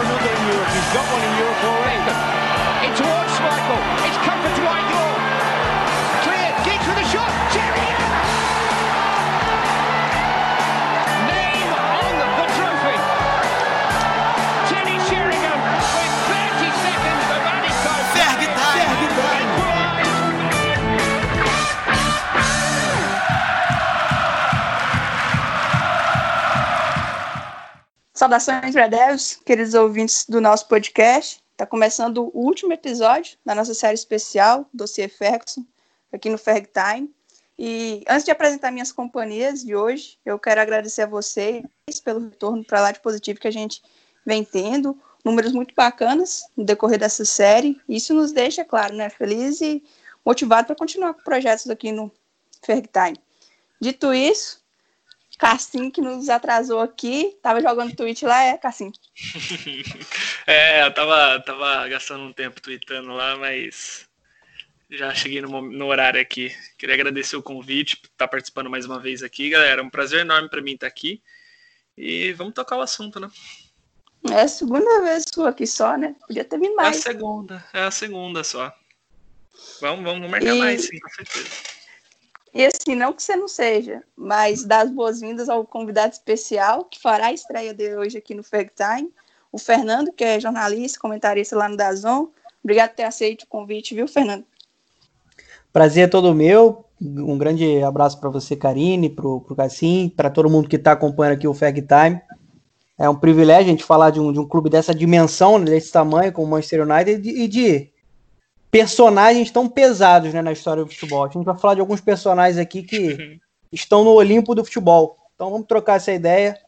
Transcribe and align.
in 0.00 0.40
Europe. 0.48 0.70
He's 0.72 0.90
got 0.94 1.06
one 1.12 1.22
in 1.22 1.34
Europe 1.36 1.62
already. 1.64 2.00
It's 2.86 2.98
towards 2.98 3.36
Michael. 3.44 3.82
It's 4.08 4.18
comfort 4.24 4.61
Saudações, 28.22 28.72
Devils, 28.72 29.40
queridos 29.44 29.74
ouvintes 29.74 30.26
do 30.28 30.40
nosso 30.40 30.68
podcast. 30.68 31.42
Está 31.50 31.66
começando 31.66 32.30
o 32.32 32.46
último 32.46 32.72
episódio 32.72 33.36
da 33.44 33.52
nossa 33.52 33.74
série 33.74 33.96
especial, 33.96 34.64
Dossiê 34.72 35.08
Ferguson, 35.08 35.66
aqui 36.12 36.30
no 36.30 36.38
Ferg 36.38 36.68
Time. 36.68 37.12
E 37.58 38.04
antes 38.08 38.24
de 38.24 38.30
apresentar 38.30 38.70
minhas 38.70 38.92
companhias 38.92 39.64
de 39.64 39.74
hoje, 39.74 40.20
eu 40.24 40.38
quero 40.38 40.60
agradecer 40.60 41.02
a 41.02 41.06
vocês 41.06 41.64
pelo 42.04 42.20
retorno 42.20 42.64
para 42.64 42.80
lá 42.80 42.92
de 42.92 43.00
positivo 43.00 43.40
que 43.40 43.48
a 43.48 43.52
gente 43.52 43.82
vem 44.24 44.44
tendo. 44.44 44.96
Números 45.24 45.50
muito 45.50 45.74
bacanas 45.74 46.44
no 46.56 46.64
decorrer 46.64 47.00
dessa 47.00 47.24
série. 47.24 47.80
Isso 47.88 48.14
nos 48.14 48.30
deixa, 48.30 48.64
claro, 48.64 48.94
né, 48.94 49.10
feliz 49.10 49.60
e 49.60 49.82
motivado 50.24 50.68
para 50.68 50.76
continuar 50.76 51.12
com 51.14 51.24
projetos 51.24 51.68
aqui 51.68 51.90
no 51.90 52.08
Ferg 52.64 52.86
Time. 52.86 53.18
Dito 53.80 54.14
isso, 54.14 54.61
Cassim, 55.38 55.90
que 55.90 56.00
nos 56.00 56.28
atrasou 56.28 56.80
aqui, 56.80 57.36
tava 57.42 57.60
jogando 57.60 57.96
tweet 57.96 58.24
lá, 58.24 58.42
é, 58.44 58.56
Cassim? 58.56 58.92
é, 60.46 60.84
eu 60.84 60.92
tava, 60.94 61.40
tava 61.40 61.88
gastando 61.88 62.24
um 62.24 62.32
tempo 62.32 62.60
tweetando 62.60 63.12
lá, 63.12 63.36
mas 63.36 64.06
já 64.90 65.12
cheguei 65.14 65.40
no, 65.40 65.60
no 65.62 65.86
horário 65.86 66.20
aqui. 66.20 66.54
Queria 66.78 66.94
agradecer 66.94 67.36
o 67.36 67.42
convite 67.42 67.96
por 67.96 68.06
estar 68.08 68.28
participando 68.28 68.70
mais 68.70 68.84
uma 68.86 69.00
vez 69.00 69.22
aqui, 69.22 69.48
galera. 69.50 69.80
É 69.80 69.84
um 69.84 69.90
prazer 69.90 70.20
enorme 70.20 70.48
para 70.48 70.62
mim 70.62 70.74
estar 70.74 70.86
aqui. 70.86 71.22
E 71.96 72.32
vamos 72.34 72.54
tocar 72.54 72.76
o 72.76 72.82
assunto, 72.82 73.18
né? 73.18 73.28
É 74.30 74.42
a 74.42 74.48
segunda 74.48 75.02
vez 75.02 75.24
sua 75.34 75.48
aqui 75.50 75.66
só, 75.66 75.96
né? 75.96 76.14
Podia 76.26 76.44
ter 76.44 76.58
vindo 76.58 76.72
É 76.72 76.74
a 76.74 76.84
mais. 76.84 77.02
segunda, 77.02 77.64
é 77.72 77.80
a 77.82 77.90
segunda 77.90 78.44
só. 78.44 78.72
Vamos, 79.80 80.04
vamos 80.04 80.30
marcar 80.30 80.54
E- 80.54 80.58
mais, 80.58 80.82
sim, 80.82 80.98
com 81.00 81.08
certeza. 81.10 81.50
E 82.54 82.66
assim, 82.66 82.94
não 82.94 83.12
que 83.14 83.22
você 83.22 83.34
não 83.34 83.48
seja, 83.48 84.02
mas 84.14 84.64
dar 84.64 84.84
as 84.84 84.90
boas-vindas 84.90 85.48
ao 85.48 85.64
convidado 85.64 86.12
especial 86.12 86.84
que 86.84 87.00
fará 87.00 87.26
a 87.26 87.32
estreia 87.32 87.72
dele 87.72 87.96
hoje 87.96 88.18
aqui 88.18 88.34
no 88.34 88.42
Ferg 88.42 88.70
Time, 88.76 89.10
o 89.50 89.58
Fernando, 89.58 90.12
que 90.12 90.22
é 90.22 90.38
jornalista, 90.38 91.00
comentarista 91.00 91.56
lá 91.56 91.68
no 91.68 91.76
Dazon. 91.76 92.28
Obrigado 92.62 92.90
por 92.90 92.96
ter 92.96 93.04
aceito 93.04 93.42
o 93.42 93.46
convite, 93.46 93.94
viu, 93.94 94.06
Fernando? 94.06 94.44
Prazer 95.72 96.04
é 96.04 96.06
todo 96.06 96.34
meu. 96.34 96.84
Um 97.00 97.38
grande 97.38 97.82
abraço 97.82 98.20
para 98.20 98.28
você, 98.28 98.54
Karine, 98.54 99.08
pro, 99.08 99.40
pro 99.40 99.56
Cassim, 99.56 100.12
para 100.14 100.30
todo 100.30 100.50
mundo 100.50 100.68
que 100.68 100.76
está 100.76 100.92
acompanhando 100.92 101.34
aqui 101.34 101.48
o 101.48 101.54
Fag 101.54 101.82
Time. 101.82 102.20
É 102.98 103.08
um 103.08 103.16
privilégio 103.16 103.64
a 103.64 103.70
gente 103.70 103.84
falar 103.84 104.10
de 104.10 104.20
um, 104.20 104.32
de 104.32 104.38
um 104.38 104.46
clube 104.46 104.68
dessa 104.68 104.94
dimensão, 104.94 105.58
né, 105.58 105.64
desse 105.64 105.90
tamanho, 105.90 106.32
como 106.32 106.46
o 106.46 106.50
Manchester 106.50 106.86
United, 106.86 107.20
de, 107.20 107.30
e 107.30 107.48
de 107.48 107.91
personagens 108.72 109.50
tão 109.50 109.68
pesados 109.68 110.32
né, 110.32 110.40
na 110.40 110.50
história 110.50 110.82
do 110.82 110.90
futebol. 110.90 111.24
A 111.24 111.28
gente 111.28 111.44
vai 111.44 111.58
falar 111.58 111.74
de 111.74 111.80
alguns 111.80 112.00
personagens 112.00 112.56
aqui 112.56 112.82
que 112.82 113.38
estão 113.70 114.02
no 114.02 114.12
Olimpo 114.12 114.54
do 114.54 114.64
futebol. 114.64 115.18
Então 115.34 115.50
vamos 115.50 115.66
trocar 115.66 115.96
essa 115.96 116.10
ideia. 116.10 116.58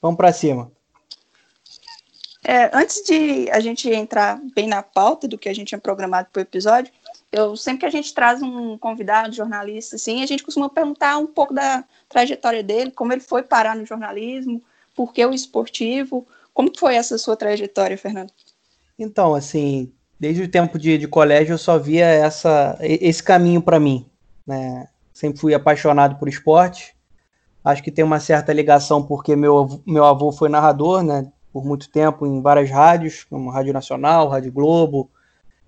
Vamos 0.00 0.16
para 0.16 0.32
cima. 0.32 0.70
É, 2.44 2.70
antes 2.72 3.02
de 3.04 3.50
a 3.50 3.58
gente 3.58 3.90
entrar 3.90 4.40
bem 4.54 4.68
na 4.68 4.80
pauta 4.80 5.26
do 5.26 5.36
que 5.36 5.48
a 5.48 5.52
gente 5.54 5.68
tinha 5.68 5.80
programado 5.80 6.28
para 6.32 6.38
o 6.38 6.42
episódio, 6.42 6.92
eu 7.32 7.56
sempre 7.56 7.80
que 7.80 7.86
a 7.86 7.90
gente 7.90 8.14
traz 8.14 8.40
um 8.40 8.78
convidado, 8.78 9.34
jornalista, 9.34 9.96
assim, 9.96 10.22
a 10.22 10.26
gente 10.26 10.44
costuma 10.44 10.68
perguntar 10.68 11.18
um 11.18 11.26
pouco 11.26 11.52
da 11.52 11.84
trajetória 12.08 12.62
dele, 12.62 12.92
como 12.92 13.12
ele 13.12 13.20
foi 13.20 13.42
parar 13.42 13.74
no 13.74 13.84
jornalismo, 13.84 14.62
por 14.94 15.12
que 15.12 15.26
o 15.26 15.34
esportivo, 15.34 16.26
como 16.54 16.70
que 16.70 16.78
foi 16.78 16.94
essa 16.94 17.18
sua 17.18 17.36
trajetória, 17.36 17.98
Fernando? 17.98 18.32
Então, 18.98 19.34
assim, 19.34 19.92
desde 20.18 20.42
o 20.42 20.48
tempo 20.48 20.78
de, 20.78 20.98
de 20.98 21.06
colégio 21.06 21.54
eu 21.54 21.58
só 21.58 21.78
via 21.78 22.06
essa, 22.06 22.76
esse 22.80 23.22
caminho 23.22 23.62
para 23.62 23.78
mim, 23.78 24.06
né? 24.46 24.88
Sempre 25.12 25.40
fui 25.40 25.54
apaixonado 25.54 26.16
por 26.16 26.28
esporte. 26.28 26.96
Acho 27.64 27.82
que 27.82 27.90
tem 27.90 28.04
uma 28.04 28.20
certa 28.20 28.52
ligação 28.52 29.02
porque 29.02 29.34
meu, 29.36 29.82
meu 29.86 30.04
avô 30.04 30.32
foi 30.32 30.48
narrador, 30.48 31.02
né? 31.02 31.30
Por 31.52 31.64
muito 31.64 31.90
tempo 31.90 32.26
em 32.26 32.40
várias 32.40 32.70
rádios, 32.70 33.24
como 33.24 33.50
Rádio 33.50 33.72
Nacional, 33.72 34.28
Rádio 34.28 34.52
Globo. 34.52 35.10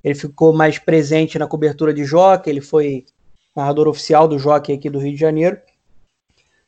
Ele 0.02 0.14
ficou 0.14 0.52
mais 0.52 0.78
presente 0.78 1.38
na 1.38 1.46
cobertura 1.46 1.92
de 1.92 2.04
jockey, 2.04 2.48
ele 2.48 2.60
foi 2.60 3.04
narrador 3.54 3.88
oficial 3.88 4.26
do 4.26 4.38
jockey 4.38 4.72
aqui 4.72 4.88
do 4.88 4.98
Rio 4.98 5.12
de 5.12 5.20
Janeiro. 5.20 5.58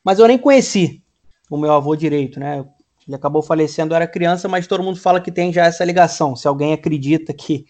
Mas 0.04 0.18
eu 0.18 0.26
nem 0.26 0.38
conheci 0.38 1.02
o 1.48 1.56
meu 1.56 1.72
avô 1.72 1.94
direito, 1.94 2.40
né? 2.40 2.64
Ele 3.06 3.16
acabou 3.16 3.42
falecendo, 3.42 3.94
era 3.94 4.06
criança, 4.06 4.48
mas 4.48 4.66
todo 4.66 4.82
mundo 4.82 5.00
fala 5.00 5.20
que 5.20 5.32
tem 5.32 5.52
já 5.52 5.66
essa 5.66 5.84
ligação. 5.84 6.36
Se 6.36 6.46
alguém 6.46 6.72
acredita 6.72 7.32
que, 7.32 7.66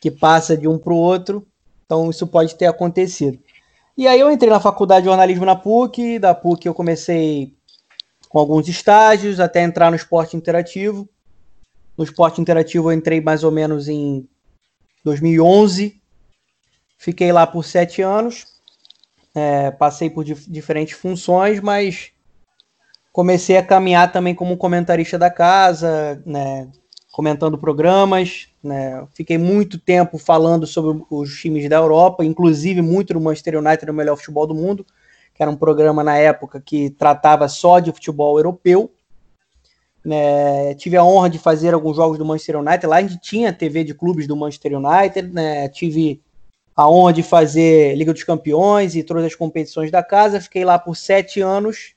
que 0.00 0.10
passa 0.10 0.56
de 0.56 0.66
um 0.66 0.78
para 0.78 0.92
o 0.92 0.96
outro, 0.96 1.46
então 1.84 2.10
isso 2.10 2.26
pode 2.26 2.54
ter 2.54 2.66
acontecido. 2.66 3.38
E 3.96 4.06
aí 4.06 4.20
eu 4.20 4.30
entrei 4.30 4.50
na 4.50 4.60
faculdade 4.60 5.04
de 5.04 5.08
jornalismo 5.08 5.44
na 5.44 5.56
PUC, 5.56 6.18
da 6.18 6.34
PUC 6.34 6.66
eu 6.66 6.74
comecei 6.74 7.54
com 8.28 8.38
alguns 8.38 8.68
estágios 8.68 9.40
até 9.40 9.62
entrar 9.62 9.90
no 9.90 9.96
esporte 9.96 10.36
interativo. 10.36 11.08
No 11.96 12.04
esporte 12.04 12.40
interativo 12.40 12.90
eu 12.90 12.96
entrei 12.96 13.20
mais 13.20 13.42
ou 13.44 13.50
menos 13.50 13.88
em 13.88 14.28
2011, 15.04 16.00
fiquei 16.98 17.32
lá 17.32 17.46
por 17.46 17.64
sete 17.64 18.02
anos, 18.02 18.46
é, 19.34 19.70
passei 19.70 20.10
por 20.10 20.24
dif- 20.24 20.50
diferentes 20.50 20.98
funções, 20.98 21.60
mas 21.60 22.10
comecei 23.16 23.56
a 23.56 23.62
caminhar 23.62 24.12
também 24.12 24.34
como 24.34 24.58
comentarista 24.58 25.18
da 25.18 25.30
casa, 25.30 26.22
né, 26.26 26.68
comentando 27.10 27.56
programas, 27.56 28.48
né, 28.62 29.06
fiquei 29.14 29.38
muito 29.38 29.78
tempo 29.78 30.18
falando 30.18 30.66
sobre 30.66 31.02
os 31.08 31.40
times 31.40 31.66
da 31.66 31.76
Europa, 31.76 32.22
inclusive 32.22 32.82
muito 32.82 33.14
do 33.14 33.20
Manchester 33.22 33.58
United, 33.58 33.90
o 33.90 33.94
melhor 33.94 34.16
futebol 34.16 34.46
do 34.46 34.54
mundo, 34.54 34.84
que 35.34 35.42
era 35.42 35.50
um 35.50 35.56
programa 35.56 36.04
na 36.04 36.18
época 36.18 36.60
que 36.60 36.90
tratava 36.90 37.48
só 37.48 37.78
de 37.78 37.90
futebol 37.90 38.38
europeu. 38.38 38.92
Né, 40.04 40.74
tive 40.74 40.98
a 40.98 41.02
honra 41.02 41.30
de 41.30 41.38
fazer 41.38 41.72
alguns 41.72 41.96
jogos 41.96 42.18
do 42.18 42.24
Manchester 42.24 42.58
United, 42.58 42.86
lá 42.86 42.96
a 42.96 43.00
gente 43.00 43.18
tinha 43.18 43.50
TV 43.50 43.82
de 43.82 43.94
clubes 43.94 44.26
do 44.26 44.36
Manchester 44.36 44.78
United, 44.78 45.32
né, 45.32 45.70
tive 45.70 46.20
a 46.76 46.86
honra 46.86 47.14
de 47.14 47.22
fazer 47.22 47.96
Liga 47.96 48.12
dos 48.12 48.24
Campeões 48.24 48.94
e 48.94 49.02
todas 49.02 49.24
as 49.24 49.34
competições 49.34 49.90
da 49.90 50.02
casa, 50.02 50.38
fiquei 50.38 50.66
lá 50.66 50.78
por 50.78 50.94
sete 50.94 51.40
anos, 51.40 51.95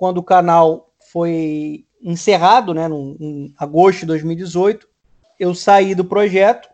quando 0.00 0.16
o 0.16 0.22
canal 0.22 0.94
foi 1.12 1.84
encerrado, 2.02 2.72
né, 2.72 2.88
no, 2.88 3.18
em 3.20 3.52
agosto 3.58 4.00
de 4.00 4.06
2018, 4.06 4.88
eu 5.38 5.54
saí 5.54 5.94
do 5.94 6.06
projeto 6.06 6.70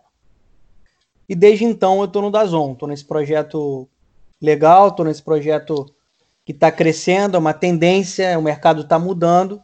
e 1.29 1.35
desde 1.35 1.65
então 1.65 1.99
eu 1.99 2.05
estou 2.05 2.23
no 2.23 2.31
Dazon, 2.31 2.71
estou 2.71 2.89
nesse 2.89 3.05
projeto 3.05 3.89
legal, 4.41 4.91
estou 4.91 5.05
nesse 5.05 5.25
projeto 5.25 5.93
que 6.45 6.53
está 6.53 6.71
crescendo, 6.71 7.35
é 7.37 7.41
uma 7.41 7.53
tendência, 7.53 8.39
o 8.39 8.43
mercado 8.43 8.83
está 8.83 8.97
mudando. 8.97 9.61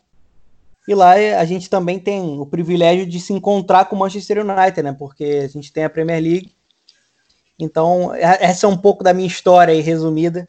E 0.88 0.92
lá 0.92 1.12
a 1.12 1.44
gente 1.44 1.70
também 1.70 2.00
tem 2.00 2.40
o 2.40 2.44
privilégio 2.44 3.06
de 3.06 3.20
se 3.20 3.32
encontrar 3.32 3.84
com 3.84 3.94
o 3.94 3.98
Manchester 4.00 4.44
United, 4.44 4.82
né, 4.82 4.92
porque 4.92 5.42
a 5.44 5.46
gente 5.46 5.72
tem 5.72 5.84
a 5.84 5.90
Premier 5.90 6.20
League, 6.20 6.52
então 7.56 8.12
é- 8.12 8.38
essa 8.40 8.66
é 8.66 8.68
um 8.68 8.76
pouco 8.76 9.04
da 9.04 9.14
minha 9.14 9.28
história 9.28 9.72
aí 9.72 9.80
resumida. 9.80 10.48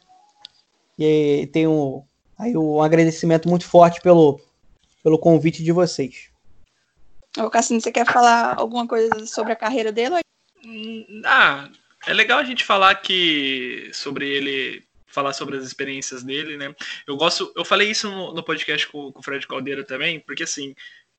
E 0.98 1.48
tenho 1.52 2.04
aí 2.38 2.56
um 2.56 2.82
agradecimento 2.82 3.48
muito 3.48 3.66
forte 3.66 4.00
pelo, 4.00 4.40
pelo 5.02 5.18
convite 5.18 5.62
de 5.62 5.72
vocês. 5.72 6.30
Ô, 7.38 7.50
Cassino, 7.50 7.80
você 7.80 7.90
quer 7.90 8.06
falar 8.06 8.54
alguma 8.58 8.86
coisa 8.86 9.26
sobre 9.26 9.52
a 9.52 9.56
carreira 9.56 9.90
dele? 9.90 10.20
Hum, 10.64 11.22
Ah, 11.24 11.68
é 12.06 12.12
legal 12.12 12.38
a 12.38 12.44
gente 12.44 12.64
falar 12.64 12.94
que 12.96 13.90
sobre 13.92 14.28
ele, 14.28 14.84
falar 15.06 15.32
sobre 15.32 15.56
as 15.56 15.64
experiências 15.64 16.22
dele, 16.22 16.56
né? 16.56 16.74
Eu 17.06 17.16
gosto, 17.16 17.52
eu 17.56 17.64
falei 17.64 17.90
isso 17.90 18.10
no, 18.10 18.32
no 18.32 18.42
podcast 18.42 18.86
com, 18.88 19.12
com 19.12 19.20
o 19.20 19.22
Fred 19.22 19.46
Caldeira 19.46 19.84
também, 19.84 20.20
porque 20.20 20.44
assim, 20.44 20.74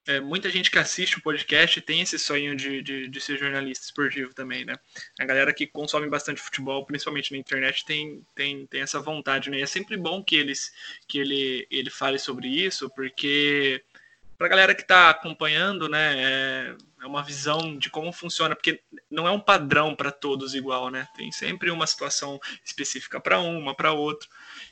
é, 0.08 0.20
muita 0.20 0.50
gente 0.50 0.70
que 0.70 0.78
assiste 0.78 1.18
o 1.18 1.22
podcast 1.22 1.82
tem 1.82 2.02
esse 2.02 2.20
sonho 2.20 2.56
de, 2.56 2.82
de, 2.82 3.08
de 3.08 3.22
ser 3.22 3.38
jornalista 3.38 3.86
esportivo 3.86 4.34
também, 4.34 4.64
né? 4.64 4.76
A 5.20 5.26
galera 5.26 5.54
que 5.54 5.66
consome 5.66 6.08
bastante 6.08 6.42
futebol, 6.42 6.86
principalmente 6.86 7.32
na 7.32 7.38
internet, 7.38 7.84
tem, 7.86 8.26
tem, 8.36 8.68
tem 8.68 8.82
essa 8.82 9.00
vontade, 9.00 9.50
né? 9.50 9.60
E 9.60 9.62
é 9.64 9.66
sempre 9.66 9.98
bom 9.98 10.24
que, 10.24 10.36
eles, 10.36 10.72
que 11.08 11.18
ele, 11.18 11.68
ele 11.72 11.90
fale 11.90 12.20
sobre 12.20 12.48
isso, 12.48 12.90
porque 12.92 13.84
para 14.38 14.48
a 14.48 14.50
galera 14.50 14.76
que 14.76 14.82
está 14.82 15.10
acompanhando, 15.10 15.88
né, 15.88 16.14
é, 16.18 16.76
é 17.02 17.08
uma 17.08 17.24
visão 17.24 17.78
de 17.78 17.90
como 17.90 18.12
funciona, 18.12 18.56
porque 18.56 18.82
não 19.10 19.28
é 19.28 19.32
um 19.32 19.40
padrão 19.40 19.96
para 19.96 20.12
todos 20.12 20.54
igual, 20.54 20.90
né? 20.90 21.08
Tem 21.16 21.32
sempre 21.32 21.72
uma 21.72 21.88
situação 21.88 22.40
específica 22.64 23.20
para 23.20 23.40
uma, 23.40 23.74
para 23.74 23.94
outra. 23.94 24.28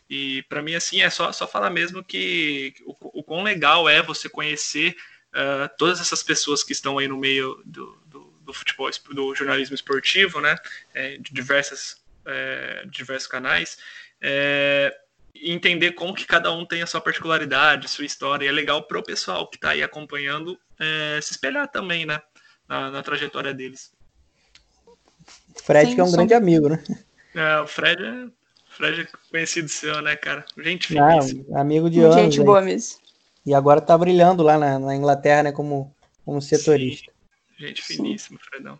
E 0.10 0.44
para 0.44 0.62
mim, 0.62 0.76
assim, 0.76 1.02
é 1.02 1.10
só, 1.10 1.32
só 1.32 1.48
falar 1.48 1.70
mesmo 1.70 2.04
que 2.04 2.74
o, 2.86 3.20
o 3.20 3.24
quão 3.24 3.42
legal 3.42 3.88
é 3.88 4.02
você 4.02 4.28
conhecer 4.28 4.96
uh, 5.34 5.70
todas 5.78 6.00
essas 6.00 6.24
pessoas 6.24 6.64
que 6.64 6.72
estão 6.72 6.98
aí 6.98 7.08
no 7.08 7.18
meio 7.18 7.62
do, 7.66 7.98
do, 8.06 8.34
do 8.42 8.54
futebol, 8.54 8.90
do 9.12 9.36
jornalismo 9.36 9.76
esportivo, 9.76 10.40
né, 10.40 10.56
é, 10.94 11.18
de 11.18 11.34
diversas, 11.34 12.02
é, 12.26 12.86
diversos 12.86 13.28
canais, 13.28 13.78
é, 14.22 14.96
entender 15.36 15.94
como 15.94 16.14
que 16.14 16.26
cada 16.26 16.52
um 16.52 16.66
tem 16.66 16.82
a 16.82 16.88
sua 16.88 17.02
particularidade, 17.02 17.90
sua 17.90 18.06
história. 18.06 18.46
E 18.46 18.48
é 18.48 18.52
legal 18.52 18.84
para 18.84 19.00
o 19.00 19.04
pessoal 19.04 19.48
que 19.48 19.58
está 19.58 19.72
aí 19.72 19.84
acompanhando 19.84 20.58
é, 20.80 21.20
se 21.22 21.32
espelhar 21.32 21.68
também, 21.68 22.06
né? 22.06 22.22
Na, 22.68 22.90
na 22.90 23.04
trajetória 23.04 23.54
deles. 23.54 23.92
Fred, 25.64 25.90
Sim, 25.90 25.96
que 25.96 26.02
é 26.02 26.04
um 26.04 26.08
sou... 26.08 26.18
grande 26.18 26.34
amigo, 26.34 26.70
né? 26.70 26.84
É, 27.36 27.60
o 27.60 27.68
Fred 27.68 28.04
é, 28.04 28.28
Fred 28.70 29.02
é 29.02 29.08
conhecido 29.30 29.68
seu, 29.68 30.02
né, 30.02 30.16
cara? 30.16 30.46
Gente 30.58 30.88
finíssima. 30.88 31.46
Ah, 31.54 31.62
amigo 31.62 31.90
de 31.90 32.00
anos. 32.00 32.16
Gente 32.16 32.42
boa 32.42 32.62
mesmo. 32.62 33.03
E 33.46 33.54
agora 33.54 33.82
tá 33.82 33.98
brilhando 33.98 34.42
lá 34.44 34.58
na, 34.58 34.80
na 34.80 34.96
Inglaterra, 34.96 35.44
né, 35.44 35.52
como, 35.52 35.94
como 36.26 36.42
setorista. 36.42 37.12
Sim. 37.12 37.68
Gente 37.68 37.82
finíssima, 37.82 38.40
Fredão. 38.40 38.80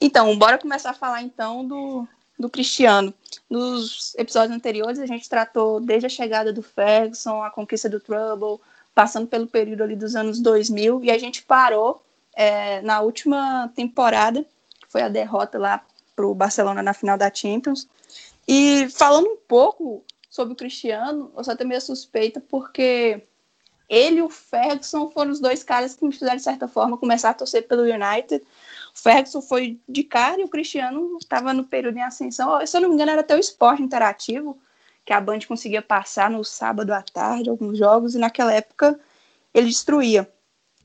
Então, 0.00 0.36
bora 0.36 0.58
começar 0.58 0.90
a 0.90 0.94
falar 0.94 1.22
então 1.22 1.66
do, 1.66 2.08
do 2.38 2.48
Cristiano. 2.48 3.14
Nos 3.48 4.14
episódios 4.16 4.56
anteriores, 4.56 4.98
a 4.98 5.06
gente 5.06 5.28
tratou 5.28 5.80
desde 5.80 6.06
a 6.06 6.10
chegada 6.10 6.52
do 6.52 6.62
Ferguson, 6.62 7.42
a 7.42 7.50
conquista 7.50 7.88
do 7.88 8.00
Trouble, 8.00 8.60
passando 8.94 9.26
pelo 9.26 9.46
período 9.46 9.82
ali 9.82 9.94
dos 9.94 10.16
anos 10.16 10.40
2000, 10.40 11.04
e 11.04 11.10
a 11.10 11.18
gente 11.18 11.42
parou 11.42 12.02
é, 12.34 12.80
na 12.82 13.00
última 13.00 13.70
temporada, 13.74 14.42
que 14.80 14.90
foi 14.90 15.02
a 15.02 15.08
derrota 15.08 15.58
lá 15.58 15.84
para 16.16 16.26
o 16.26 16.34
Barcelona 16.34 16.82
na 16.82 16.92
final 16.92 17.16
da 17.16 17.32
Champions. 17.32 17.88
E 18.46 18.88
falando 18.90 19.28
um 19.28 19.36
pouco 19.36 20.04
sobre 20.32 20.54
o 20.54 20.56
Cristiano, 20.56 21.30
eu 21.36 21.44
só 21.44 21.54
tenho 21.54 21.68
meio 21.68 21.80
suspeita 21.82 22.40
porque 22.40 23.22
ele 23.86 24.16
e 24.16 24.22
o 24.22 24.30
Ferguson 24.30 25.10
foram 25.10 25.30
os 25.30 25.38
dois 25.38 25.62
caras 25.62 25.94
que 25.94 26.02
me 26.06 26.10
fizeram, 26.10 26.36
de 26.36 26.42
certa 26.42 26.66
forma, 26.66 26.96
começar 26.96 27.28
a 27.28 27.34
torcer 27.34 27.68
pelo 27.68 27.82
United. 27.82 28.42
O 28.94 28.98
Ferguson 28.98 29.42
foi 29.42 29.78
de 29.86 30.02
cara 30.02 30.40
e 30.40 30.44
o 30.44 30.48
Cristiano 30.48 31.18
estava 31.20 31.52
no 31.52 31.64
período 31.64 31.98
em 31.98 32.02
ascensão. 32.02 32.66
Se 32.66 32.74
eu 32.74 32.80
não 32.80 32.88
me 32.88 32.94
engano, 32.94 33.10
era 33.10 33.20
até 33.20 33.36
o 33.36 33.38
esporte 33.38 33.82
interativo, 33.82 34.58
que 35.04 35.12
a 35.12 35.20
Band 35.20 35.40
conseguia 35.46 35.82
passar 35.82 36.30
no 36.30 36.42
sábado 36.42 36.92
à 36.92 37.02
tarde, 37.02 37.50
alguns 37.50 37.76
jogos, 37.76 38.14
e 38.14 38.18
naquela 38.18 38.54
época 38.54 38.98
ele 39.52 39.66
destruía. 39.66 40.26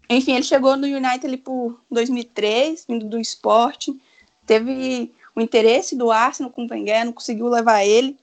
Enfim, 0.10 0.34
ele 0.34 0.44
chegou 0.44 0.76
no 0.76 0.88
United 0.88 1.26
ali 1.26 1.38
por 1.38 1.80
2003, 1.90 2.84
vindo 2.86 3.06
do 3.06 3.18
esporte, 3.18 3.98
teve 4.46 5.14
o 5.34 5.40
interesse 5.40 5.96
do 5.96 6.12
Arsenal 6.12 6.52
com 6.52 6.66
o 6.66 6.68
Wenger, 6.70 7.06
não 7.06 7.14
conseguiu 7.14 7.48
levar 7.48 7.86
ele, 7.86 8.18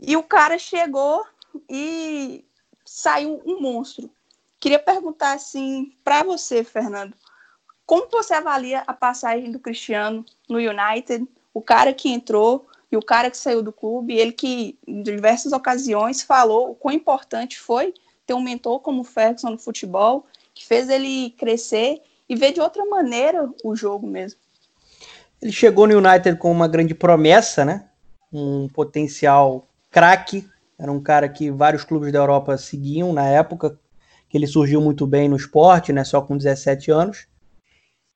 e 0.00 0.16
o 0.16 0.22
cara 0.22 0.58
chegou 0.58 1.24
e 1.68 2.44
saiu 2.84 3.42
um 3.44 3.60
monstro. 3.60 4.10
Queria 4.58 4.78
perguntar 4.78 5.32
assim 5.32 5.92
para 6.02 6.22
você, 6.22 6.64
Fernando, 6.64 7.14
como 7.84 8.08
você 8.10 8.34
avalia 8.34 8.82
a 8.86 8.92
passagem 8.92 9.50
do 9.50 9.60
Cristiano 9.60 10.24
no 10.48 10.58
United, 10.58 11.26
o 11.54 11.62
cara 11.62 11.92
que 11.92 12.08
entrou 12.08 12.66
e 12.90 12.96
o 12.96 13.02
cara 13.02 13.30
que 13.30 13.36
saiu 13.36 13.62
do 13.62 13.72
clube, 13.72 14.16
ele 14.16 14.32
que 14.32 14.78
em 14.86 15.02
diversas 15.02 15.52
ocasiões 15.52 16.22
falou 16.22 16.70
o 16.70 16.74
quão 16.74 16.94
importante 16.94 17.58
foi 17.58 17.94
ter 18.26 18.34
um 18.34 18.42
mentor 18.42 18.80
como 18.80 19.02
o 19.02 19.04
Ferguson 19.04 19.50
no 19.50 19.58
futebol, 19.58 20.26
que 20.54 20.66
fez 20.66 20.88
ele 20.88 21.30
crescer 21.30 22.02
e 22.28 22.34
ver 22.34 22.52
de 22.52 22.60
outra 22.60 22.84
maneira 22.84 23.48
o 23.62 23.76
jogo 23.76 24.06
mesmo. 24.06 24.40
Ele 25.40 25.52
chegou 25.52 25.86
no 25.86 25.98
United 25.98 26.38
com 26.38 26.50
uma 26.50 26.66
grande 26.66 26.94
promessa, 26.94 27.64
né? 27.64 27.88
Um 28.32 28.68
potencial 28.68 29.65
craque. 29.96 30.46
Era 30.78 30.92
um 30.92 31.00
cara 31.00 31.26
que 31.26 31.50
vários 31.50 31.82
clubes 31.82 32.12
da 32.12 32.18
Europa 32.18 32.58
seguiam 32.58 33.14
na 33.14 33.24
época, 33.24 33.80
que 34.28 34.36
ele 34.36 34.46
surgiu 34.46 34.78
muito 34.78 35.06
bem 35.06 35.26
no 35.26 35.36
esporte, 35.36 35.90
né? 35.90 36.04
Só 36.04 36.20
com 36.20 36.36
17 36.36 36.90
anos. 36.90 37.26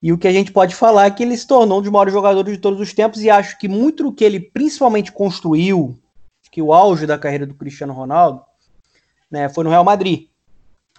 E 0.02 0.12
o 0.12 0.18
que 0.18 0.28
a 0.28 0.32
gente 0.32 0.52
pode 0.52 0.74
falar 0.74 1.06
é 1.06 1.10
que 1.10 1.22
ele 1.22 1.34
se 1.36 1.46
tornou 1.46 1.78
um 1.78 1.82
dos 1.82 1.90
maiores 1.90 2.12
jogadores 2.12 2.52
de 2.52 2.58
todos 2.58 2.78
os 2.78 2.92
tempos, 2.92 3.22
e 3.22 3.30
acho 3.30 3.58
que 3.58 3.66
muito 3.66 4.02
do 4.02 4.12
que 4.12 4.24
ele 4.24 4.38
principalmente 4.38 5.10
construiu, 5.10 5.98
que 6.52 6.60
o 6.60 6.72
auge 6.72 7.06
da 7.06 7.18
carreira 7.18 7.46
do 7.46 7.54
Cristiano 7.54 7.94
Ronaldo, 7.94 8.42
né, 9.30 9.48
foi 9.48 9.64
no 9.64 9.70
Real 9.70 9.84
Madrid. 9.84 10.28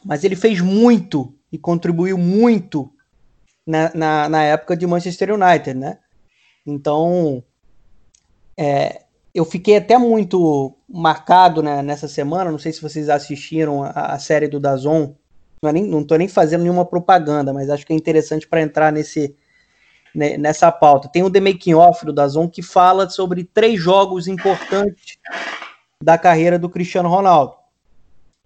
Mas 0.04 0.24
ele 0.24 0.36
fez 0.36 0.62
muito 0.62 1.36
e 1.52 1.60
contribuiu 1.60 2.18
muito 2.18 2.92
na, 3.68 3.92
na, 3.94 4.30
na 4.30 4.44
época 4.44 4.76
de 4.76 4.88
Manchester 4.88 5.32
United, 5.34 5.78
né? 5.78 6.00
Então, 6.66 7.44
é, 8.58 9.04
eu 9.34 9.46
fiquei 9.46 9.78
até 9.78 9.98
muito 9.98 10.76
marcado 10.88 11.64
né, 11.64 11.82
nessa 11.82 12.08
semana, 12.08 12.52
não 12.52 12.60
sei 12.60 12.74
se 12.74 12.82
vocês 12.82 13.10
assistiram 13.10 13.84
a, 13.84 14.14
a 14.14 14.20
série 14.20 14.48
do 14.48 14.60
Dazon, 14.60 15.16
não, 15.62 15.70
é 15.70 15.74
nem, 15.74 15.84
nem 15.86 16.28
fazendo 16.28 16.64
nenhuma 16.64 16.86
propaganda, 16.86 17.54
mas 17.54 17.70
acho 17.70 17.86
que 17.86 17.94
é 17.94 17.96
interessante 17.96 18.48
para 18.48 18.62
entrar 18.62 18.92
nesse, 18.92 19.36
né, 20.14 20.38
nessa 20.38 20.72
pauta. 20.72 21.08
Tem 21.08 21.24
o 21.24 21.30
The 21.30 21.40
Making 21.40 21.76
Off 21.76 22.06
do 22.06 22.12
Dazon 22.12 22.50
que 22.50 22.62
fala 22.62 23.10
sobre 23.10 23.44
três 23.44 23.80
jogos 23.80 24.28
importantes 24.28 25.18
da 26.04 26.18
carreira 26.18 26.58
do 26.58 26.70
Cristiano 26.70 27.10
Ronaldo. 27.10 27.56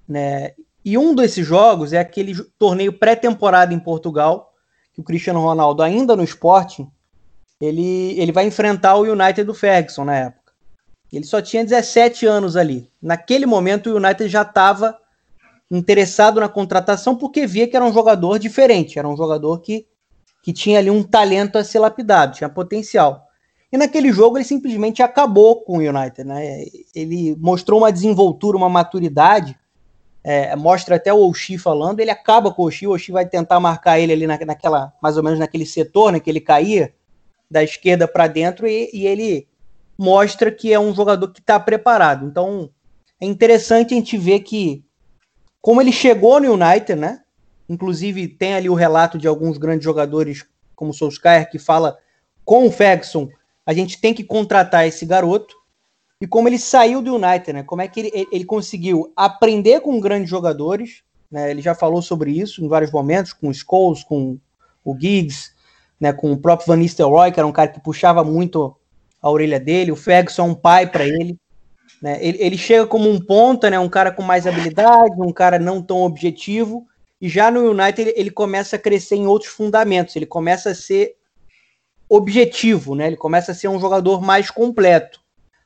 Né? 0.08 0.52
E 0.84 0.98
um 0.98 1.16
desses 1.16 1.46
jogos 1.46 1.94
é 1.94 2.00
aquele 2.00 2.36
torneio 2.60 2.94
pré-temporada 2.94 3.74
em 3.74 3.80
Portugal, 3.80 4.54
que 4.94 5.02
o 5.02 5.04
Cristiano 5.04 5.42
Ronaldo, 5.42 5.82
ainda 5.82 6.16
no 6.16 6.24
esporte, 6.24 6.86
ele, 7.60 8.20
ele 8.20 8.32
vai 8.32 8.46
enfrentar 8.46 8.96
o 8.96 9.04
United 9.04 9.44
do 9.44 9.54
Ferguson 9.54 10.06
na 10.06 10.16
época. 10.16 10.45
Ele 11.18 11.26
só 11.26 11.42
tinha 11.42 11.64
17 11.64 12.26
anos 12.26 12.56
ali. 12.56 12.90
Naquele 13.02 13.46
momento, 13.46 13.90
o 13.90 13.98
United 13.98 14.28
já 14.28 14.42
estava 14.42 14.98
interessado 15.70 16.40
na 16.40 16.50
contratação 16.50 17.16
porque 17.16 17.48
via 17.48 17.68
que 17.68 17.76
era 17.76 17.86
um 17.86 17.94
jogador 17.94 18.38
diferente, 18.38 19.00
era 19.00 19.08
um 19.08 19.18
jogador 19.18 19.60
que, 19.60 19.88
que 20.44 20.54
tinha 20.54 20.80
ali 20.80 20.90
um 20.90 21.04
talento 21.04 21.58
a 21.58 21.64
ser 21.64 21.80
lapidado, 21.80 22.36
tinha 22.36 22.50
potencial. 22.50 23.26
E 23.72 23.78
naquele 23.78 24.12
jogo 24.12 24.38
ele 24.38 24.46
simplesmente 24.46 25.02
acabou 25.02 25.62
com 25.62 25.78
o 25.78 25.82
United, 25.82 26.24
né? 26.24 26.66
Ele 26.94 27.36
mostrou 27.40 27.80
uma 27.80 27.92
desenvoltura, 27.92 28.56
uma 28.56 28.70
maturidade, 28.70 29.58
é, 30.24 30.56
mostra 30.56 30.96
até 30.96 31.14
o 31.14 31.28
Oxi 31.28 31.58
falando, 31.58 32.00
ele 32.00 32.12
acaba 32.12 32.52
com 32.52 32.64
o 32.64 32.68
Oxi, 32.68 32.88
o 32.88 32.94
Oxi 32.94 33.12
vai 33.12 33.26
tentar 33.26 33.60
marcar 33.60 34.00
ele 34.00 34.14
ali 34.14 34.28
na, 34.28 34.38
naquela, 34.46 34.94
mais 35.02 35.18
ou 35.18 35.24
menos 35.24 35.40
naquele 35.40 35.66
setor, 35.66 36.12
né, 36.12 36.20
que 36.20 36.30
ele 36.30 36.40
caía 36.40 36.94
da 37.50 37.64
esquerda 37.64 38.08
para 38.08 38.28
dentro 38.28 38.68
e, 38.68 38.90
e 38.94 39.06
ele 39.06 39.48
mostra 39.98 40.52
que 40.52 40.74
é 40.74 40.80
um 40.80 40.94
jogador 40.94 41.30
que 41.30 41.40
está 41.40 41.60
preparado. 41.60 42.26
Então 42.26 42.70
é 43.20 43.25
interessante 43.25 43.94
a 43.94 43.98
gente 43.98 44.18
ver 44.18 44.42
que 44.42 44.84
como 45.62 45.82
ele 45.82 45.92
chegou 45.92 46.40
no 46.40 46.54
United, 46.54 46.96
né? 46.96 47.22
Inclusive 47.68 48.28
tem 48.28 48.54
ali 48.54 48.70
o 48.70 48.75
relato 48.75 49.18
de 49.18 49.28
alguns 49.28 49.58
grandes 49.58 49.84
jogadores, 49.84 50.46
como 50.75 50.92
o 50.92 50.94
Solskjaer, 50.94 51.50
que 51.50 51.58
fala 51.58 51.98
com 52.44 52.68
o 52.68 52.72
Ferguson, 52.72 53.30
a 53.66 53.74
gente 53.74 54.00
tem 54.00 54.14
que 54.14 54.24
contratar 54.24 54.88
esse 54.88 55.06
garoto. 55.06 55.56
E 56.22 56.28
como 56.28 56.48
ele 56.48 56.60
saiu 56.60 57.02
do 57.02 57.16
United, 57.16 57.54
né? 57.54 57.64
Como 57.64 57.82
é 57.82 57.88
que 57.88 58.00
ele, 58.00 58.28
ele 58.32 58.46
conseguiu 58.46 59.12
aprender 59.16 59.82
com 59.82 60.00
grandes 60.00 60.30
jogadores, 60.30 61.02
né? 61.32 61.50
Ele 61.50 61.62
já 61.62 61.74
falou 61.74 62.02
sobre 62.02 62.32
isso 62.32 62.64
em 62.64 62.68
vários 62.68 62.92
momentos, 62.92 63.34
com 63.34 63.50
o 63.50 63.54
Scholes, 63.54 64.04
com 64.04 64.38
o 64.84 64.96
Giggs, 64.98 65.52
né? 66.00 66.14
Com 66.14 66.32
o 66.32 66.38
próprio 66.38 66.68
Van 66.68 66.78
Nistelrooy, 66.78 67.32
que 67.32 67.40
era 67.40 67.48
um 67.48 67.52
cara 67.52 67.70
que 67.70 67.80
puxava 67.80 68.24
muito 68.24 68.75
a 69.25 69.32
orelha 69.32 69.60
dele. 69.60 69.91
O 69.91 69.96
Ferguson 69.96 70.44
é 70.44 70.46
um 70.46 70.53
pai 70.53 70.86
para 70.86 71.03
ele. 71.03 71.36
Né? 72.00 72.20
Ele, 72.22 72.38
ele 72.39 72.58
chega 72.60 72.86
como 72.86 73.10
um 73.10 73.20
ponta, 73.20 73.72
né? 73.72 73.79
um 73.79 73.89
cara 73.89 74.12
com 74.12 74.22
mais 74.22 74.46
habilidade, 74.46 75.20
um 75.20 75.34
cara 75.34 75.58
não 75.58 75.82
tão 75.82 76.03
objetivo, 76.03 76.86
e 77.20 77.27
já 77.27 77.50
no 77.50 77.72
United 77.72 78.01
ele, 78.01 78.13
ele 78.15 78.29
começa 78.29 78.75
a 78.75 78.79
crescer 78.79 79.15
em 79.15 79.25
outros 79.25 79.50
fundamentos, 79.50 80.15
ele 80.15 80.27
começa 80.27 80.70
a 80.70 80.75
ser 80.75 81.15
objetivo, 82.08 82.94
né? 82.94 83.08
ele 83.08 83.17
começa 83.17 83.51
a 83.51 83.55
ser 83.55 83.67
um 83.67 83.79
jogador 83.79 84.22
mais 84.22 84.51
completo. 84.51 85.20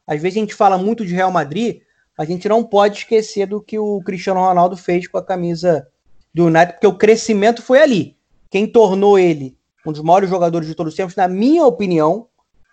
Às 0.07 0.21
vezes 0.21 0.37
a 0.37 0.39
gente 0.39 0.55
fala 0.55 0.77
muito 0.77 1.05
de 1.05 1.13
Real 1.13 1.31
Madrid, 1.31 1.81
a 2.17 2.23
gente 2.23 2.47
não 2.47 2.63
pode 2.63 2.99
esquecer 2.99 3.45
do 3.45 3.61
que 3.61 3.77
o 3.77 4.01
Cristiano 4.05 4.39
Ronaldo 4.39 4.77
fez 4.77 5.05
com 5.05 5.17
a 5.17 5.25
camisa 5.25 5.85
do 6.33 6.45
United, 6.45 6.73
porque 6.73 6.87
o 6.87 6.97
crescimento 6.97 7.61
foi 7.61 7.81
ali. 7.81 8.15
Quem 8.49 8.65
tornou 8.65 9.19
ele 9.19 9.57
um 9.85 9.91
dos 9.91 10.01
maiores 10.01 10.29
jogadores 10.29 10.67
de 10.67 10.75
todos 10.75 10.93
os 10.93 10.97
tempos, 10.97 11.15
na 11.15 11.27
minha 11.27 11.65
opinião, 11.65 12.27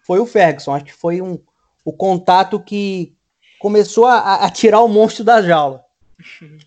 foi 0.06 0.20
o 0.20 0.26
Ferguson. 0.26 0.74
Acho 0.74 0.84
que 0.84 0.92
foi 0.92 1.20
um, 1.20 1.42
o 1.84 1.92
contato 1.92 2.60
que, 2.60 3.16
começou 3.58 4.06
a, 4.06 4.46
a 4.46 4.50
tirar 4.50 4.80
o 4.80 4.88
monstro 4.88 5.24
da 5.24 5.42
jaula. 5.42 5.84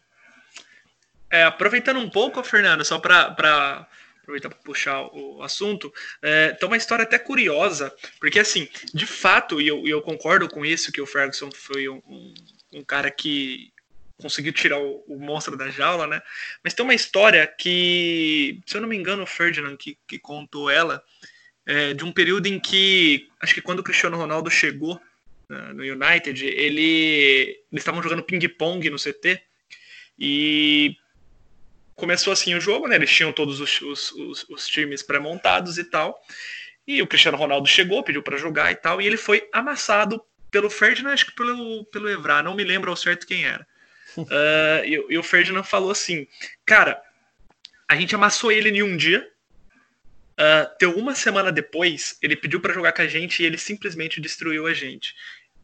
É, 1.32 1.44
aproveitando 1.44 2.00
um 2.00 2.10
pouco, 2.10 2.42
Fernando, 2.44 2.84
só 2.84 2.98
para 2.98 3.26
aproveitar 4.20 4.50
para 4.50 4.58
puxar 4.64 5.04
o 5.14 5.44
assunto, 5.44 5.94
é, 6.24 6.54
tem 6.54 6.68
uma 6.68 6.76
história 6.76 7.04
até 7.04 7.20
curiosa, 7.20 7.96
porque 8.20 8.40
assim, 8.40 8.68
de 8.92 9.06
fato, 9.06 9.62
e 9.62 9.68
eu, 9.68 9.88
eu 9.88 10.02
concordo 10.02 10.50
com 10.50 10.66
isso, 10.66 10.92
que 10.92 11.00
o 11.00 11.06
Ferguson 11.06 11.52
foi 11.54 11.88
um, 11.88 12.02
um, 12.08 12.34
um 12.74 12.84
cara 12.84 13.12
que 13.12 13.72
conseguiu 14.20 14.52
tirar 14.52 14.80
o, 14.80 15.04
o, 15.08 15.20
monstro 15.20 15.56
da 15.56 15.70
jaula, 15.70 16.08
né? 16.08 16.20
Mas 16.64 16.74
tem 16.74 16.84
uma 16.84 16.96
história 16.96 17.46
que, 17.46 18.60
se 18.66 18.76
eu 18.76 18.82
não 18.82 18.90
me 18.90 18.98
engano, 18.98 19.22
o 19.22 19.28
Ferdinand 19.28 19.78
que, 19.78 20.00
que 20.08 20.18
contou 20.18 20.68
ela, 20.68 21.04
é, 21.70 21.94
de 21.94 22.04
um 22.04 22.12
período 22.12 22.48
em 22.48 22.60
que, 22.60 23.30
acho 23.40 23.54
que 23.54 23.62
quando 23.62 23.80
o 23.80 23.84
Cristiano 23.84 24.18
Ronaldo 24.18 24.50
chegou 24.50 25.00
no 25.74 25.84
United, 25.84 26.46
ele, 26.46 27.64
eles 27.72 27.82
estavam 27.82 28.02
jogando 28.02 28.24
ping-pong 28.24 28.90
no 28.90 28.98
CT 28.98 29.42
e 30.18 30.96
começou 31.96 32.34
assim 32.34 32.56
o 32.56 32.62
jogo, 32.62 32.88
né? 32.88 32.96
Eles 32.96 33.12
tinham 33.12 33.32
todos 33.32 33.60
os, 33.60 33.82
os, 33.82 34.12
os, 34.12 34.46
os 34.50 34.68
times 34.68 35.04
pré-montados 35.04 35.78
e 35.78 35.84
tal. 35.84 36.20
E 36.88 37.02
o 37.04 37.08
Cristiano 37.08 37.38
Ronaldo 37.38 37.68
chegou, 37.68 38.04
pediu 38.04 38.24
para 38.24 38.38
jogar 38.38 38.72
e 38.72 38.76
tal, 38.76 39.00
e 39.00 39.06
ele 39.06 39.18
foi 39.18 39.48
amassado 39.54 40.20
pelo 40.50 40.72
Ferdinand, 40.72 41.14
acho 41.14 41.28
que 41.28 41.36
pelo, 41.36 41.86
pelo 41.86 42.10
Evra, 42.10 42.42
não 42.42 42.56
me 42.56 42.64
lembro 42.64 42.90
ao 42.90 42.98
certo 42.98 43.28
quem 43.28 43.46
era. 43.46 43.66
Uh, 44.18 44.86
e, 44.86 45.14
e, 45.14 45.18
o 45.20 45.24
Ferdinand 45.24 45.64
falou 45.64 45.92
assim: 45.92 46.28
Cara, 46.66 47.00
a 47.88 47.96
gente 47.96 48.16
amassou 48.16 48.52
ele 48.52 48.70
em 48.70 48.82
um 48.82 48.98
dia. 48.98 49.28
Uh, 50.40 50.90
uma 50.98 51.14
semana 51.14 51.52
depois, 51.52 52.18
ele 52.22 52.36
pediu 52.36 52.62
para 52.62 52.74
jogar 52.74 52.94
com 52.94 53.02
a 53.02 53.08
gente 53.08 53.44
e 53.44 53.46
ele 53.46 53.58
simplesmente 53.58 54.22
destruiu 54.22 54.68
a 54.68 54.74
gente. 54.74 55.14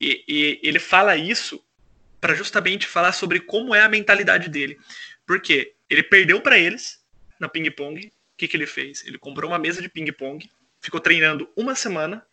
E, 0.01 0.23
e 0.27 0.59
ele 0.61 0.79
fala 0.79 1.15
isso 1.15 1.63
para 2.19 2.35
justamente 2.35 2.85
falar 2.85 3.13
sobre 3.13 3.39
como 3.39 3.73
é 3.73 3.81
a 3.81 3.89
mentalidade 3.89 4.49
dele. 4.49 4.77
Porque 5.25 5.73
ele 5.89 6.03
perdeu 6.03 6.41
para 6.41 6.57
eles 6.57 6.99
na 7.39 7.47
ping-pong. 7.47 8.07
O 8.07 8.11
que, 8.37 8.49
que 8.49 8.57
ele 8.57 8.67
fez? 8.67 9.05
Ele 9.05 9.17
comprou 9.17 9.49
uma 9.49 9.59
mesa 9.59 9.81
de 9.81 9.87
ping-pong, 9.87 10.49
ficou 10.81 10.99
treinando 10.99 11.49
uma 11.55 11.73
semana. 11.73 12.25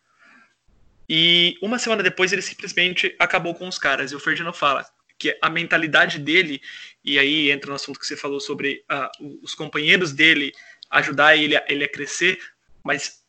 E 1.07 1.57
uma 1.61 1.79
semana 1.79 2.03
depois 2.03 2.33
ele 2.33 2.41
simplesmente 2.41 3.15
acabou 3.19 3.55
com 3.55 3.67
os 3.69 3.79
caras. 3.79 4.11
E 4.11 4.15
o 4.15 4.19
Ferdinand 4.19 4.53
fala: 4.53 4.85
que 5.17 5.37
a 5.41 5.49
mentalidade 5.49 6.19
dele, 6.19 6.61
e 7.03 7.17
aí 7.17 7.51
entra 7.51 7.69
no 7.69 7.75
assunto 7.75 7.97
que 7.97 8.05
você 8.05 8.17
falou 8.17 8.41
sobre 8.41 8.83
uh, 8.91 9.39
os 9.41 9.55
companheiros 9.55 10.11
dele 10.11 10.51
ajudar 10.93 11.35
ele 11.35 11.57
a, 11.57 11.65
ele 11.67 11.83
a 11.83 11.89
crescer, 11.89 12.39
mas 12.83 13.23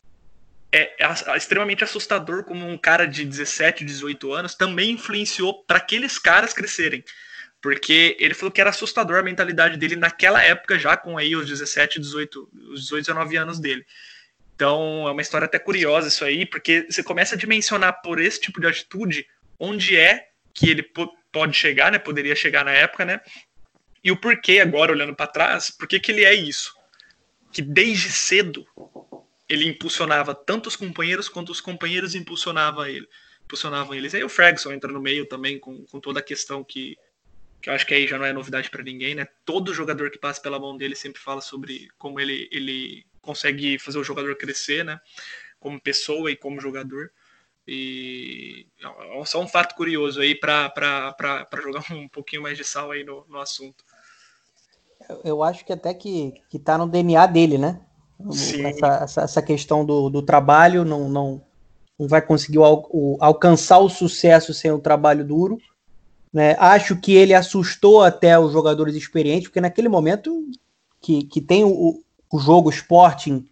é, 0.71 0.93
é, 0.99 1.37
extremamente 1.37 1.85
assustador 1.85 2.45
como 2.45 2.67
um 2.69 2.77
cara 2.77 3.07
de 3.07 3.25
17, 3.25 3.85
18 3.85 4.33
anos 4.33 4.55
também 4.55 4.91
influenciou 4.91 5.65
para 5.65 5.79
aqueles 5.79 6.19
caras 6.19 6.53
crescerem. 6.53 7.03
Porque 7.63 8.17
ele 8.21 8.35
falou 8.35 8.53
que 8.53 8.61
era 8.61 8.71
assustador 8.71 9.19
a 9.19 9.23
mentalidade 9.23 9.79
dele 9.79 9.97
naquela 9.97 10.43
época, 10.43 10.79
já 10.79 10.97
com 10.97 11.17
aí 11.17 11.35
os 11.35 11.49
17, 11.49 11.99
18, 11.99 12.51
os 12.73 12.83
18, 12.83 13.07
19 13.07 13.37
anos 13.37 13.59
dele. 13.59 13.87
Então 14.55 15.09
é 15.09 15.11
uma 15.13 15.23
história 15.23 15.47
até 15.47 15.59
curiosa 15.59 16.09
isso 16.09 16.25
aí, 16.25 16.45
porque 16.45 16.87
você 16.91 17.03
começa 17.03 17.35
a 17.35 17.39
dimensionar 17.39 18.03
por 18.03 18.21
esse 18.21 18.41
tipo 18.41 18.61
de 18.61 18.67
atitude 18.67 19.27
onde 19.59 19.97
é 19.97 20.29
que 20.53 20.69
ele 20.69 20.85
pode 21.33 21.57
chegar, 21.57 21.91
né? 21.91 21.99
Poderia 21.99 22.37
chegar 22.37 22.65
na 22.65 22.73
época, 22.73 23.05
né? 23.05 23.21
E 24.03 24.13
o 24.13 24.17
porquê 24.17 24.61
agora 24.61 24.93
olhando 24.93 25.15
para 25.15 25.27
trás, 25.27 25.71
por 25.71 25.89
que 25.89 26.01
ele 26.13 26.25
é 26.25 26.35
isso? 26.35 26.75
Que 27.55 27.63
desde 27.63 28.11
cedo 28.11 28.67
ele 29.49 29.67
impulsionava 29.67 30.35
tanto 30.35 30.67
os 30.67 30.77
companheiros 30.77 31.29
quanto 31.29 31.53
os 31.53 31.61
companheiros 31.61 32.15
impulsionavam 32.15 32.85
ele, 32.87 33.09
impulsionavam 33.45 33.95
eles. 33.95 34.15
Aí 34.15 34.25
o 34.25 34.29
Ferguson 34.29 34.73
entra 34.73 34.93
no 34.93 35.01
meio 35.01 35.27
também 35.27 35.59
com, 35.59 35.85
com 35.85 36.01
toda 36.01 36.21
a 36.21 36.23
questão 36.23 36.63
que 36.63 36.99
que 37.65 37.71
eu 37.71 37.75
acho 37.75 37.87
que 37.87 37.95
aí 37.95 38.07
já 38.07 38.19
não 38.19 38.27
é 38.27 38.33
novidade 38.33 38.69
para 38.69 38.83
ninguém, 38.83 39.15
né? 39.15 39.27
Todo 39.43 39.73
jogador 39.73 40.11
que 40.11 40.19
passa 40.19 40.39
pela 40.39 40.59
mão 40.59 40.77
dele 40.77 40.95
sempre 40.95 41.19
fala 41.19 41.41
sobre 41.41 41.89
como 41.97 42.21
ele, 42.21 42.47
ele 42.53 43.07
consegue 43.23 43.79
fazer 43.79 43.99
o 43.99 44.05
jogador 44.05 44.37
crescer, 44.37 44.85
né? 44.85 45.01
Como 45.59 45.81
pessoa 45.81 46.31
e 46.31 46.37
como 46.37 46.61
jogador. 46.61 47.11
E 47.67 48.67
é 48.83 49.25
só 49.25 49.41
um 49.41 49.49
fato 49.49 49.75
curioso 49.77 50.21
aí 50.21 50.35
para 50.35 51.49
jogar 51.63 51.91
um 51.91 52.07
pouquinho 52.07 52.43
mais 52.43 52.59
de 52.59 52.65
sal 52.65 52.91
aí 52.91 53.03
no, 53.03 53.25
no 53.29 53.39
assunto. 53.39 53.83
Eu 55.25 55.43
acho 55.43 55.65
que 55.65 55.73
até 55.73 55.93
que, 55.93 56.35
que 56.49 56.59
tá 56.59 56.79
no 56.79 56.87
DNA 56.87 57.27
dele, 57.27 57.59
né? 57.59 57.81
Sim. 58.31 58.65
Essa, 58.65 59.23
essa, 59.23 59.43
questão 59.43 59.85
do, 59.85 60.09
do 60.09 60.23
trabalho 60.23 60.85
não, 60.85 61.09
não, 61.09 61.43
não 61.99 62.09
vai 62.09 62.23
conseguir 62.23 62.59
o, 62.59 62.87
o, 62.91 63.17
alcançar 63.21 63.79
o 63.79 63.89
sucesso 63.89 64.55
sem 64.55 64.71
o 64.71 64.79
trabalho 64.79 65.25
duro. 65.25 65.59
Né? 66.33 66.57
Acho 66.59 66.97
que 66.97 67.15
ele 67.15 67.35
assustou 67.35 68.03
até 68.03 68.39
os 68.39 68.53
jogadores 68.53 68.95
experientes, 68.95 69.49
porque 69.49 69.61
naquele 69.61 69.89
momento 69.89 70.45
que, 71.01 71.25
que 71.25 71.41
tem 71.41 71.65
o, 71.65 72.03
o 72.33 72.39
jogo 72.39 72.71
Sporting 72.71 73.47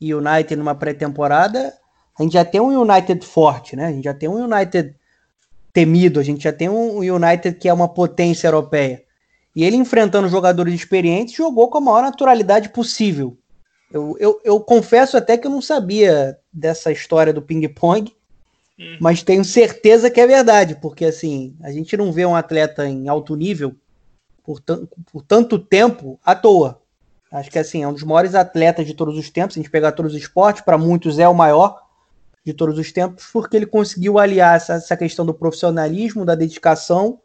e 0.00 0.14
United 0.14 0.56
numa 0.56 0.74
pré-temporada, 0.74 1.74
a 2.18 2.22
gente 2.22 2.32
já 2.32 2.44
tem 2.44 2.60
um 2.60 2.80
United 2.80 3.24
forte, 3.24 3.74
né? 3.74 3.86
A 3.86 3.92
gente 3.92 4.04
já 4.04 4.14
tem 4.14 4.28
um 4.28 4.44
United 4.44 4.94
temido, 5.72 6.20
a 6.20 6.22
gente 6.22 6.42
já 6.42 6.52
tem 6.52 6.68
um 6.68 6.98
United 6.98 7.56
que 7.58 7.68
é 7.68 7.72
uma 7.72 7.88
potência 7.88 8.48
europeia. 8.48 9.02
E 9.54 9.64
ele 9.64 9.76
enfrentando 9.76 10.28
jogadores 10.28 10.74
experientes 10.74 11.34
jogou 11.34 11.68
com 11.68 11.78
a 11.78 11.80
maior 11.80 12.02
naturalidade 12.02 12.68
possível. 12.68 13.36
Eu, 13.90 14.16
eu, 14.20 14.40
eu 14.44 14.60
confesso 14.60 15.16
até 15.16 15.36
que 15.36 15.46
eu 15.46 15.50
não 15.50 15.62
sabia 15.62 16.38
dessa 16.52 16.92
história 16.92 17.32
do 17.32 17.40
ping-pong, 17.40 18.14
hum. 18.78 18.98
mas 19.00 19.22
tenho 19.22 19.44
certeza 19.44 20.10
que 20.10 20.20
é 20.20 20.26
verdade, 20.26 20.76
porque 20.76 21.06
assim, 21.06 21.56
a 21.62 21.72
gente 21.72 21.96
não 21.96 22.12
vê 22.12 22.26
um 22.26 22.36
atleta 22.36 22.86
em 22.86 23.08
alto 23.08 23.34
nível 23.34 23.74
por, 24.44 24.60
por 25.10 25.22
tanto 25.22 25.58
tempo 25.58 26.20
à 26.24 26.34
toa. 26.34 26.80
Acho 27.30 27.50
que 27.50 27.58
assim, 27.58 27.82
é 27.82 27.88
um 27.88 27.92
dos 27.92 28.02
maiores 28.02 28.34
atletas 28.34 28.86
de 28.86 28.94
todos 28.94 29.18
os 29.18 29.28
tempos. 29.28 29.54
Se 29.54 29.60
a 29.60 29.62
gente 29.62 29.70
pegar 29.70 29.92
todos 29.92 30.12
os 30.12 30.18
esportes, 30.18 30.62
para 30.62 30.78
muitos 30.78 31.18
é 31.18 31.28
o 31.28 31.34
maior 31.34 31.82
de 32.44 32.54
todos 32.54 32.78
os 32.78 32.90
tempos, 32.90 33.26
porque 33.30 33.56
ele 33.56 33.66
conseguiu 33.66 34.18
aliar 34.18 34.56
essa, 34.56 34.74
essa 34.74 34.96
questão 34.96 35.26
do 35.26 35.34
profissionalismo, 35.34 36.24
da 36.24 36.34
dedicação, 36.34 37.20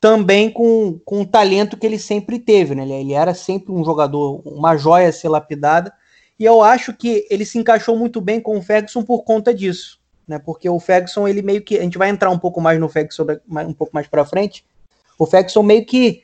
também 0.00 0.50
com, 0.50 0.98
com 1.04 1.20
o 1.20 1.26
talento 1.26 1.76
que 1.76 1.86
ele 1.86 1.98
sempre 1.98 2.38
teve. 2.38 2.74
Né? 2.74 2.82
Ele, 2.82 2.92
ele 2.94 3.12
era 3.12 3.34
sempre 3.34 3.72
um 3.72 3.84
jogador, 3.84 4.40
uma 4.46 4.76
joia 4.76 5.08
a 5.08 5.12
ser 5.12 5.28
lapidada, 5.28 5.92
e 6.38 6.44
eu 6.44 6.62
acho 6.62 6.94
que 6.94 7.26
ele 7.30 7.44
se 7.44 7.58
encaixou 7.58 7.96
muito 7.96 8.20
bem 8.20 8.40
com 8.40 8.56
o 8.56 8.62
Ferguson 8.62 9.02
por 9.02 9.22
conta 9.24 9.52
disso. 9.52 10.00
Né? 10.26 10.38
Porque 10.38 10.70
o 10.70 10.80
Ferguson, 10.80 11.28
ele 11.28 11.42
meio 11.42 11.60
que. 11.60 11.76
A 11.76 11.82
gente 11.82 11.98
vai 11.98 12.08
entrar 12.08 12.30
um 12.30 12.38
pouco 12.38 12.60
mais 12.60 12.80
no 12.80 12.88
Ferguson 12.88 13.26
um 13.48 13.74
pouco 13.74 13.92
mais 13.92 14.06
para 14.06 14.24
frente. 14.24 14.64
O 15.18 15.26
Ferguson 15.26 15.62
meio 15.62 15.84
que 15.84 16.22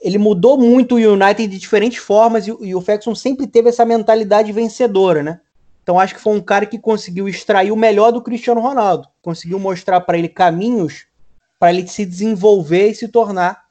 ele 0.00 0.16
mudou 0.16 0.56
muito 0.56 0.94
o 0.94 0.98
United 0.98 1.48
de 1.48 1.58
diferentes 1.58 1.98
formas 1.98 2.46
e, 2.46 2.56
e, 2.60 2.74
o 2.74 2.80
Ferguson 2.80 3.14
sempre 3.14 3.46
teve 3.46 3.68
essa 3.68 3.84
mentalidade 3.84 4.52
vencedora, 4.52 5.22
né? 5.22 5.40
Então 5.82 5.98
acho 5.98 6.14
que 6.14 6.20
foi 6.20 6.34
um 6.34 6.40
cara 6.40 6.66
que 6.66 6.78
conseguiu 6.78 7.28
extrair 7.28 7.72
o 7.72 7.76
melhor 7.76 8.12
do 8.12 8.22
Cristiano 8.22 8.60
Ronaldo, 8.60 9.08
conseguiu 9.20 9.58
mostrar 9.58 10.00
para 10.00 10.16
ele 10.16 10.28
caminhos 10.28 11.06
para 11.58 11.72
ele 11.72 11.86
se 11.88 12.04
desenvolver 12.04 12.90
e 12.90 12.94
se 12.94 13.08
tornar 13.08 13.66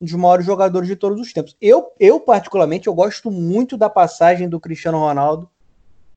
um 0.00 0.04
dos 0.04 0.14
maiores 0.14 0.46
jogadores 0.46 0.88
de 0.88 0.96
todos 0.96 1.20
os 1.20 1.32
tempos. 1.32 1.56
Eu, 1.60 1.92
eu 1.98 2.20
particularmente, 2.20 2.86
eu 2.86 2.94
gosto 2.94 3.30
muito 3.30 3.76
da 3.76 3.90
passagem 3.90 4.48
do 4.48 4.60
Cristiano 4.60 4.98
Ronaldo 4.98 5.50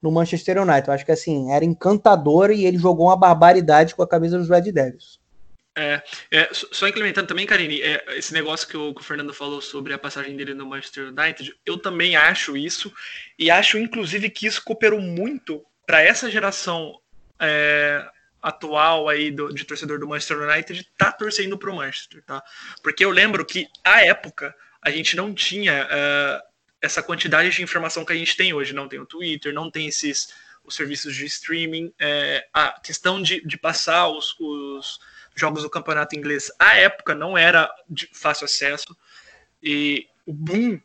no 0.01 0.11
Manchester 0.11 0.61
United. 0.61 0.87
Eu 0.87 0.93
acho 0.93 1.05
que 1.05 1.11
assim, 1.11 1.51
era 1.51 1.65
encantador 1.65 2.51
e 2.51 2.65
ele 2.65 2.77
jogou 2.77 3.07
uma 3.07 3.17
barbaridade 3.17 3.95
com 3.95 4.03
a 4.03 4.07
camisa 4.07 4.37
dos 4.37 4.49
Red 4.49 4.71
Devils. 4.71 5.19
É, 5.77 6.03
é, 6.31 6.49
só 6.51 6.87
implementando 6.87 7.27
também, 7.27 7.45
Karine, 7.45 7.81
é, 7.81 8.03
esse 8.17 8.33
negócio 8.33 8.67
que 8.67 8.75
o, 8.75 8.93
que 8.93 8.99
o, 8.99 9.03
Fernando 9.03 9.33
falou 9.33 9.61
sobre 9.61 9.93
a 9.93 9.97
passagem 9.97 10.35
dele 10.35 10.53
no 10.53 10.65
Manchester 10.65 11.07
United, 11.07 11.55
eu 11.65 11.77
também 11.77 12.15
acho 12.15 12.57
isso, 12.57 12.91
e 13.39 13.49
acho 13.49 13.77
inclusive 13.77 14.29
que 14.29 14.47
isso 14.47 14.61
cooperou 14.65 14.99
muito 14.99 15.63
para 15.87 16.01
essa 16.01 16.29
geração 16.29 16.99
é, 17.39 18.05
atual 18.41 19.07
aí 19.07 19.31
do, 19.31 19.53
de 19.53 19.63
torcedor 19.63 20.00
do 20.00 20.07
Manchester 20.07 20.39
United 20.39 20.89
tá 20.98 21.12
torcendo 21.12 21.57
pro 21.57 21.75
Manchester, 21.75 22.24
tá? 22.24 22.43
Porque 22.81 23.05
eu 23.05 23.12
lembro 23.12 23.45
que 23.45 23.67
à 23.83 24.03
época 24.03 24.55
a 24.81 24.89
gente 24.89 25.15
não 25.15 25.33
tinha 25.33 25.86
uh, 25.86 26.51
essa 26.81 27.03
quantidade 27.03 27.50
de 27.51 27.62
informação 27.62 28.03
que 28.03 28.13
a 28.13 28.15
gente 28.15 28.36
tem 28.36 28.53
hoje, 28.53 28.74
não 28.74 28.88
tem 28.88 29.00
o 29.00 29.05
Twitter, 29.05 29.53
não 29.53 29.69
tem 29.69 29.88
esses 29.88 30.33
os 30.63 30.75
serviços 30.75 31.15
de 31.15 31.25
streaming, 31.25 31.91
é, 32.00 32.48
a 32.53 32.79
questão 32.79 33.21
de, 33.21 33.41
de 33.45 33.57
passar 33.57 34.07
os, 34.10 34.39
os 34.39 35.00
jogos 35.36 35.63
do 35.63 35.69
campeonato 35.69 36.15
inglês 36.15 36.51
à 36.60 36.75
época 36.77 37.15
não 37.15 37.38
era 37.38 37.69
de 37.89 38.07
fácil 38.13 38.45
acesso 38.45 38.95
e 39.62 40.07
o 40.25 40.33
boom 40.33 40.79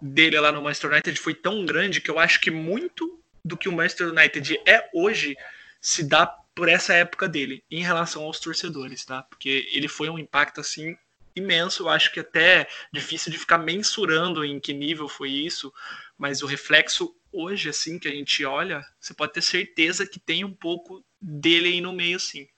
dele 0.00 0.38
lá 0.40 0.50
no 0.50 0.62
Manchester 0.62 0.90
United 0.90 1.18
foi 1.20 1.34
tão 1.34 1.64
grande 1.66 2.00
que 2.00 2.10
eu 2.10 2.18
acho 2.18 2.40
que 2.40 2.50
muito 2.50 3.20
do 3.44 3.56
que 3.56 3.68
o 3.68 3.72
Manchester 3.72 4.08
United 4.08 4.60
é 4.66 4.88
hoje 4.94 5.36
se 5.80 6.04
dá 6.04 6.26
por 6.58 6.68
essa 6.68 6.92
época 6.92 7.28
dele 7.28 7.62
em 7.70 7.84
relação 7.84 8.24
aos 8.24 8.40
torcedores, 8.40 9.04
tá? 9.04 9.22
Porque 9.22 9.68
ele 9.72 9.86
foi 9.86 10.10
um 10.10 10.18
impacto 10.18 10.60
assim 10.60 10.96
imenso, 11.36 11.84
eu 11.84 11.88
acho 11.88 12.12
que 12.12 12.18
até 12.18 12.66
difícil 12.92 13.30
de 13.30 13.38
ficar 13.38 13.58
mensurando 13.58 14.44
em 14.44 14.58
que 14.58 14.72
nível 14.72 15.08
foi 15.08 15.30
isso, 15.30 15.72
mas 16.18 16.42
o 16.42 16.46
reflexo 16.46 17.14
hoje 17.32 17.68
assim 17.68 17.96
que 17.96 18.08
a 18.08 18.10
gente 18.10 18.44
olha, 18.44 18.84
você 18.98 19.14
pode 19.14 19.34
ter 19.34 19.42
certeza 19.42 20.04
que 20.04 20.18
tem 20.18 20.44
um 20.44 20.52
pouco 20.52 21.00
dele 21.20 21.68
aí 21.68 21.80
no 21.80 21.92
meio 21.92 22.18
sim. 22.18 22.48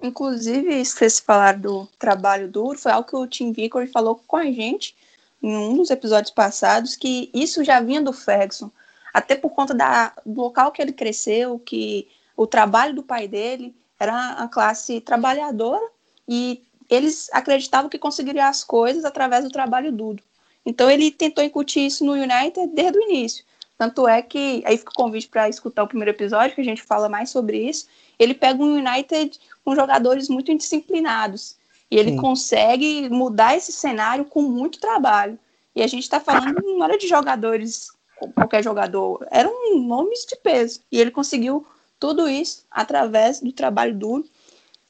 Inclusive, 0.00 0.84
vocês 0.84 1.18
falaram 1.18 1.60
do 1.60 1.88
trabalho 1.98 2.48
duro 2.48 2.78
foi 2.78 2.92
algo 2.92 3.08
que 3.08 3.16
o 3.16 3.26
Tim 3.26 3.50
Vickery 3.50 3.88
falou 3.88 4.14
com 4.28 4.36
a 4.36 4.44
gente 4.44 4.94
em 5.42 5.56
um 5.56 5.76
dos 5.76 5.90
episódios 5.90 6.32
passados, 6.32 6.94
que 6.94 7.32
isso 7.34 7.64
já 7.64 7.80
vinha 7.80 8.00
do 8.00 8.12
Ferguson, 8.12 8.70
até 9.12 9.34
por 9.34 9.50
conta 9.50 9.74
da, 9.74 10.12
do 10.24 10.40
local 10.40 10.70
que 10.70 10.80
ele 10.80 10.92
cresceu, 10.92 11.58
que 11.58 12.06
o 12.36 12.46
trabalho 12.46 12.94
do 12.94 13.02
pai 13.02 13.26
dele 13.26 13.74
era 13.98 14.32
a 14.32 14.48
classe 14.48 15.00
trabalhadora 15.00 15.84
e 16.28 16.62
eles 16.88 17.28
acreditavam 17.32 17.88
que 17.88 17.98
conseguiriam 17.98 18.46
as 18.46 18.62
coisas 18.62 19.04
através 19.04 19.44
do 19.44 19.50
trabalho 19.50 19.90
duro. 19.90 20.22
Então 20.64 20.90
ele 20.90 21.10
tentou 21.10 21.42
incutir 21.42 21.86
isso 21.86 22.04
no 22.04 22.12
United 22.12 22.68
desde 22.74 22.98
o 22.98 23.02
início. 23.02 23.44
Tanto 23.78 24.08
é 24.08 24.22
que 24.22 24.62
aí 24.66 24.76
fica 24.78 24.90
o 24.90 24.94
convite 24.94 25.28
para 25.28 25.48
escutar 25.48 25.82
o 25.82 25.86
primeiro 25.86 26.10
episódio, 26.10 26.54
que 26.54 26.60
a 26.60 26.64
gente 26.64 26.82
fala 26.82 27.08
mais 27.08 27.30
sobre 27.30 27.58
isso. 27.58 27.86
Ele 28.18 28.34
pega 28.34 28.62
um 28.62 28.76
United 28.76 29.38
com 29.64 29.74
jogadores 29.74 30.28
muito 30.28 30.50
indisciplinados. 30.50 31.56
E 31.90 31.98
ele 31.98 32.12
Sim. 32.12 32.16
consegue 32.16 33.08
mudar 33.10 33.56
esse 33.56 33.70
cenário 33.70 34.24
com 34.24 34.42
muito 34.42 34.80
trabalho. 34.80 35.38
E 35.74 35.82
a 35.82 35.86
gente 35.86 36.02
está 36.02 36.18
falando, 36.18 36.60
não 36.62 36.84
era 36.84 36.96
de 36.98 37.06
jogadores, 37.06 37.88
qualquer 38.34 38.64
jogador, 38.64 39.26
eram 39.30 39.78
nomes 39.78 40.24
de 40.24 40.36
peso. 40.36 40.80
E 40.90 40.98
ele 40.98 41.10
conseguiu 41.10 41.66
tudo 41.98 42.28
isso 42.28 42.64
através 42.70 43.40
do 43.40 43.52
trabalho 43.52 43.94
duro. 43.94 44.24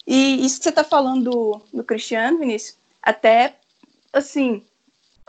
E 0.06 0.44
isso 0.44 0.58
que 0.58 0.64
você 0.64 0.70
está 0.70 0.84
falando 0.84 1.30
do, 1.30 1.60
do 1.72 1.84
Cristiano, 1.84 2.38
Vinícius, 2.38 2.76
até, 3.02 3.56
assim, 4.12 4.62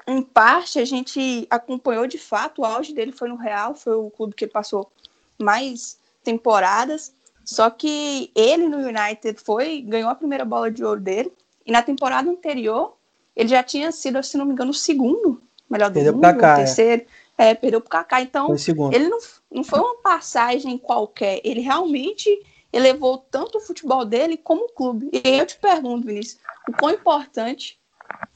em 0.07 0.21
parte 0.21 0.79
a 0.79 0.85
gente 0.85 1.47
acompanhou 1.49 2.07
de 2.07 2.17
fato, 2.17 2.61
o 2.61 2.65
auge 2.65 2.93
dele 2.93 3.11
foi 3.11 3.27
no 3.27 3.35
Real, 3.35 3.75
foi 3.75 3.95
o 3.95 4.09
clube 4.09 4.35
que 4.35 4.45
ele 4.45 4.51
passou 4.51 4.91
mais 5.37 5.97
temporadas, 6.23 7.13
só 7.43 7.69
que 7.69 8.31
ele 8.35 8.67
no 8.67 8.77
United 8.77 9.39
foi, 9.43 9.81
ganhou 9.81 10.09
a 10.09 10.15
primeira 10.15 10.45
bola 10.45 10.69
de 10.69 10.83
ouro 10.83 10.99
dele, 10.99 11.31
e 11.65 11.71
na 11.71 11.81
temporada 11.81 12.29
anterior 12.29 12.95
ele 13.35 13.49
já 13.49 13.61
tinha 13.63 13.91
sido, 13.91 14.21
se 14.23 14.37
não 14.37 14.45
me 14.45 14.53
engano, 14.53 14.71
o 14.71 14.73
segundo 14.73 15.41
melhor 15.69 15.89
do 15.89 15.93
perdeu 15.93 16.13
mundo, 16.13 16.25
o 16.25 16.55
terceiro, 16.55 17.03
é. 17.03 17.05
É, 17.37 17.53
perdeu 17.53 17.79
pro 17.79 17.89
Kaká, 17.89 18.21
então 18.21 18.55
ele 18.91 19.07
não, 19.07 19.19
não 19.51 19.63
foi 19.63 19.79
uma 19.79 20.01
passagem 20.01 20.77
qualquer, 20.77 21.39
ele 21.43 21.61
realmente 21.61 22.29
elevou 22.73 23.17
tanto 23.17 23.57
o 23.57 23.61
futebol 23.61 24.03
dele 24.03 24.37
como 24.37 24.65
o 24.65 24.69
clube. 24.69 25.09
E 25.13 25.21
eu 25.23 25.45
te 25.45 25.57
pergunto, 25.57 26.07
Vinícius, 26.07 26.39
o 26.67 26.73
quão 26.73 26.93
importante 26.93 27.79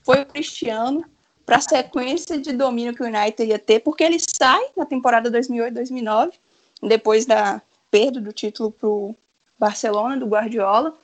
foi 0.04 0.22
o 0.22 0.26
Cristiano 0.26 1.04
para 1.46 1.58
a 1.58 1.62
sequência 1.62 2.38
de 2.38 2.54
domínio 2.54 2.96
que 2.96 3.04
o 3.04 3.06
United 3.06 3.44
ia 3.44 3.60
ter, 3.60 3.80
porque 3.82 4.04
ele 4.04 4.20
sai 4.20 4.64
na 4.76 4.86
temporada 4.86 5.30
2008-2009, 5.32 6.34
depois 6.82 7.26
da 7.26 7.62
perda 7.90 8.22
do 8.22 8.32
título 8.32 8.72
para 8.72 8.88
o 8.88 9.16
Barcelona, 9.60 10.18
do 10.18 10.28
Guardiola, 10.28 10.96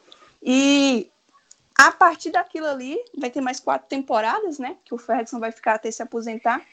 e 0.42 1.12
a 1.78 1.92
partir 1.92 2.32
daquilo 2.32 2.66
ali, 2.66 2.98
vai 3.18 3.30
ter 3.30 3.42
mais 3.42 3.60
quatro 3.60 3.88
temporadas, 3.88 4.58
né? 4.58 4.78
Que 4.84 4.96
o 4.96 4.98
Ferguson 4.98 5.40
vai 5.40 5.52
ficar 5.52 5.76
até 5.76 5.92
se 5.92 6.02
aposentar. 6.02 6.66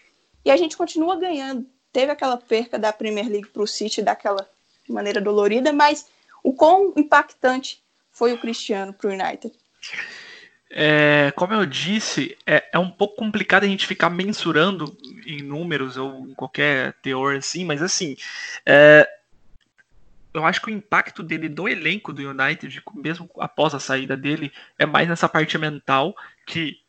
E 0.44 0.50
a 0.50 0.56
gente 0.56 0.76
continua 0.76 1.16
ganhando. 1.16 1.66
Teve 1.92 2.12
aquela 2.12 2.36
perca 2.36 2.78
da 2.78 2.92
Premier 2.92 3.28
League 3.28 3.48
para 3.48 3.62
o 3.62 3.66
City 3.66 4.02
daquela 4.02 4.48
maneira 4.88 5.20
dolorida, 5.20 5.72
mas 5.72 6.06
o 6.42 6.52
quão 6.52 6.92
impactante 6.96 7.82
foi 8.12 8.32
o 8.32 8.38
Cristiano 8.38 8.92
para 8.92 9.08
o 9.08 9.12
United? 9.12 9.54
É, 10.70 11.32
como 11.36 11.54
eu 11.54 11.64
disse, 11.64 12.36
é, 12.44 12.64
é, 12.72 12.78
um 12.78 12.90
pouco 12.90 13.16
complicado 13.16 13.62
a 13.62 13.68
gente 13.68 13.86
ficar 13.86 14.10
mensurando 14.10 14.96
em 15.24 15.40
números 15.40 15.96
ou 15.96 16.28
em 16.28 16.34
qualquer 16.34 16.94
teor 16.94 17.36
assim, 17.36 17.64
mas 17.64 17.80
assim, 17.80 18.16
é, 18.66 19.08
eu 20.34 20.44
acho 20.44 20.60
que 20.60 20.66
o 20.66 20.74
impacto 20.74 21.22
dele 21.22 21.48
do 21.48 21.68
elenco 21.68 22.12
do 22.12 22.28
United, 22.28 22.82
mesmo 22.92 23.30
após 23.38 23.72
a 23.72 23.78
saída 23.78 24.16
dele, 24.16 24.52
é 24.76 24.84
mais 24.84 25.08
nessa 25.08 25.28
parte 25.28 25.56
mental, 25.56 26.12
que 26.44 26.80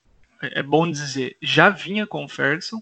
é 0.41 0.63
bom 0.63 0.89
dizer, 0.89 1.38
já 1.39 1.69
vinha 1.69 2.07
com 2.07 2.25
o 2.25 2.27
Ferguson, 2.27 2.81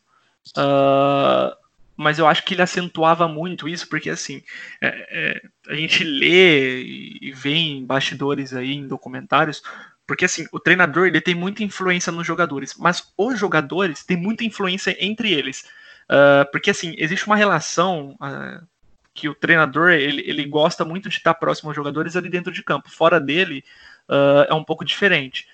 uh, 0.57 1.55
mas 1.95 2.19
eu 2.19 2.27
acho 2.27 2.43
que 2.43 2.53
ele 2.53 2.61
acentuava 2.61 3.27
muito 3.27 3.67
isso, 3.67 3.87
porque 3.87 4.09
assim, 4.09 4.41
é, 4.81 4.87
é, 4.87 5.41
a 5.71 5.75
gente 5.75 6.03
lê 6.03 6.83
e 6.83 7.31
vê 7.33 7.53
em 7.53 7.85
bastidores 7.85 8.53
aí, 8.53 8.73
em 8.73 8.87
documentários, 8.87 9.61
porque 10.05 10.25
assim, 10.25 10.47
o 10.51 10.59
treinador 10.59 11.07
ele 11.07 11.21
tem 11.21 11.35
muita 11.35 11.63
influência 11.63 12.11
nos 12.11 12.25
jogadores, 12.25 12.75
mas 12.77 13.13
os 13.17 13.39
jogadores 13.39 14.03
têm 14.03 14.17
muita 14.17 14.43
influência 14.43 14.95
entre 14.99 15.31
eles. 15.31 15.65
Uh, 16.05 16.49
porque 16.51 16.71
assim, 16.71 16.93
existe 16.97 17.25
uma 17.25 17.35
relação. 17.35 18.17
Uh, 18.21 18.65
que 19.13 19.29
o 19.29 19.35
treinador 19.35 19.91
ele, 19.91 20.23
ele 20.25 20.43
gosta 20.45 20.83
muito 20.83 21.07
de 21.07 21.17
estar 21.17 21.35
próximo 21.35 21.69
aos 21.69 21.75
jogadores 21.75 22.15
ali 22.15 22.29
dentro 22.29 22.51
de 22.51 22.63
campo. 22.63 22.89
Fora 22.89 23.19
dele 23.19 23.63
uh, 24.09 24.49
é 24.49 24.53
um 24.55 24.63
pouco 24.63 24.83
diferente. 24.83 25.47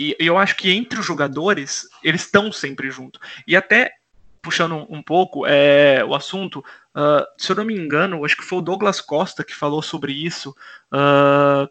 Uh, 0.00 0.14
e 0.20 0.26
eu 0.26 0.36
acho 0.36 0.56
que 0.56 0.70
entre 0.70 0.98
os 0.98 1.06
jogadores 1.06 1.88
eles 2.02 2.22
estão 2.22 2.50
sempre 2.52 2.90
junto. 2.90 3.20
E 3.46 3.56
até 3.56 3.92
puxando 4.42 4.86
um, 4.90 5.02
pouco 5.02 5.46
é, 5.46 6.04
o 6.04 6.14
assunto, 6.14 6.58
uh, 6.94 7.24
se 7.38 7.50
eu 7.50 7.56
não 7.56 7.64
me 7.64 7.74
engano, 7.74 8.22
acho 8.24 8.36
que 8.36 8.44
foi 8.44 8.58
o 8.58 8.62
Douglas 8.62 9.00
Costa 9.00 9.42
que 9.42 9.54
falou 9.54 9.80
sobre 9.80 10.12
isso 10.12 10.54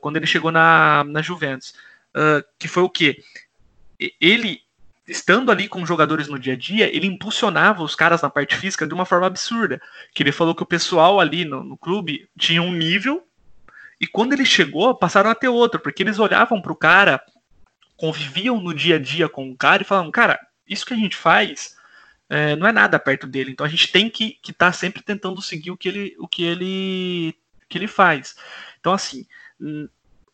quando 0.01 0.17
ele 0.17 0.25
chegou 0.25 0.51
na, 0.51 1.03
na 1.03 1.21
Juventus. 1.21 1.73
que 2.59 2.67
foi 2.67 2.83
o 2.83 2.89
que? 2.89 3.23
Ele 4.19 4.59
estando 5.07 5.51
ali 5.51 5.67
com 5.67 5.85
jogadores 5.85 6.27
no 6.27 6.39
dia 6.39 6.53
a 6.53 6.57
dia, 6.57 6.93
ele 6.93 7.07
impulsionava 7.07 7.83
os 7.83 7.95
caras 7.95 8.21
na 8.21 8.29
parte 8.29 8.55
física 8.55 8.87
de 8.87 8.93
uma 8.93 9.05
forma 9.05 9.27
absurda. 9.27 9.79
Que 10.13 10.23
ele 10.23 10.31
falou 10.31 10.55
que 10.55 10.63
o 10.63 10.65
pessoal 10.65 11.19
ali 11.19 11.45
no, 11.45 11.63
no 11.63 11.77
clube 11.77 12.27
tinha 12.37 12.61
um 12.61 12.73
nível 12.73 13.23
e 14.03 14.07
quando 14.07 14.33
ele 14.33 14.45
chegou, 14.45 14.93
passaram 14.93 15.29
a 15.29 15.35
ter 15.35 15.47
outro, 15.47 15.79
porque 15.79 16.03
eles 16.03 16.19
olhavam 16.19 16.61
para 16.61 16.73
o 16.73 16.75
cara, 16.75 17.21
conviviam 17.95 18.59
no 18.59 18.73
dia 18.73 18.95
a 18.95 18.99
dia 18.99 19.29
com 19.29 19.49
o 19.49 19.57
cara 19.57 19.83
e 19.83 19.85
falavam, 19.85 20.11
cara, 20.11 20.39
isso 20.67 20.85
que 20.85 20.93
a 20.93 20.97
gente 20.97 21.15
faz 21.15 21.75
é, 22.29 22.55
não 22.55 22.67
é 22.67 22.71
nada 22.71 22.97
perto 22.97 23.27
dele, 23.27 23.51
então 23.51 23.65
a 23.65 23.69
gente 23.69 23.91
tem 23.91 24.09
que 24.09 24.39
estar 24.43 24.67
tá 24.67 24.73
sempre 24.73 25.03
tentando 25.03 25.41
seguir 25.41 25.71
o 25.71 25.77
que 25.77 25.87
ele, 25.87 26.15
o 26.17 26.27
que 26.27 26.43
ele, 26.43 27.35
que 27.69 27.77
ele 27.77 27.87
faz. 27.87 28.35
Então, 28.79 28.93
assim, 28.93 29.25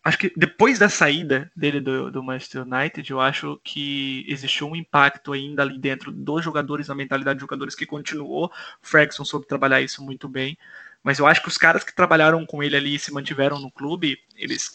acho 0.03 0.17
que 0.17 0.31
depois 0.35 0.79
da 0.79 0.89
saída 0.89 1.51
dele 1.55 1.79
do, 1.79 2.11
do, 2.11 2.23
Manchester 2.23 2.63
United, 2.63 3.09
eu 3.09 3.19
acho 3.19 3.59
que 3.63 4.25
existiu 4.27 4.67
um 4.67 4.75
impacto 4.75 5.33
ainda 5.33 5.61
ali 5.61 5.77
dentro 5.77 6.11
dos 6.11 6.43
jogadores, 6.43 6.87
na 6.87 6.95
mentalidade 6.95 7.37
dos 7.37 7.41
jogadores 7.41 7.75
que 7.75 7.85
continuou. 7.85 8.45
O 8.81 8.87
Ferguson 8.87 9.25
soube 9.25 9.47
trabalhar 9.47 9.81
isso 9.81 10.03
muito 10.03 10.27
bem. 10.27 10.57
Mas 11.03 11.19
eu 11.19 11.27
acho 11.27 11.41
que 11.41 11.47
os 11.47 11.57
caras 11.57 11.83
que 11.83 11.95
trabalharam 11.95 12.45
com 12.45 12.61
ele 12.61 12.75
ali 12.75 12.95
e 12.95 12.99
se 12.99 13.13
mantiveram 13.13 13.59
no 13.59 13.71
clube, 13.71 14.19
eles 14.35 14.69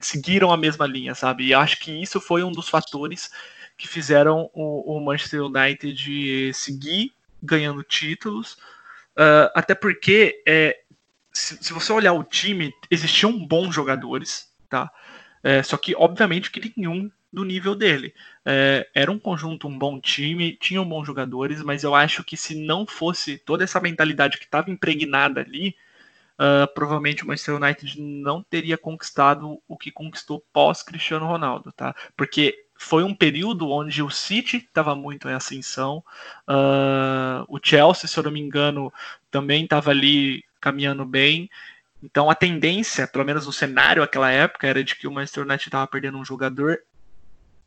seguiram 0.00 0.52
a 0.52 0.56
mesma 0.56 0.86
linha, 0.86 1.14
sabe? 1.14 1.46
E 1.46 1.54
acho 1.54 1.78
que 1.80 1.90
isso 1.90 2.20
foi 2.20 2.42
um 2.42 2.52
dos 2.52 2.68
fatores 2.68 3.30
que 3.76 3.86
fizeram 3.88 4.50
o, 4.52 4.96
o 4.96 5.00
Manchester 5.00 5.44
United 5.44 6.52
seguir 6.54 7.12
ganhando 7.42 7.82
títulos. 7.82 8.54
Uh, 9.16 9.50
até 9.54 9.74
porque 9.74 10.42
é, 10.46 10.80
se, 11.32 11.62
se, 11.62 11.72
você 11.72 11.92
olhar 11.92 12.12
o 12.12 12.24
time, 12.24 12.72
existiam 12.90 13.36
bons 13.46 13.74
jogadores, 13.74 14.52
tá? 14.68 14.90
É, 15.42 15.62
só 15.62 15.76
que, 15.76 15.94
obviamente, 15.96 16.50
que 16.50 16.72
nenhum 16.76 17.10
do 17.32 17.44
nível 17.44 17.74
dele. 17.74 18.14
É, 18.44 18.88
era 18.94 19.10
um 19.10 19.18
conjunto, 19.18 19.68
um 19.68 19.78
bom 19.78 20.00
time, 20.00 20.56
tinham 20.56 20.88
bons 20.88 21.06
jogadores, 21.06 21.62
mas 21.62 21.84
eu 21.84 21.94
acho 21.94 22.24
que 22.24 22.36
se 22.36 22.54
não 22.54 22.86
fosse 22.86 23.38
toda 23.38 23.64
essa 23.64 23.80
mentalidade 23.80 24.38
que 24.38 24.44
estava 24.44 24.70
impregnada 24.70 25.40
ali, 25.40 25.76
uh, 26.38 26.72
provavelmente 26.74 27.24
o 27.24 27.26
Manchester 27.26 27.56
United 27.56 28.00
não 28.00 28.42
teria 28.42 28.78
conquistado 28.78 29.60
o 29.66 29.76
que 29.76 29.90
conquistou 29.90 30.44
pós 30.52 30.82
Cristiano 30.82 31.26
Ronaldo, 31.26 31.72
tá? 31.72 31.94
Porque 32.16 32.66
foi 32.76 33.02
um 33.02 33.14
período 33.14 33.68
onde 33.70 34.02
o 34.02 34.10
City 34.10 34.58
estava 34.58 34.94
muito 34.94 35.28
em 35.28 35.32
ascensão, 35.32 36.02
uh, 36.48 37.44
o 37.48 37.58
Chelsea, 37.62 38.08
se 38.08 38.18
eu 38.18 38.22
não 38.22 38.30
me 38.30 38.40
engano, 38.40 38.92
também 39.30 39.64
estava 39.64 39.90
ali 39.90 40.44
caminhando 40.60 41.04
bem. 41.04 41.50
Então 42.02 42.30
a 42.30 42.34
tendência, 42.34 43.08
pelo 43.08 43.24
menos 43.24 43.46
no 43.46 43.52
cenário 43.52 44.02
naquela 44.02 44.30
época, 44.30 44.66
era 44.66 44.84
de 44.84 44.94
que 44.94 45.08
o 45.08 45.10
Manchester 45.10 45.44
United 45.44 45.68
estava 45.68 45.86
perdendo 45.86 46.18
um 46.18 46.24
jogador 46.24 46.78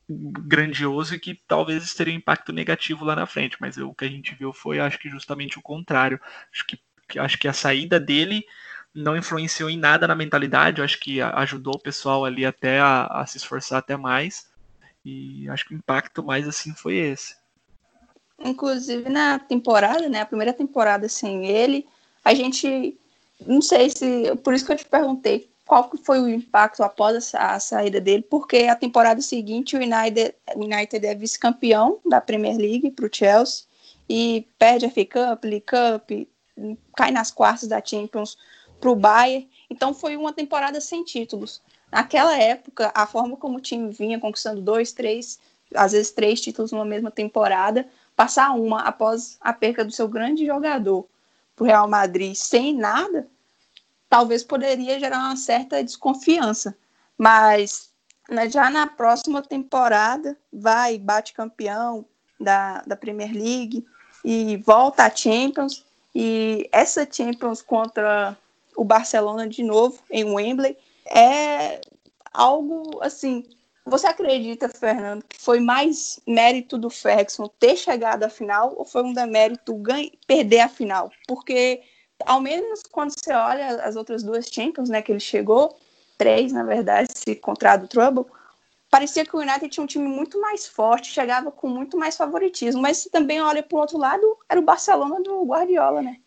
grandioso 0.09 1.15
e 1.15 1.19
que 1.19 1.39
talvez 1.47 1.93
teria 1.93 2.13
um 2.13 2.17
impacto 2.17 2.51
negativo 2.51 3.05
lá 3.05 3.15
na 3.15 3.25
frente. 3.25 3.57
Mas 3.59 3.77
o 3.77 3.93
que 3.93 4.05
a 4.05 4.09
gente 4.09 4.35
viu 4.35 4.53
foi, 4.53 4.79
acho 4.79 4.99
que 4.99 5.09
justamente 5.09 5.59
o 5.59 5.61
contrário. 5.61 6.19
Acho 6.53 6.65
que, 6.65 6.79
acho 7.19 7.37
que 7.37 7.47
a 7.47 7.53
saída 7.53 7.99
dele 7.99 8.45
não 8.93 9.15
influenciou 9.15 9.69
em 9.69 9.77
nada 9.77 10.07
na 10.07 10.15
mentalidade. 10.15 10.81
acho 10.81 10.99
que 10.99 11.21
ajudou 11.21 11.75
o 11.75 11.79
pessoal 11.81 12.25
ali 12.25 12.45
até 12.45 12.79
a, 12.79 13.05
a 13.05 13.25
se 13.25 13.37
esforçar 13.37 13.79
até 13.79 13.95
mais. 13.95 14.49
E 15.03 15.49
acho 15.49 15.65
que 15.65 15.73
o 15.73 15.77
impacto 15.77 16.23
mais 16.23 16.47
assim 16.47 16.73
foi 16.73 16.95
esse. 16.95 17.35
Inclusive 18.39 19.09
na 19.09 19.39
temporada, 19.39 20.09
né? 20.09 20.21
A 20.21 20.25
primeira 20.25 20.53
temporada 20.53 21.07
sem 21.07 21.45
ele, 21.45 21.85
a 22.23 22.33
gente 22.33 22.97
não 23.45 23.61
sei 23.61 23.89
se. 23.89 24.35
Por 24.43 24.53
isso 24.53 24.65
que 24.65 24.71
eu 24.71 24.77
te 24.77 24.85
perguntei 24.85 25.49
qual 25.65 25.89
foi 26.03 26.19
o 26.19 26.27
impacto 26.27 26.83
após 26.83 27.33
a, 27.33 27.59
saída 27.59 28.01
dele, 28.01 28.25
porque 28.29 28.63
a 28.63 28.75
temporada 28.75 29.21
seguinte 29.21 29.75
o 29.75 29.79
United, 29.79 30.35
o 30.55 30.65
United 30.65 31.05
é 31.05 31.15
vice-campeão 31.15 31.99
da 32.05 32.19
Premier 32.19 32.57
League 32.57 32.91
para 32.91 33.05
o 33.05 33.09
Chelsea 33.11 33.63
e 34.09 34.45
perde 34.59 34.85
a 34.85 34.89
FA 34.89 35.05
Cup, 35.05 35.45
League 35.45 35.65
Cup, 35.65 36.27
cai 36.95 37.11
nas 37.11 37.31
quartas 37.31 37.67
da 37.67 37.83
Champions 37.83 38.37
para 38.79 38.89
o 38.89 38.95
Bayern. 38.95 39.49
Então 39.69 39.93
foi 39.93 40.15
uma 40.17 40.33
temporada 40.33 40.81
sem 40.81 41.03
títulos. 41.03 41.61
Naquela 41.91 42.37
época, 42.37 42.91
a 42.95 43.05
forma 43.05 43.35
como 43.35 43.57
o 43.57 43.61
time 43.61 43.91
vinha 43.91 44.19
conquistando 44.19 44.61
dois, 44.61 44.91
três, 44.93 45.39
às 45.75 45.91
vezes 45.91 46.11
três 46.11 46.39
títulos 46.39 46.71
numa 46.71 46.85
mesma 46.85 47.11
temporada, 47.11 47.87
passar 48.15 48.51
uma 48.51 48.81
após 48.81 49.37
a 49.41 49.51
perca 49.53 49.83
do 49.83 49.91
seu 49.91 50.07
grande 50.07 50.45
jogador 50.45 51.05
para 51.55 51.63
o 51.63 51.67
Real 51.67 51.87
Madrid 51.87 52.33
sem 52.35 52.73
nada, 52.75 53.27
talvez 54.09 54.43
poderia 54.43 54.99
gerar 54.99 55.19
uma 55.19 55.35
certa 55.35 55.83
desconfiança. 55.83 56.75
Mas 57.17 57.91
né, 58.29 58.49
já 58.49 58.69
na 58.69 58.87
próxima 58.87 59.41
temporada, 59.41 60.37
vai, 60.51 60.97
bate 60.97 61.33
campeão 61.33 62.05
da, 62.39 62.81
da 62.81 62.95
Premier 62.95 63.31
League 63.33 63.85
e 64.23 64.57
volta 64.57 65.03
à 65.03 65.09
Champions. 65.09 65.85
E 66.13 66.67
essa 66.71 67.07
Champions 67.09 67.61
contra 67.61 68.37
o 68.75 68.83
Barcelona 68.83 69.47
de 69.47 69.63
novo 69.63 70.01
em 70.09 70.23
Wembley 70.25 70.77
é 71.05 71.81
algo 72.33 72.99
assim 73.01 73.45
Você 73.85 74.07
acredita, 74.07 74.69
Fernando, 74.69 75.23
que 75.23 75.39
foi 75.39 75.59
mais 75.59 76.19
mérito 76.27 76.77
do 76.77 76.89
Ferguson 76.89 77.47
ter 77.59 77.75
chegado 77.75 78.23
à 78.23 78.29
final 78.29 78.73
ou 78.77 78.85
foi 78.85 79.03
um 79.03 79.13
demérito 79.13 79.75
perder 80.27 80.59
a 80.61 80.69
final? 80.69 81.11
Porque, 81.27 81.81
ao 82.25 82.39
menos 82.39 82.83
quando 82.91 83.11
você 83.11 83.33
olha 83.33 83.83
as 83.83 83.95
outras 83.95 84.21
duas 84.23 84.47
Champions, 84.47 84.89
né, 84.89 85.01
que 85.01 85.11
ele 85.11 85.19
chegou, 85.19 85.77
três, 86.17 86.53
na 86.53 86.63
verdade, 86.63 87.09
se 87.15 87.35
contra 87.35 87.75
o 87.75 87.87
Trouble, 87.87 88.25
parecia 88.91 89.25
que 89.25 89.35
o 89.35 89.39
United 89.39 89.69
tinha 89.69 89.83
um 89.83 89.87
time 89.87 90.07
muito 90.07 90.39
mais 90.39 90.67
forte, 90.67 91.13
chegava 91.13 91.49
com 91.49 91.69
muito 91.69 91.97
mais 91.97 92.17
favoritismo. 92.17 92.81
Mas 92.81 92.97
se 92.97 93.09
também 93.09 93.41
olha 93.41 93.63
para 93.63 93.77
o 93.77 93.79
outro 93.79 93.97
lado, 93.97 94.37
era 94.49 94.59
o 94.59 94.63
Barcelona 94.63 95.21
do 95.23 95.45
Guardiola, 95.45 96.01
né? 96.01 96.17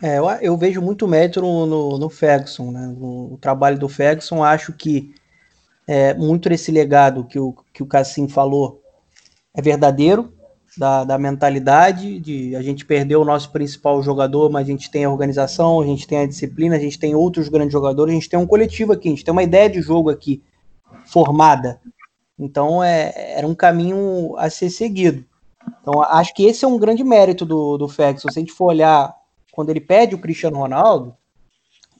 É, 0.00 0.18
eu, 0.18 0.26
eu 0.40 0.56
vejo 0.56 0.80
muito 0.80 1.08
mérito 1.08 1.40
no, 1.40 1.66
no, 1.66 1.98
no 1.98 2.08
Ferguson, 2.08 2.70
né? 2.70 2.86
No, 2.86 3.30
no, 3.30 3.38
trabalho 3.38 3.78
do 3.78 3.88
Ferguson, 3.88 4.44
acho 4.44 4.72
que 4.72 5.12
é, 5.88 6.14
muito 6.14 6.48
desse 6.48 6.70
legado 6.70 7.24
que 7.24 7.38
o, 7.38 7.54
que 7.72 7.82
o 7.82 7.86
Cassim 7.86 8.28
falou 8.28 8.80
é 9.54 9.60
verdadeiro, 9.60 10.32
da, 10.76 11.04
da 11.04 11.18
mentalidade, 11.18 12.20
de 12.20 12.54
a 12.54 12.60
gente 12.60 12.84
perdeu 12.84 13.22
o 13.22 13.24
nosso 13.24 13.50
principal 13.50 14.02
jogador, 14.02 14.50
mas 14.50 14.66
a 14.68 14.70
gente 14.70 14.90
tem 14.90 15.04
a 15.06 15.10
organização, 15.10 15.80
a 15.80 15.86
gente 15.86 16.06
tem 16.06 16.18
a 16.18 16.26
disciplina, 16.26 16.76
a 16.76 16.78
gente 16.78 16.98
tem 16.98 17.14
outros 17.14 17.48
grandes 17.48 17.72
jogadores, 17.72 18.12
a 18.12 18.14
gente 18.14 18.28
tem 18.28 18.38
um 18.38 18.46
coletivo 18.46 18.92
aqui, 18.92 19.08
a 19.08 19.10
gente 19.12 19.24
tem 19.24 19.32
uma 19.32 19.42
ideia 19.42 19.70
de 19.70 19.80
jogo 19.80 20.10
aqui 20.10 20.42
formada. 21.06 21.80
Então 22.38 22.82
é, 22.82 23.12
era 23.38 23.46
um 23.46 23.54
caminho 23.54 24.36
a 24.36 24.50
ser 24.50 24.70
seguido. 24.70 25.24
Então 25.80 26.02
acho 26.02 26.34
que 26.34 26.44
esse 26.44 26.64
é 26.64 26.68
um 26.68 26.78
grande 26.78 27.02
mérito 27.02 27.44
do, 27.44 27.78
do 27.78 27.88
Ferguson. 27.88 28.30
Se 28.30 28.38
a 28.38 28.40
gente 28.40 28.52
for 28.52 28.66
olhar 28.66 29.14
quando 29.52 29.70
ele 29.70 29.80
pede 29.80 30.14
o 30.14 30.20
Cristiano 30.20 30.58
Ronaldo, 30.58 31.16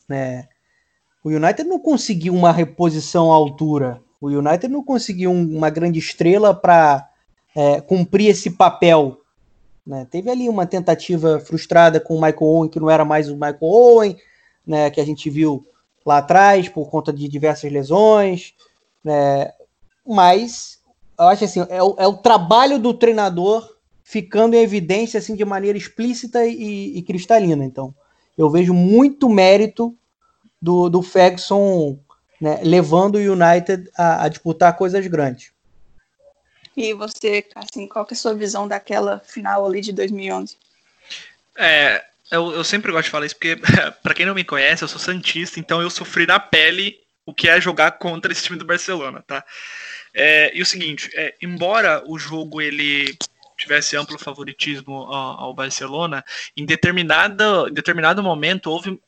né, 0.09 0.47
o 1.25 1.31
United 1.31 1.64
não 1.64 1.81
conseguiu 1.81 2.35
uma 2.35 2.53
reposição 2.53 3.33
à 3.33 3.35
altura. 3.35 4.01
O 4.21 4.29
United 4.29 4.69
não 4.69 4.85
conseguiu 4.85 5.33
uma 5.33 5.71
grande 5.71 5.99
estrela 5.99 6.55
para 6.55 7.09
é, 7.55 7.81
cumprir 7.81 8.29
esse 8.29 8.51
papel. 8.51 9.21
Né? 9.87 10.07
Teve 10.11 10.31
ali 10.31 10.49
uma 10.49 10.66
tentativa 10.66 11.40
frustrada 11.40 11.99
com 11.99 12.14
o 12.14 12.21
Michael 12.21 12.42
Owen, 12.42 12.71
que 12.71 12.81
não 12.81 12.90
era 12.90 13.05
mais 13.05 13.29
o 13.29 13.35
Michael 13.35 13.59
Owen, 13.62 14.16
né, 14.66 14.90
que 14.90 15.01
a 15.01 15.05
gente 15.05 15.31
viu 15.31 15.66
lá 16.05 16.19
atrás 16.19 16.69
por 16.69 16.90
conta 16.90 17.12
de 17.12 17.29
diversas 17.29 17.73
lesões. 17.73 18.55
Né? 19.07 19.53
Mas 20.05 20.81
eu 21.16 21.29
acho 21.29 21.45
assim, 21.45 21.64
é 21.69 21.81
o, 21.81 21.95
é 21.97 22.09
o 22.09 22.16
trabalho 22.16 22.77
do 22.77 22.92
treinador 22.92 23.77
ficando 24.03 24.57
em 24.57 24.62
evidência 24.62 25.19
assim 25.19 25.37
de 25.37 25.45
maneira 25.45 25.79
explícita 25.79 26.45
e, 26.45 26.99
e 26.99 27.03
cristalina. 27.03 27.64
Então, 27.64 27.95
eu 28.37 28.51
vejo 28.51 28.75
muito 28.75 29.29
mérito 29.29 29.97
do, 30.61 30.88
do 30.88 31.03
Ferguson 31.03 31.97
né, 32.40 32.61
levando 32.64 33.14
o 33.14 33.33
United 33.33 33.88
a, 33.97 34.25
a, 34.25 34.29
disputar 34.29 34.77
coisas 34.77 35.07
grandes. 35.07 35.53
E 36.77 36.92
você, 36.92 37.47
assim, 37.55 37.87
qual 37.87 38.05
que 38.05 38.12
é 38.12 38.16
a 38.16 38.19
sua 38.19 38.35
visão 38.35 38.66
daquela 38.66 39.21
final 39.21 39.64
ali 39.64 39.81
de 39.81 39.92
2011? 39.92 40.59
É, 41.57 42.05
eu, 42.29 42.53
eu 42.53 42.64
sempre 42.64 42.90
gosto 42.90 43.05
de 43.05 43.11
falar 43.11 43.27
isso 43.27 43.37
porque, 43.37 43.57
para 44.03 44.14
quem 44.14 44.27
não 44.27 44.35
me 44.35 44.45
conhece, 44.45 44.83
eu 44.83 44.88
sou 44.88 44.99
santista, 44.99 45.61
então 45.61 45.81
eu 45.81 45.88
sofri 45.88 46.27
na 46.27 46.40
pele 46.40 47.06
o 47.27 47.35
que 47.35 47.49
é 47.49 47.61
jogar 47.61 47.93
contra 47.93 48.33
esse 48.33 48.45
time 48.45 48.57
do 48.57 48.65
Barcelona, 48.65 49.23
tá? 49.27 49.45
É, 50.15 50.57
e 50.57 50.62
o 50.62 50.67
seguinte, 50.67 51.11
é, 51.15 51.35
embora 51.43 52.03
o 52.07 52.19
jogo 52.19 52.62
ele 52.62 53.19
tivesse 53.59 53.97
amplo 53.97 54.19
favoritismo 54.19 54.95
ao, 54.95 55.41
ao 55.41 55.55
Barcelona, 55.55 56.25
em 56.57 56.65
determinado, 56.65 57.69
em 57.69 57.75
determinado 57.75 58.23
momento 58.23 58.71
houve 58.71 58.99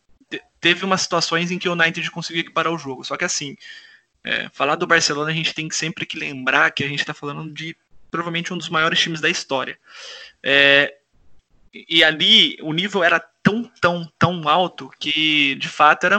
teve 0.61 0.85
umas 0.85 1.03
situações 1.03 1.51
em 1.51 1.59
que 1.59 1.69
o 1.69 1.73
United 1.73 2.11
conseguiu 2.11 2.41
equiparar 2.41 2.73
o 2.73 2.79
jogo. 2.79 3.05
Só 3.05 3.17
que 3.17 3.25
assim, 3.25 3.57
é, 4.25 4.49
falar 4.51 4.75
do 4.75 4.87
Barcelona 4.87 5.31
a 5.31 5.35
gente 5.35 5.55
tem 5.55 5.71
sempre 5.71 6.05
que 6.05 6.19
lembrar 6.19 6.71
que 6.73 6.83
a 6.83 6.89
gente 6.89 7.01
está 7.01 7.15
falando 7.15 7.53
de 7.53 7.77
provavelmente 8.11 8.53
um 8.53 8.59
dos 8.59 8.69
maiores 8.69 8.99
times 8.99 9.21
da 9.21 9.31
história. 9.31 9.79
É, 10.43 10.95
e 11.73 12.03
ali 12.03 12.59
o 12.61 12.73
nível 12.73 13.05
era 13.05 13.21
tão, 13.43 13.71
tão, 13.81 14.13
tão 14.19 14.49
alto 14.49 14.91
que 14.99 15.55
de 15.57 15.69
fato 15.69 16.05
era 16.05 16.19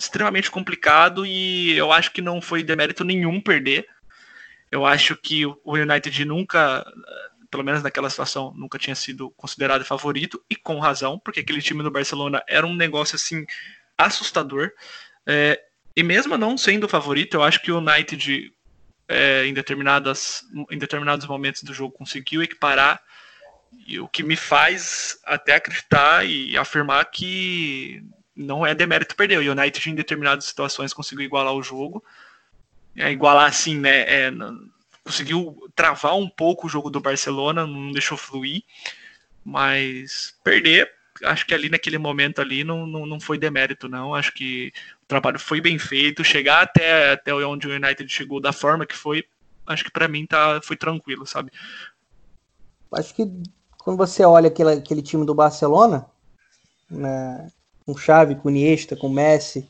extremamente 0.00 0.50
complicado 0.50 1.26
e 1.26 1.76
eu 1.76 1.92
acho 1.92 2.10
que 2.10 2.22
não 2.22 2.40
foi 2.40 2.62
demérito 2.62 3.04
nenhum 3.04 3.40
perder. 3.40 3.86
Eu 4.70 4.86
acho 4.86 5.14
que 5.14 5.44
o 5.44 5.58
United 5.74 6.24
nunca, 6.24 6.84
pelo 7.50 7.62
menos 7.62 7.82
naquela 7.82 8.08
situação, 8.08 8.54
nunca 8.56 8.78
tinha 8.78 8.94
sido 8.94 9.30
considerado 9.32 9.84
favorito, 9.84 10.42
e 10.48 10.56
com 10.56 10.78
razão, 10.78 11.18
porque 11.18 11.40
aquele 11.40 11.60
time 11.60 11.82
do 11.82 11.90
Barcelona 11.90 12.42
era 12.48 12.66
um 12.66 12.74
negócio 12.74 13.16
assim 13.16 13.44
assustador. 13.98 14.70
É, 15.26 15.60
e 15.94 16.02
mesmo 16.02 16.38
não 16.38 16.56
sendo 16.56 16.88
favorito, 16.88 17.34
eu 17.34 17.42
acho 17.42 17.60
que 17.60 17.70
o 17.70 17.78
United, 17.78 18.52
é, 19.06 19.44
em, 19.44 19.52
determinadas, 19.52 20.44
em 20.70 20.78
determinados 20.78 21.26
momentos 21.26 21.62
do 21.62 21.74
jogo, 21.74 21.92
conseguiu 21.92 22.42
equiparar, 22.42 23.02
e 23.86 24.00
o 24.00 24.08
que 24.08 24.22
me 24.22 24.36
faz 24.36 25.20
até 25.24 25.56
acreditar 25.56 26.24
e 26.24 26.56
afirmar 26.56 27.04
que 27.04 28.02
não 28.40 28.66
é 28.66 28.74
demérito 28.74 29.16
perder. 29.16 29.38
O 29.38 29.52
United, 29.52 29.90
em 29.90 29.94
determinadas 29.94 30.44
situações, 30.44 30.92
conseguiu 30.92 31.24
igualar 31.24 31.54
o 31.54 31.62
jogo 31.62 32.02
é, 32.96 33.10
igualar 33.10 33.48
assim, 33.48 33.78
né? 33.78 34.00
É, 34.00 34.32
conseguiu 35.04 35.56
travar 35.74 36.16
um 36.16 36.28
pouco 36.28 36.66
o 36.66 36.70
jogo 36.70 36.90
do 36.90 37.00
Barcelona, 37.00 37.66
não 37.66 37.92
deixou 37.92 38.16
fluir, 38.16 38.62
mas 39.44 40.34
perder, 40.44 40.90
acho 41.24 41.46
que 41.46 41.54
ali 41.54 41.68
naquele 41.68 41.98
momento 41.98 42.40
ali 42.40 42.62
não, 42.64 42.86
não, 42.86 43.06
não 43.06 43.20
foi 43.20 43.38
demérito, 43.38 43.88
não. 43.88 44.14
Acho 44.14 44.32
que 44.32 44.72
o 45.02 45.06
trabalho 45.06 45.38
foi 45.38 45.60
bem 45.60 45.78
feito, 45.78 46.24
chegar 46.24 46.62
até, 46.62 47.12
até 47.12 47.34
onde 47.34 47.66
o 47.66 47.74
United 47.74 48.08
chegou 48.08 48.40
da 48.40 48.52
forma 48.52 48.86
que 48.86 48.96
foi, 48.96 49.24
acho 49.66 49.84
que 49.84 49.90
para 49.90 50.08
mim 50.08 50.26
tá, 50.26 50.60
foi 50.62 50.76
tranquilo, 50.76 51.26
sabe? 51.26 51.50
Acho 52.92 53.14
que 53.14 53.24
quando 53.78 53.96
você 53.96 54.24
olha 54.24 54.48
aquele, 54.48 54.72
aquele 54.72 55.02
time 55.02 55.24
do 55.24 55.34
Barcelona, 55.34 56.06
né, 56.90 57.46
com 57.84 57.96
Xavi, 57.96 58.34
com 58.36 58.50
Iniesta, 58.50 58.96
com 58.96 59.08
Messi, 59.08 59.68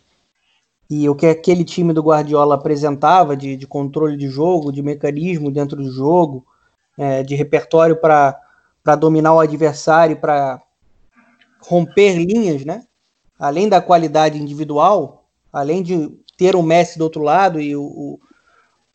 e 0.91 1.09
o 1.09 1.15
que 1.15 1.27
aquele 1.27 1.65
time 1.65 1.93
do 1.93 2.03
Guardiola 2.03 2.57
apresentava 2.57 3.37
de, 3.37 3.57
de 3.57 3.67
controle 3.67 4.17
de 4.17 4.29
jogo, 4.29 4.73
de 4.73 4.83
mecanismo 4.83 5.51
dentro 5.51 5.77
do 5.77 5.91
jogo, 5.91 6.45
é, 6.99 7.23
de 7.23 7.37
repertório 7.37 7.97
para 7.97 8.37
dominar 8.99 9.33
o 9.35 9.41
adversário, 9.41 10.17
para 10.17 10.61
romper 11.63 12.17
linhas, 12.17 12.65
né? 12.65 12.85
Além 13.39 13.69
da 13.69 13.81
qualidade 13.81 14.43
individual, 14.43 15.29
além 15.53 15.83
de 15.83 16.11
ter 16.37 16.57
o 16.57 16.63
Messi 16.63 16.99
do 16.99 17.05
outro 17.05 17.23
lado 17.23 17.61
e 17.61 17.77
o, 17.77 17.83
o, 17.83 18.21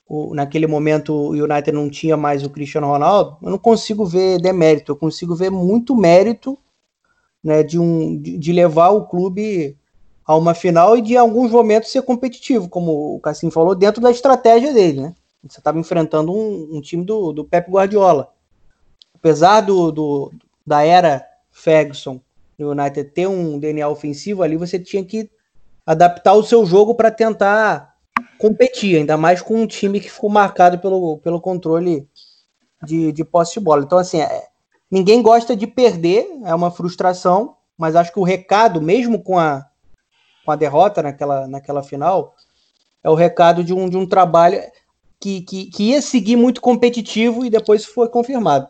o, 0.08 0.36
naquele 0.36 0.68
momento 0.68 1.14
o 1.14 1.30
United 1.30 1.72
não 1.72 1.90
tinha 1.90 2.18
mais 2.18 2.44
o 2.44 2.50
Cristiano 2.50 2.88
Ronaldo, 2.88 3.38
eu 3.42 3.50
não 3.50 3.58
consigo 3.58 4.06
ver 4.06 4.42
demérito, 4.42 4.92
eu 4.92 4.96
consigo 4.98 5.34
ver 5.34 5.50
muito 5.50 5.96
mérito 5.96 6.60
né, 7.46 7.62
de, 7.62 7.78
um, 7.78 8.20
de, 8.20 8.52
levar 8.52 8.90
o 8.90 9.06
clube 9.06 9.78
a 10.26 10.36
uma 10.36 10.56
final 10.56 10.98
e 10.98 11.02
de 11.02 11.16
alguns 11.16 11.52
momentos 11.52 11.92
ser 11.92 12.02
competitivo, 12.02 12.68
como 12.68 13.16
o 13.16 13.20
Cassim 13.20 13.52
falou, 13.52 13.76
dentro 13.76 14.02
da 14.02 14.10
estratégia 14.10 14.74
dele, 14.74 15.02
né? 15.02 15.16
Você 15.48 15.60
estava 15.60 15.78
enfrentando 15.78 16.34
um, 16.34 16.78
um, 16.78 16.82
time 16.82 17.06
do, 17.06 17.32
do 17.32 17.46
Pep 17.46 17.70
Guardiola. 17.70 18.34
Apesar 19.14 19.62
do, 19.62 19.92
do, 19.92 20.34
da 20.66 20.84
era 20.84 21.24
Ferguson 21.52 22.20
no 22.58 22.72
United 22.72 23.12
ter 23.12 23.28
um 23.28 23.60
DNA 23.60 23.88
ofensivo 23.88 24.42
ali, 24.42 24.58
você 24.58 24.80
tinha 24.80 25.06
que 25.06 25.30
adaptar 25.86 26.34
o 26.34 26.42
seu 26.42 26.66
jogo 26.66 26.96
para 26.96 27.12
tentar 27.12 27.94
competir, 28.40 28.98
ainda 28.98 29.18
mais 29.18 29.40
com 29.40 29.54
um 29.62 29.68
time 29.68 30.00
que 30.00 30.12
ficou 30.12 30.32
marcado 30.32 30.80
pelo, 30.80 31.20
pelo 31.20 31.40
controle 31.40 32.10
de, 32.84 33.12
de 33.12 33.24
posse 33.24 33.54
de 33.54 33.60
bola. 33.60 33.84
Então, 33.84 34.00
assim, 34.00 34.20
é, 34.20 34.48
ninguém 34.96 35.22
gosta 35.22 35.58
de 35.58 35.68
perder, 35.68 36.26
é 36.46 36.56
uma 36.56 36.72
frustração, 36.72 37.58
mas 37.78 37.98
acho 37.98 38.14
que 38.14 38.20
o 38.20 38.24
recado, 38.24 38.82
mesmo 38.82 39.22
com 39.22 39.38
a, 39.38 39.70
com 40.46 40.52
a 40.52 40.56
derrota 40.56 41.04
naquela, 41.04 41.46
naquela 41.50 41.84
final, 41.84 42.34
é 43.04 43.10
o 43.10 43.14
recado 43.14 43.62
de 43.62 43.74
um, 43.74 43.90
de 43.90 43.98
um 43.98 44.08
trabalho 44.08 44.64
que, 45.20 45.42
que, 45.42 45.66
que 45.66 45.84
ia 45.90 46.02
seguir 46.02 46.38
muito 46.38 46.62
competitivo 46.62 47.44
e 47.44 47.50
depois 47.50 47.84
foi 47.84 48.08
confirmado. 48.08 48.70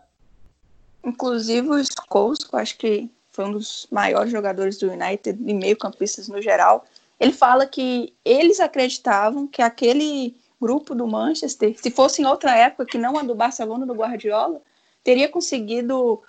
Inclusive 1.03 1.69
o 1.69 1.83
Scholes, 1.83 2.43
que 2.43 2.55
acho 2.55 2.75
que 2.79 3.07
foi 3.31 3.45
um 3.45 3.51
dos 3.51 3.85
maiores 3.91 4.31
jogadores 4.31 4.79
do 4.79 4.89
United 4.91 5.39
e 5.45 5.53
meio-campistas 5.53 6.27
no 6.27 6.41
geral, 6.41 6.85
ele 7.19 7.33
fala 7.33 7.67
que 7.67 8.15
eles 8.25 8.59
acreditavam 8.59 9.45
que 9.45 9.61
aquele 9.61 10.35
grupo 10.59 10.95
do 10.95 11.05
Manchester, 11.05 11.79
se 11.79 11.91
fosse 11.91 12.23
em 12.23 12.25
outra 12.25 12.57
época 12.57 12.87
que 12.87 12.97
não 12.97 13.15
a 13.15 13.21
do 13.21 13.35
Barcelona 13.35 13.85
do 13.85 13.93
Guardiola, 13.93 14.59
teria 15.05 15.29
conseguido 15.29 16.21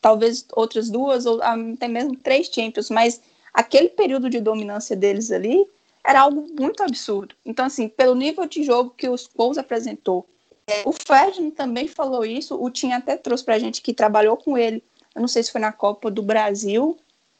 talvez 0.00 0.44
outras 0.52 0.90
duas 0.90 1.24
ou 1.24 1.40
até 1.40 1.88
mesmo 1.88 2.16
três 2.16 2.48
Champions, 2.48 2.90
mas 2.90 3.22
aquele 3.54 3.88
período 3.88 4.28
de 4.28 4.40
dominância 4.40 4.94
deles 4.94 5.30
ali 5.30 5.64
era 6.04 6.20
algo 6.20 6.44
muito 6.60 6.82
absurdo. 6.82 7.34
Então, 7.46 7.64
assim, 7.64 7.88
pelo 7.88 8.14
nível 8.14 8.44
de 8.46 8.62
jogo 8.64 8.90
que 8.90 9.08
os 9.08 9.22
Spurs 9.22 9.56
apresentou, 9.56 10.26
é, 10.66 10.82
o 10.84 10.92
Ferdinand 10.92 11.52
também 11.52 11.86
falou 11.86 12.24
isso, 12.24 12.60
o 12.60 12.68
Tim 12.70 12.92
até 12.92 13.16
trouxe 13.16 13.44
pra 13.44 13.58
gente 13.58 13.80
que 13.80 13.94
trabalhou 13.94 14.36
com 14.36 14.58
ele, 14.58 14.82
eu 15.14 15.20
não 15.20 15.28
sei 15.28 15.42
se 15.42 15.52
foi 15.52 15.60
na 15.60 15.72
Copa 15.72 16.10
do 16.10 16.22
Brasil, 16.22 16.98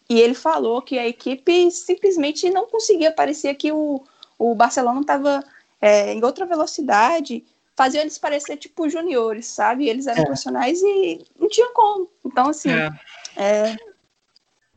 e 0.08 0.20
ele 0.20 0.34
falou 0.34 0.80
que 0.80 0.98
a 0.98 1.06
equipe 1.06 1.70
simplesmente 1.70 2.48
não 2.50 2.66
conseguia, 2.66 3.10
parecia 3.10 3.54
que 3.54 3.72
o, 3.72 4.02
o 4.38 4.54
Barcelona 4.54 5.00
estava 5.00 5.42
é, 5.80 6.12
em 6.12 6.22
outra 6.22 6.46
velocidade, 6.46 7.44
faziam 7.76 8.02
eles 8.02 8.18
parecer 8.18 8.56
tipo 8.56 8.88
juniores, 8.88 9.46
sabe? 9.46 9.88
Eles 9.88 10.06
eram 10.06 10.22
é. 10.22 10.26
profissionais 10.26 10.80
e 10.82 11.24
não 11.38 11.48
tinha 11.48 11.68
como. 11.72 12.10
Então, 12.24 12.48
assim. 12.48 12.70
É. 12.70 12.90
é... 13.36 13.76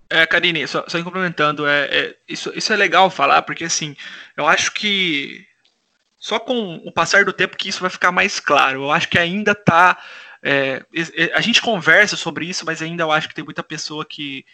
É, 0.10 0.26
Karine, 0.26 0.66
só, 0.68 0.86
só 0.88 1.04
complementando, 1.04 1.68
é, 1.68 1.86
é, 1.86 2.16
isso, 2.30 2.50
isso 2.56 2.72
é 2.72 2.78
legal 2.78 3.10
falar, 3.10 3.42
porque 3.42 3.66
assim, 3.66 3.94
eu 4.38 4.48
acho 4.48 4.72
que 4.72 5.46
só 6.18 6.40
com 6.40 6.76
o 6.78 6.92
passar 6.92 7.26
do 7.26 7.34
tempo 7.34 7.58
que 7.58 7.68
isso 7.68 7.82
vai 7.82 7.90
ficar 7.90 8.12
mais 8.12 8.40
claro. 8.40 8.84
Eu 8.84 8.92
acho 8.92 9.10
que 9.10 9.20
ainda 9.20 9.54
tá. 9.54 9.98
É, 10.42 10.86
a 11.34 11.42
gente 11.42 11.62
conversa 11.62 12.16
sobre 12.16 12.46
isso, 12.46 12.66
mas 12.66 12.82
ainda 12.82 13.04
eu 13.04 13.12
acho 13.12 13.28
que 13.28 13.36
tem 13.36 13.44
muita 13.44 13.64
pessoa 13.64 14.06
que, 14.06 14.46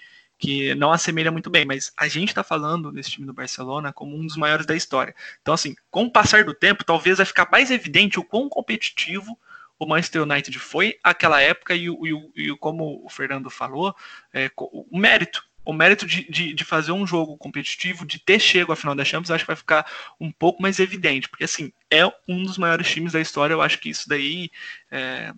que 0.44 0.76
não 0.76 0.92
assemelha 0.92 1.32
muito 1.32 1.50
bem. 1.50 1.64
Mas 1.64 1.94
a 1.96 2.06
gente 2.10 2.30
está 2.30 2.44
falando 2.44 2.92
desse 2.92 3.12
time 3.12 3.26
do 3.26 3.32
Barcelona 3.32 3.94
como 3.94 4.14
um 4.18 4.28
dos 4.28 4.36
maiores 4.36 4.66
da 4.66 4.76
história. 4.76 5.16
Então, 5.42 5.54
assim, 5.54 5.74
com 5.90 6.04
o 6.04 6.12
passar 6.12 6.44
do 6.44 6.54
tempo, 6.54 6.84
talvez 6.84 7.18
vai 7.18 7.26
ficar 7.26 7.48
mais 7.50 7.72
evidente 7.72 8.20
o 8.20 8.26
quão 8.26 8.50
competitivo 8.50 9.40
o 9.80 9.86
Manchester 9.86 10.24
United 10.24 10.60
foi 10.60 11.00
aquela 11.02 11.42
época 11.42 11.74
e, 11.74 11.88
e, 11.88 12.32
e 12.36 12.58
como 12.58 13.02
o 13.06 13.10
Fernando 13.10 13.50
falou, 13.50 13.96
é, 14.34 14.52
o 14.58 14.98
mérito 14.98 15.46
o 15.66 15.72
mérito 15.72 16.06
de, 16.06 16.30
de, 16.30 16.54
de, 16.54 16.66
fazer 16.66 16.92
um 16.92 17.08
jogo 17.08 17.38
competitivo, 17.38 18.06
de 18.06 18.20
ter 18.20 18.38
chego 18.38 18.74
à 18.74 18.76
final 18.76 18.94
da 18.94 19.06
Champions, 19.06 19.32
acho 19.32 19.46
que 19.46 19.48
vai 19.48 19.56
ficar 19.56 19.90
um 20.20 20.30
pouco 20.30 20.62
mais 20.62 20.78
evidente, 20.78 21.30
porque 21.30 21.46
assim, 21.46 21.72
é 21.90 22.06
um 22.28 22.44
dos 22.44 22.58
maiores 22.58 22.92
times 22.92 23.14
da 23.14 23.22
história, 23.22 23.54
eu 23.54 23.62
acho 23.62 23.80
que 23.80 23.90
isso 23.90 24.10
daí, 24.10 24.52
é, 24.92 25.34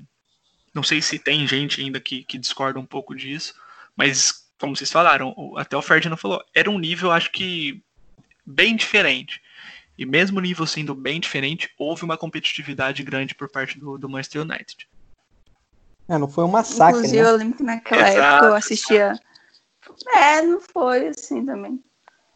não 0.73 0.81
sei 0.81 0.99
se 0.99 1.19
tem 1.19 1.47
gente 1.47 1.79
ainda 1.79 1.99
que, 1.99 2.23
que 2.23 2.39
discorda 2.39 2.79
um 2.79 2.85
pouco 2.87 3.13
disso, 3.13 3.53
mas 3.95 4.44
como 4.59 4.75
vocês 4.75 4.91
falaram, 4.91 5.53
até 5.57 5.75
o 5.75 5.81
Ferdinand 5.81 6.17
falou, 6.17 6.43
era 6.53 6.69
um 6.69 6.79
nível, 6.79 7.11
acho 7.11 7.31
que, 7.31 7.83
bem 8.45 8.75
diferente. 8.75 9.41
E 9.97 10.05
mesmo 10.05 10.39
o 10.39 10.41
nível 10.41 10.65
sendo 10.65 10.93
bem 10.93 11.19
diferente, 11.19 11.69
houve 11.77 12.03
uma 12.03 12.17
competitividade 12.17 13.03
grande 13.03 13.33
por 13.33 13.49
parte 13.49 13.79
do, 13.79 13.97
do 13.97 14.09
Manchester 14.09 14.41
United. 14.41 14.87
É, 16.07 16.17
não 16.17 16.27
foi 16.27 16.43
um 16.43 16.49
massacre. 16.49 16.97
Inclusive, 16.97 17.23
né? 17.23 17.29
eu 17.29 17.35
lembro 17.35 17.57
que 17.57 17.63
naquela 17.63 18.09
Exato. 18.09 18.19
época 18.21 18.45
eu 18.47 18.53
assistia 18.55 19.19
é, 20.15 20.41
não 20.41 20.59
foi 20.59 21.07
assim 21.07 21.45
também. 21.45 21.83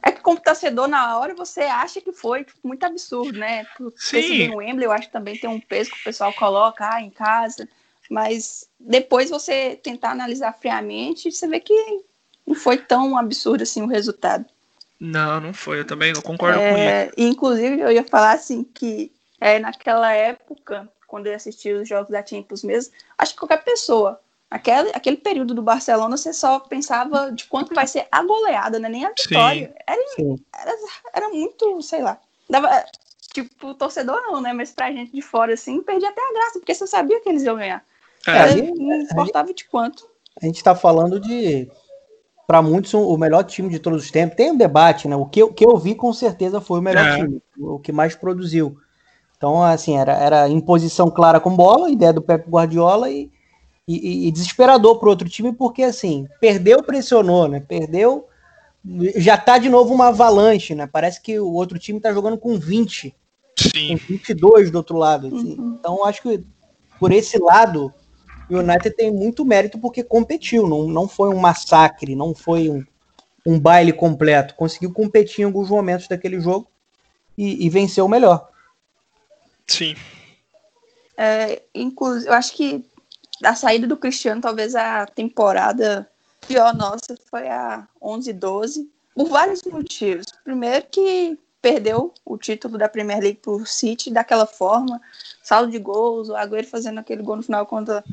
É 0.02 0.12
que 0.12 0.22
como 0.22 0.40
torcedor, 0.40 0.88
na 0.88 1.18
hora, 1.18 1.36
você 1.36 1.62
acha 1.62 2.00
que 2.00 2.14
foi 2.14 2.46
tipo, 2.46 2.60
muito 2.64 2.84
absurdo, 2.86 3.38
né? 3.38 3.66
Sim. 3.98 4.48
no 4.48 4.58
Wembley, 4.58 4.86
eu 4.86 4.92
acho 4.92 5.08
que 5.08 5.14
também 5.14 5.38
tem 5.38 5.50
um 5.50 5.60
peso 5.60 5.92
que 5.92 6.00
o 6.00 6.04
pessoal 6.04 6.32
coloca 6.34 6.90
ah, 6.90 7.02
em 7.02 7.10
casa. 7.10 7.68
Mas 8.10 8.68
depois 8.80 9.30
você 9.30 9.76
tentar 9.76 10.12
analisar 10.12 10.54
friamente, 10.54 11.32
você 11.32 11.48
vê 11.48 11.60
que 11.60 11.74
não 12.50 12.56
foi 12.56 12.78
tão 12.78 13.16
absurdo 13.16 13.62
assim 13.62 13.84
o 13.84 13.88
resultado. 13.88 14.44
Não, 15.00 15.40
não 15.40 15.54
foi. 15.54 15.80
Eu 15.80 15.86
também 15.86 16.12
não 16.12 16.22
concordo 16.22 16.60
é, 16.60 17.06
com 17.06 17.14
isso. 17.14 17.30
Inclusive, 17.30 17.80
eu 17.80 17.92
ia 17.92 18.04
falar 18.04 18.34
assim 18.34 18.64
que 18.64 19.12
é, 19.40 19.60
naquela 19.60 20.12
época, 20.12 20.90
quando 21.08 21.28
eu 21.28 21.36
assistia 21.36 21.80
os 21.80 21.88
jogos 21.88 22.12
da 22.12 22.26
Champions 22.26 22.64
mesmo, 22.64 22.94
acho 23.18 23.34
que 23.34 23.40
qualquer 23.40 23.64
pessoa 23.64 24.20
Aquele, 24.52 24.90
aquele 24.96 25.18
período 25.18 25.54
do 25.54 25.62
Barcelona, 25.62 26.18
você 26.18 26.34
só 26.34 26.60
pensava 26.60 27.32
de 27.32 27.46
quanto 27.46 27.76
vai 27.76 27.86
ser 27.86 28.08
a 28.12 28.24
goleada, 28.24 28.80
né? 28.80 28.90
Nem 28.90 29.06
a 29.06 29.10
vitória. 29.10 29.76
Era, 29.86 30.02
era, 30.58 30.78
era, 31.14 31.30
muito, 31.30 31.80
sei 31.84 32.02
lá. 32.02 32.20
Dava, 32.50 32.84
tipo, 33.32 33.76
torcedor 33.76 34.20
não, 34.24 34.42
né? 34.42 34.52
Mas 34.52 34.72
pra 34.72 34.92
gente 34.92 35.12
de 35.12 35.22
fora, 35.22 35.54
assim, 35.54 35.84
perdia 35.84 36.10
até 36.10 36.20
a 36.20 36.34
graça, 36.34 36.60
porque 36.60 36.74
você 36.74 36.88
sabia 36.88 37.22
que 37.22 37.30
eles 37.30 37.44
iam 37.44 37.58
ganhar. 37.58 37.86
É. 38.26 38.56
não 38.56 39.02
importava 39.02 39.54
de 39.54 39.66
quanto. 39.66 40.10
A 40.42 40.44
gente 40.44 40.64
tá 40.64 40.74
falando 40.74 41.20
de, 41.20 41.70
para 42.50 42.64
muitos, 42.64 42.96
o 42.96 43.16
melhor 43.16 43.44
time 43.44 43.70
de 43.70 43.78
todos 43.78 44.04
os 44.04 44.10
tempos. 44.10 44.36
Tem 44.36 44.50
um 44.50 44.58
debate, 44.58 45.08
né? 45.08 45.16
O 45.16 45.28
que, 45.28 45.44
o 45.44 45.54
que 45.54 45.64
eu 45.64 45.78
vi, 45.78 45.94
com 45.94 46.12
certeza, 46.12 46.60
foi 46.60 46.80
o 46.80 46.82
melhor 46.82 47.06
é. 47.06 47.18
time. 47.18 47.40
O 47.60 47.78
que 47.78 47.92
mais 47.92 48.16
produziu. 48.16 48.76
Então, 49.38 49.62
assim, 49.62 49.96
era, 49.96 50.14
era 50.14 50.50
imposição 50.50 51.12
clara 51.12 51.40
com 51.40 51.56
bola, 51.56 51.92
ideia 51.92 52.12
do 52.12 52.24
Pep 52.24 52.50
Guardiola 52.50 53.08
e 53.12 53.30
e, 53.88 54.28
e 54.28 54.32
desesperador 54.32 55.00
para 55.00 55.08
o 55.08 55.10
outro 55.10 55.28
time, 55.28 55.52
porque 55.52 55.82
assim, 55.82 56.28
perdeu, 56.40 56.84
pressionou, 56.84 57.48
né? 57.48 57.60
Perdeu, 57.60 58.28
já 59.16 59.36
tá 59.36 59.58
de 59.58 59.68
novo 59.68 59.94
uma 59.94 60.10
avalanche, 60.10 60.76
né? 60.76 60.86
Parece 60.86 61.20
que 61.20 61.40
o 61.40 61.52
outro 61.52 61.80
time 61.80 62.00
tá 62.00 62.14
jogando 62.14 62.38
com 62.38 62.56
20, 62.56 63.16
Sim. 63.58 63.98
com 63.98 64.06
22 64.08 64.70
do 64.70 64.78
outro 64.78 64.96
lado. 64.96 65.28
Assim. 65.28 65.56
Uhum. 65.60 65.78
Então, 65.80 66.06
acho 66.06 66.22
que 66.22 66.44
por 67.00 67.12
esse 67.12 67.40
lado, 67.40 67.92
o 68.56 68.60
United 68.60 68.96
tem 68.96 69.12
muito 69.12 69.46
mérito 69.46 69.78
porque 69.78 70.04
competiu, 70.04 70.68
não, 70.68 70.88
não 70.88 71.08
foi 71.08 71.30
um 71.30 71.40
massacre, 71.40 72.16
não 72.16 72.34
foi 72.34 72.70
um, 72.70 72.84
um 73.46 73.60
baile 73.60 73.94
completo. 73.94 74.56
Conseguiu 74.56 74.92
competir 74.92 75.42
em 75.42 75.46
alguns 75.46 75.70
momentos 75.70 76.08
daquele 76.08 76.40
jogo 76.40 76.68
e, 77.38 77.66
e 77.66 77.70
venceu 77.70 78.06
o 78.06 78.10
melhor. 78.10 78.50
Sim. 79.68 79.96
É, 81.18 81.62
inclusive, 81.76 82.30
eu 82.30 82.34
acho 82.34 82.54
que 82.54 82.84
da 83.42 83.56
saída 83.56 83.88
do 83.88 83.98
Cristiano, 83.98 84.42
talvez 84.42 84.76
a 84.76 85.06
temporada 85.06 86.10
pior 86.48 86.76
nossa 86.76 87.18
foi 87.30 87.48
a 87.48 87.88
11-12, 88.02 88.88
por 89.14 89.30
vários 89.30 89.62
motivos. 89.64 90.26
Primeiro 90.44 90.86
que 90.90 91.38
perdeu 91.62 92.14
o 92.26 92.38
título 92.38 92.78
da 92.78 92.90
Premier 92.90 93.20
League 93.20 93.40
para 93.42 93.52
o 93.52 93.66
City 93.66 94.12
daquela 94.12 94.46
forma, 94.46 95.02
saldo 95.44 95.72
de 95.72 95.80
gols, 95.80 96.30
o 96.30 96.36
Agüero 96.36 96.68
fazendo 96.68 97.00
aquele 97.00 97.22
gol 97.22 97.36
no 97.38 97.44
final 97.44 97.66
contra 97.66 98.04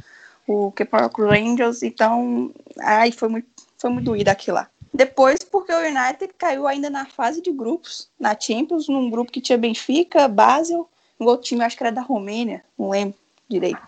o 0.46 0.72
Kepa 0.72 1.10
Rangers, 1.16 1.82
então 1.82 2.52
ai, 2.78 3.12
foi 3.12 3.28
muito, 3.28 3.48
foi 3.76 3.90
muito 3.90 4.06
doído 4.06 4.28
aquilo 4.28 4.56
lá. 4.56 4.70
Depois, 4.92 5.40
porque 5.40 5.72
o 5.72 5.78
United 5.78 6.32
caiu 6.38 6.66
ainda 6.66 6.88
na 6.88 7.04
fase 7.04 7.42
de 7.42 7.52
grupos, 7.52 8.08
na 8.18 8.38
Champions, 8.38 8.88
num 8.88 9.10
grupo 9.10 9.30
que 9.30 9.40
tinha 9.40 9.58
Benfica, 9.58 10.26
Basel, 10.26 10.88
um 11.20 11.26
outro 11.26 11.46
time, 11.46 11.62
acho 11.62 11.76
que 11.76 11.82
era 11.82 11.92
da 11.92 12.00
Romênia, 12.00 12.64
não 12.78 12.88
lembro 12.88 13.18
direito. 13.48 13.80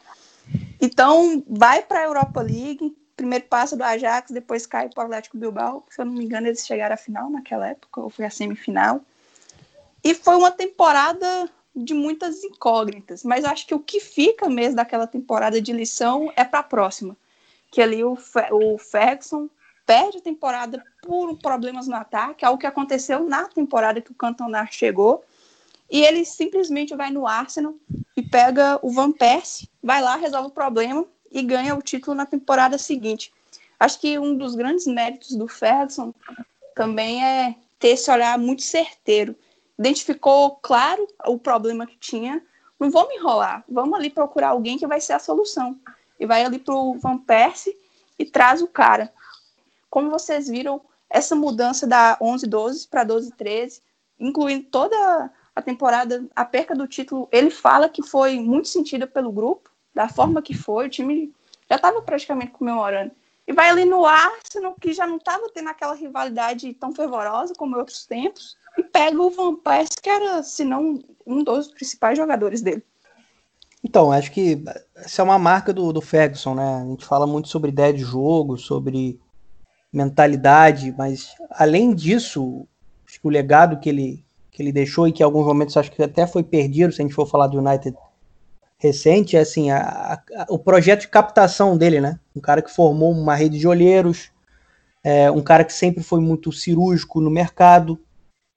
Então, 0.80 1.42
vai 1.48 1.82
para 1.82 2.00
a 2.00 2.04
Europa 2.04 2.42
League, 2.42 2.94
primeiro 3.16 3.44
passa 3.46 3.76
do 3.76 3.82
Ajax, 3.82 4.30
depois 4.30 4.66
cai 4.66 4.88
para 4.88 5.02
o 5.02 5.06
Atlético 5.06 5.38
Bilbao. 5.38 5.84
Se 5.90 6.00
eu 6.00 6.04
não 6.04 6.12
me 6.12 6.24
engano, 6.24 6.46
eles 6.46 6.66
chegaram 6.66 6.94
à 6.94 6.96
final 6.96 7.30
naquela 7.30 7.68
época, 7.68 8.00
ou 8.00 8.10
foi 8.10 8.24
a 8.24 8.30
semifinal. 8.30 9.00
E 10.04 10.14
foi 10.14 10.36
uma 10.36 10.50
temporada 10.50 11.50
de 11.78 11.94
muitas 11.94 12.42
incógnitas, 12.42 13.22
mas 13.22 13.44
acho 13.44 13.66
que 13.66 13.74
o 13.74 13.78
que 13.78 14.00
fica 14.00 14.48
mesmo 14.48 14.76
daquela 14.76 15.06
temporada 15.06 15.60
de 15.60 15.72
lição 15.72 16.32
é 16.36 16.44
para 16.44 16.60
a 16.60 16.64
próxima. 16.64 17.16
Que 17.70 17.80
ali 17.80 18.02
o, 18.02 18.18
o 18.52 18.78
Ferguson 18.78 19.48
perde 19.86 20.18
a 20.18 20.20
temporada 20.20 20.84
por 21.02 21.36
problemas 21.38 21.86
no 21.86 21.94
ataque, 21.94 22.44
algo 22.44 22.58
que 22.58 22.66
aconteceu 22.66 23.24
na 23.24 23.48
temporada 23.48 24.00
que 24.00 24.10
o 24.10 24.14
Cantona 24.14 24.66
chegou. 24.70 25.24
E 25.90 26.02
ele 26.02 26.24
simplesmente 26.24 26.94
vai 26.94 27.10
no 27.10 27.26
Arsenal 27.26 27.74
e 28.14 28.22
pega 28.22 28.78
o 28.82 28.90
Van 28.90 29.10
Persie, 29.10 29.68
vai 29.82 30.02
lá, 30.02 30.16
resolve 30.16 30.48
o 30.48 30.52
problema 30.52 31.06
e 31.30 31.42
ganha 31.42 31.74
o 31.74 31.80
título 31.80 32.14
na 32.14 32.26
temporada 32.26 32.76
seguinte. 32.76 33.32
Acho 33.80 34.00
que 34.00 34.18
um 34.18 34.36
dos 34.36 34.54
grandes 34.54 34.86
méritos 34.86 35.36
do 35.36 35.48
Ferguson 35.48 36.12
também 36.74 37.24
é 37.24 37.54
ter 37.78 37.88
esse 37.88 38.10
olhar 38.10 38.38
muito 38.38 38.62
certeiro. 38.62 39.34
Identificou 39.78 40.56
claro 40.56 41.06
o 41.26 41.38
problema 41.38 41.86
que 41.86 41.96
tinha. 41.96 42.42
Não 42.78 42.90
vamos 42.90 43.14
enrolar, 43.14 43.64
vamos 43.68 43.98
ali 43.98 44.10
procurar 44.10 44.48
alguém 44.48 44.78
que 44.78 44.86
vai 44.86 45.00
ser 45.00 45.12
a 45.12 45.18
solução. 45.18 45.78
E 46.18 46.26
vai 46.26 46.44
ali 46.44 46.58
para 46.58 46.74
o 46.74 46.98
Van 46.98 47.18
Persie 47.18 47.76
e 48.18 48.24
traz 48.24 48.60
o 48.60 48.66
cara. 48.66 49.12
Como 49.88 50.10
vocês 50.10 50.48
viram, 50.48 50.80
essa 51.08 51.34
mudança 51.34 51.86
da 51.86 52.18
11-12 52.18 52.88
para 52.88 53.06
12-13, 53.06 53.80
incluindo 54.18 54.64
toda 54.64 55.30
a 55.54 55.62
temporada, 55.62 56.24
a 56.36 56.44
perca 56.44 56.74
do 56.74 56.86
título, 56.86 57.28
ele 57.32 57.50
fala 57.50 57.88
que 57.88 58.02
foi 58.02 58.38
muito 58.38 58.68
sentida 58.68 59.06
pelo 59.06 59.32
grupo, 59.32 59.70
da 59.94 60.08
forma 60.08 60.42
que 60.42 60.54
foi, 60.54 60.86
o 60.86 60.90
time 60.90 61.34
já 61.68 61.76
estava 61.76 62.00
praticamente 62.02 62.52
comemorando. 62.52 63.10
E 63.46 63.52
vai 63.52 63.70
ali 63.70 63.84
no 63.84 64.04
Arsenal, 64.04 64.76
que 64.80 64.92
já 64.92 65.06
não 65.06 65.16
estava 65.16 65.48
tendo 65.52 65.70
aquela 65.70 65.94
rivalidade 65.94 66.72
tão 66.74 66.94
fervorosa 66.94 67.54
como 67.54 67.74
em 67.74 67.78
outros 67.78 68.06
tempos, 68.06 68.56
e 68.78 68.82
pega 68.82 69.20
o 69.20 69.30
Van 69.30 69.56
Persie, 69.56 70.00
que 70.02 70.08
era, 70.08 70.42
se 70.42 70.64
não, 70.64 71.02
um 71.26 71.42
dos 71.42 71.68
principais 71.68 72.16
jogadores 72.16 72.62
dele. 72.62 72.82
Então, 73.82 74.10
acho 74.10 74.32
que 74.32 74.62
essa 74.96 75.22
é 75.22 75.24
uma 75.24 75.38
marca 75.38 75.72
do, 75.72 75.92
do 75.92 76.00
Ferguson, 76.00 76.54
né? 76.54 76.82
A 76.82 76.86
gente 76.86 77.04
fala 77.04 77.26
muito 77.26 77.48
sobre 77.48 77.70
ideia 77.70 77.92
de 77.92 78.02
jogo, 78.02 78.56
sobre 78.56 79.20
mentalidade, 79.92 80.94
mas 80.96 81.34
além 81.50 81.94
disso, 81.94 82.66
acho 83.06 83.20
que 83.20 83.26
o 83.26 83.30
legado 83.30 83.78
que 83.78 83.88
ele, 83.88 84.24
que 84.50 84.62
ele 84.62 84.72
deixou 84.72 85.08
e 85.08 85.12
que 85.12 85.22
em 85.22 85.24
alguns 85.24 85.46
momentos 85.46 85.76
acho 85.76 85.90
que 85.90 86.02
até 86.02 86.26
foi 86.26 86.42
perdido, 86.42 86.92
se 86.92 87.00
a 87.00 87.04
gente 87.04 87.14
for 87.14 87.26
falar 87.26 87.46
do 87.46 87.58
United 87.58 87.96
recente, 88.78 89.36
é 89.36 89.40
assim, 89.40 89.70
a, 89.70 90.22
a, 90.36 90.46
o 90.48 90.58
projeto 90.58 91.02
de 91.02 91.08
captação 91.08 91.76
dele, 91.76 92.00
né? 92.00 92.18
Um 92.34 92.40
cara 92.40 92.62
que 92.62 92.70
formou 92.70 93.10
uma 93.10 93.34
rede 93.34 93.58
de 93.58 93.66
olheiros, 93.66 94.30
é, 95.02 95.30
um 95.30 95.42
cara 95.42 95.64
que 95.64 95.72
sempre 95.72 96.02
foi 96.02 96.20
muito 96.20 96.52
cirúrgico 96.52 97.20
no 97.20 97.30
mercado, 97.30 97.98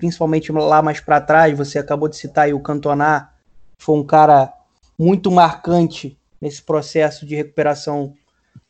principalmente 0.02 0.52
lá 0.52 0.82
mais 0.82 1.00
para 1.00 1.22
trás, 1.22 1.56
você 1.56 1.78
acabou 1.78 2.10
de 2.10 2.18
citar 2.18 2.46
aí 2.46 2.54
o 2.56 2.60
Cantona, 2.60 3.30
foi 3.78 3.96
um 4.00 4.04
cara 4.04 4.52
muito 4.98 5.30
marcante 5.30 6.20
nesse 6.42 6.64
processo 6.64 7.24
de 7.24 7.36
recuperação 7.36 8.16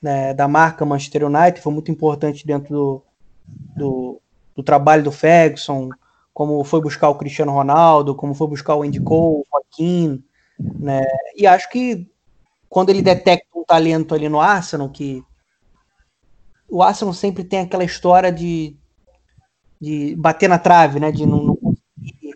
né, 0.01 0.33
da 0.33 0.45
marca 0.45 0.85
Manchester 0.85 1.25
United, 1.25 1.61
foi 1.61 1.71
muito 1.71 1.89
importante 1.89 2.45
dentro 2.45 2.75
do, 2.75 3.03
do, 3.77 4.21
do 4.57 4.61
trabalho 4.61 5.03
do 5.03 5.11
Ferguson, 5.11 5.87
como 6.33 6.61
foi 6.65 6.81
buscar 6.81 7.07
o 7.07 7.15
Cristiano 7.15 7.53
Ronaldo, 7.53 8.13
como 8.13 8.33
foi 8.33 8.47
buscar 8.47 8.75
o 8.75 8.83
Andy 8.83 8.99
Cole, 8.99 9.37
o 9.37 9.45
Joaquim, 9.49 10.21
né? 10.59 11.01
E 11.37 11.47
acho 11.47 11.69
que 11.69 12.11
quando 12.67 12.89
ele 12.89 13.01
detecta 13.01 13.57
um 13.57 13.63
talento 13.63 14.13
ali 14.13 14.27
no 14.27 14.41
Arsenal, 14.41 14.89
que 14.89 15.23
o 16.69 16.83
Arsenal 16.83 17.13
sempre 17.13 17.45
tem 17.45 17.61
aquela 17.61 17.85
história 17.85 18.33
de, 18.33 18.75
de 19.81 20.15
bater 20.15 20.47
na 20.47 20.59
trave, 20.59 20.99
né? 20.99 21.11
De 21.11 21.25
não, 21.25 21.43
não 21.43 21.55
conseguir 21.55 22.35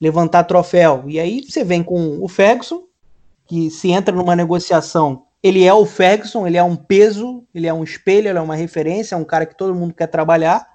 levantar 0.00 0.44
troféu. 0.44 1.04
E 1.06 1.20
aí 1.20 1.42
você 1.48 1.62
vem 1.62 1.84
com 1.84 2.18
o 2.20 2.28
Ferguson, 2.28 2.82
que 3.46 3.70
se 3.70 3.90
entra 3.90 4.14
numa 4.14 4.34
negociação, 4.34 5.24
ele 5.42 5.64
é 5.64 5.72
o 5.72 5.86
Ferguson, 5.86 6.46
ele 6.46 6.56
é 6.56 6.62
um 6.62 6.76
peso, 6.76 7.44
ele 7.54 7.66
é 7.66 7.72
um 7.72 7.84
espelho, 7.84 8.28
ele 8.28 8.38
é 8.38 8.42
uma 8.42 8.56
referência, 8.56 9.14
é 9.14 9.18
um 9.18 9.24
cara 9.24 9.46
que 9.46 9.56
todo 9.56 9.74
mundo 9.74 9.94
quer 9.94 10.08
trabalhar. 10.08 10.66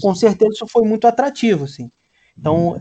Com 0.00 0.14
certeza 0.14 0.52
isso 0.54 0.66
foi 0.66 0.82
muito 0.82 1.06
atrativo, 1.06 1.64
assim. 1.64 1.90
Então, 2.36 2.80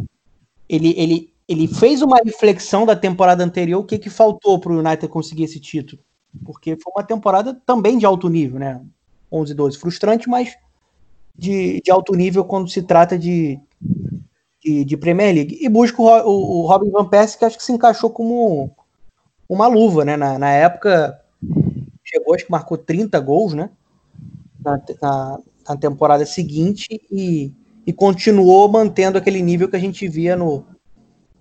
ele, 0.67 0.93
ele, 0.97 1.33
ele 1.47 1.67
fez 1.67 2.01
uma 2.01 2.17
reflexão 2.23 2.85
da 2.85 2.95
temporada 2.95 3.43
anterior, 3.43 3.81
o 3.81 3.85
que, 3.85 3.99
que 3.99 4.09
faltou 4.09 4.57
para 4.59 4.71
o 4.71 4.79
United 4.79 5.07
conseguir 5.09 5.43
esse 5.43 5.59
título. 5.59 6.01
Porque 6.45 6.77
foi 6.81 6.93
uma 6.95 7.03
temporada 7.03 7.53
também 7.65 7.97
de 7.97 8.05
alto 8.05 8.29
nível, 8.29 8.59
né? 8.59 8.81
11 9.31 9.53
12. 9.53 9.77
Frustrante, 9.77 10.29
mas 10.29 10.55
de, 11.39 11.81
de 11.81 11.91
alto 11.91 12.13
nível 12.15 12.43
quando 12.43 12.69
se 12.69 12.81
trata 12.83 13.17
de, 13.17 13.59
de, 14.63 14.85
de 14.85 14.97
Premier 14.97 15.33
League. 15.33 15.57
E 15.61 15.69
busca 15.69 16.01
o, 16.01 16.05
o, 16.05 16.61
o, 16.61 16.67
Robin 16.67 16.91
Van 16.91 17.05
Persie, 17.05 17.37
que 17.37 17.45
acho 17.45 17.57
que 17.57 17.63
se 17.63 17.71
encaixou 17.71 18.09
como 18.09 18.75
uma 19.47 19.67
luva, 19.67 20.05
né? 20.05 20.17
Na, 20.17 20.37
na 20.37 20.51
época, 20.51 21.19
chegou, 22.03 22.35
acho 22.35 22.45
que 22.45 22.51
marcou 22.51 22.77
30 22.77 23.19
gols, 23.19 23.53
né? 23.53 23.69
Na, 24.59 24.81
na, 25.01 25.39
na 25.69 25.77
temporada 25.77 26.25
seguinte 26.25 26.87
e 27.11 27.53
e 27.89 27.93
continuou 27.93 28.69
mantendo 28.69 29.17
aquele 29.17 29.41
nível 29.41 29.67
que 29.67 29.75
a 29.75 29.79
gente 29.79 30.07
via 30.07 30.35
no, 30.35 30.63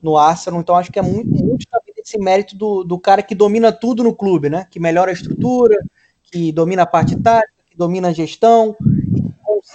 no 0.02 0.16
Arsenal. 0.16 0.60
Então 0.60 0.76
acho 0.76 0.90
que 0.90 0.98
é 0.98 1.02
muito, 1.02 1.28
muito 1.28 1.66
esse 1.98 2.18
mérito 2.18 2.56
do, 2.56 2.84
do 2.84 2.98
cara 2.98 3.22
que 3.22 3.34
domina 3.34 3.70
tudo 3.70 4.02
no 4.02 4.14
clube, 4.14 4.48
né? 4.48 4.66
Que 4.70 4.80
melhora 4.80 5.10
a 5.10 5.12
estrutura, 5.12 5.76
que 6.22 6.50
domina 6.50 6.84
a 6.84 6.86
parte 6.86 7.14
tática, 7.16 7.52
que 7.68 7.76
domina 7.76 8.08
a 8.08 8.12
gestão, 8.14 8.74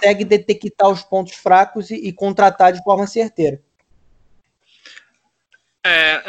consegue 0.04 0.24
detectar 0.24 0.88
os 0.88 1.02
pontos 1.02 1.34
fracos 1.34 1.90
e, 1.90 1.94
e 1.94 2.12
contratar 2.12 2.72
de 2.72 2.82
forma 2.82 3.06
certeira. 3.06 3.60
É, 5.86 6.22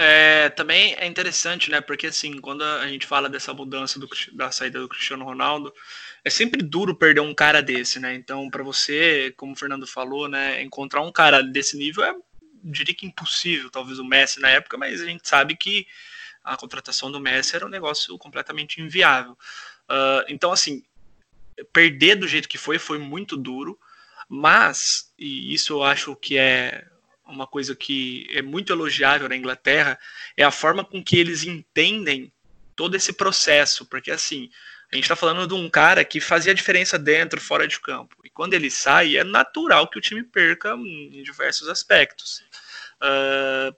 é, 0.45 0.49
também 0.49 0.95
é 0.95 1.05
interessante, 1.05 1.69
né? 1.71 1.79
Porque 1.79 2.07
assim, 2.07 2.39
quando 2.39 2.63
a 2.63 2.87
gente 2.87 3.07
fala 3.07 3.29
dessa 3.29 3.53
mudança 3.53 3.99
do, 3.99 4.07
da 4.33 4.51
saída 4.51 4.79
do 4.79 4.89
Cristiano 4.89 5.23
Ronaldo, 5.23 5.73
é 6.23 6.29
sempre 6.29 6.61
duro 6.61 6.95
perder 6.95 7.21
um 7.21 7.33
cara 7.33 7.61
desse, 7.61 7.99
né? 7.99 8.15
Então, 8.15 8.49
para 8.49 8.63
você, 8.63 9.33
como 9.37 9.53
o 9.53 9.55
Fernando 9.55 9.87
falou, 9.87 10.27
né, 10.27 10.61
encontrar 10.61 11.01
um 11.01 11.11
cara 11.11 11.41
desse 11.41 11.77
nível 11.77 12.03
é, 12.03 12.13
diria 12.63 12.95
que 12.95 13.05
impossível, 13.05 13.69
talvez 13.69 13.97
o 13.99 14.03
Messi 14.03 14.41
na 14.41 14.49
época, 14.49 14.77
mas 14.77 15.01
a 15.01 15.05
gente 15.05 15.27
sabe 15.27 15.55
que 15.55 15.87
a 16.43 16.57
contratação 16.57 17.11
do 17.11 17.19
Messi 17.19 17.55
era 17.55 17.65
um 17.65 17.69
negócio 17.69 18.17
completamente 18.17 18.81
inviável. 18.81 19.37
Uh, 19.89 20.25
então, 20.27 20.51
assim, 20.51 20.83
perder 21.71 22.15
do 22.15 22.27
jeito 22.27 22.49
que 22.49 22.57
foi 22.57 22.77
foi 22.77 22.97
muito 22.97 23.37
duro, 23.37 23.79
mas, 24.27 25.13
e 25.17 25.53
isso 25.53 25.73
eu 25.73 25.83
acho 25.83 26.15
que 26.15 26.37
é 26.37 26.85
uma 27.25 27.47
coisa 27.47 27.75
que 27.75 28.27
é 28.31 28.41
muito 28.41 28.71
elogiável 28.71 29.27
na 29.27 29.35
Inglaterra, 29.35 29.99
é 30.37 30.43
a 30.43 30.51
forma 30.51 30.83
com 30.83 31.03
que 31.03 31.17
eles 31.17 31.43
entendem 31.43 32.31
todo 32.75 32.95
esse 32.95 33.13
processo, 33.13 33.85
porque 33.85 34.11
assim, 34.11 34.49
a 34.91 34.95
gente 34.95 35.05
está 35.05 35.15
falando 35.15 35.47
de 35.47 35.53
um 35.53 35.69
cara 35.69 36.05
que 36.05 36.19
fazia 36.19 36.53
diferença 36.53 36.99
dentro, 36.99 37.41
fora 37.41 37.67
de 37.67 37.79
campo. 37.79 38.15
E 38.23 38.29
quando 38.29 38.53
ele 38.53 38.69
sai, 38.69 39.17
é 39.17 39.23
natural 39.23 39.87
que 39.87 39.97
o 39.97 40.01
time 40.01 40.23
perca 40.23 40.73
em 40.75 41.23
diversos 41.23 41.67
aspectos. 41.67 42.43
Uh, 43.01 43.75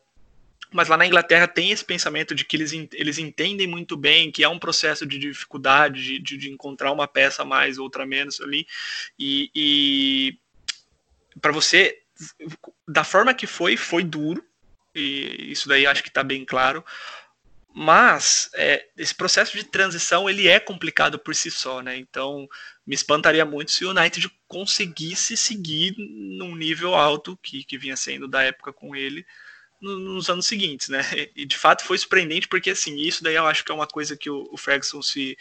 mas 0.71 0.87
lá 0.87 0.97
na 0.97 1.05
Inglaterra 1.05 1.47
tem 1.47 1.71
esse 1.71 1.83
pensamento 1.83 2.35
de 2.35 2.43
que 2.43 2.57
eles, 2.57 2.71
eles 2.93 3.17
entendem 3.17 3.67
muito 3.67 3.95
bem 3.95 4.31
que 4.31 4.43
é 4.43 4.49
um 4.49 4.59
processo 4.59 5.05
de 5.05 5.17
dificuldade, 5.17 6.03
de, 6.03 6.19
de, 6.19 6.37
de 6.37 6.49
encontrar 6.51 6.91
uma 6.91 7.07
peça 7.07 7.45
mais, 7.45 7.77
outra 7.77 8.05
menos 8.05 8.41
ali. 8.41 8.67
E, 9.17 9.49
e 9.55 10.37
para 11.41 11.51
você, 11.51 12.01
da 12.87 13.03
forma 13.03 13.33
que 13.33 13.47
foi, 13.47 13.77
foi 13.77 14.03
duro. 14.03 14.43
E 14.93 15.51
isso 15.51 15.69
daí 15.69 15.85
acho 15.85 16.03
que 16.03 16.09
está 16.09 16.23
bem 16.23 16.43
claro. 16.43 16.83
Mas 17.73 18.49
é, 18.55 18.87
esse 18.97 19.13
processo 19.13 19.55
de 19.55 19.63
transição 19.63 20.29
ele 20.29 20.47
é 20.47 20.59
complicado 20.59 21.19
por 21.19 21.35
si 21.35 21.51
só, 21.51 21.81
né? 21.81 21.95
Então 21.95 22.49
me 22.85 22.95
espantaria 22.95 23.45
muito 23.45 23.71
se 23.71 23.85
o 23.85 23.91
United 23.91 24.29
conseguisse 24.47 25.37
seguir 25.37 25.93
num 25.97 26.55
nível 26.55 26.95
alto 26.95 27.37
que, 27.37 27.63
que 27.63 27.77
vinha 27.77 27.95
sendo 27.95 28.27
da 28.27 28.41
época 28.41 28.73
com 28.73 28.95
ele 28.95 29.25
nos 29.79 30.29
anos 30.29 30.47
seguintes, 30.47 30.89
né? 30.89 31.01
E 31.35 31.45
de 31.45 31.57
fato 31.57 31.83
foi 31.83 31.97
surpreendente 31.97 32.47
porque 32.47 32.71
assim 32.71 32.95
isso 32.95 33.23
daí 33.23 33.35
eu 33.35 33.45
acho 33.45 33.63
que 33.63 33.71
é 33.71 33.75
uma 33.75 33.87
coisa 33.87 34.17
que 34.17 34.29
o, 34.29 34.57
Ferguson 34.57 35.01
se, 35.01 35.37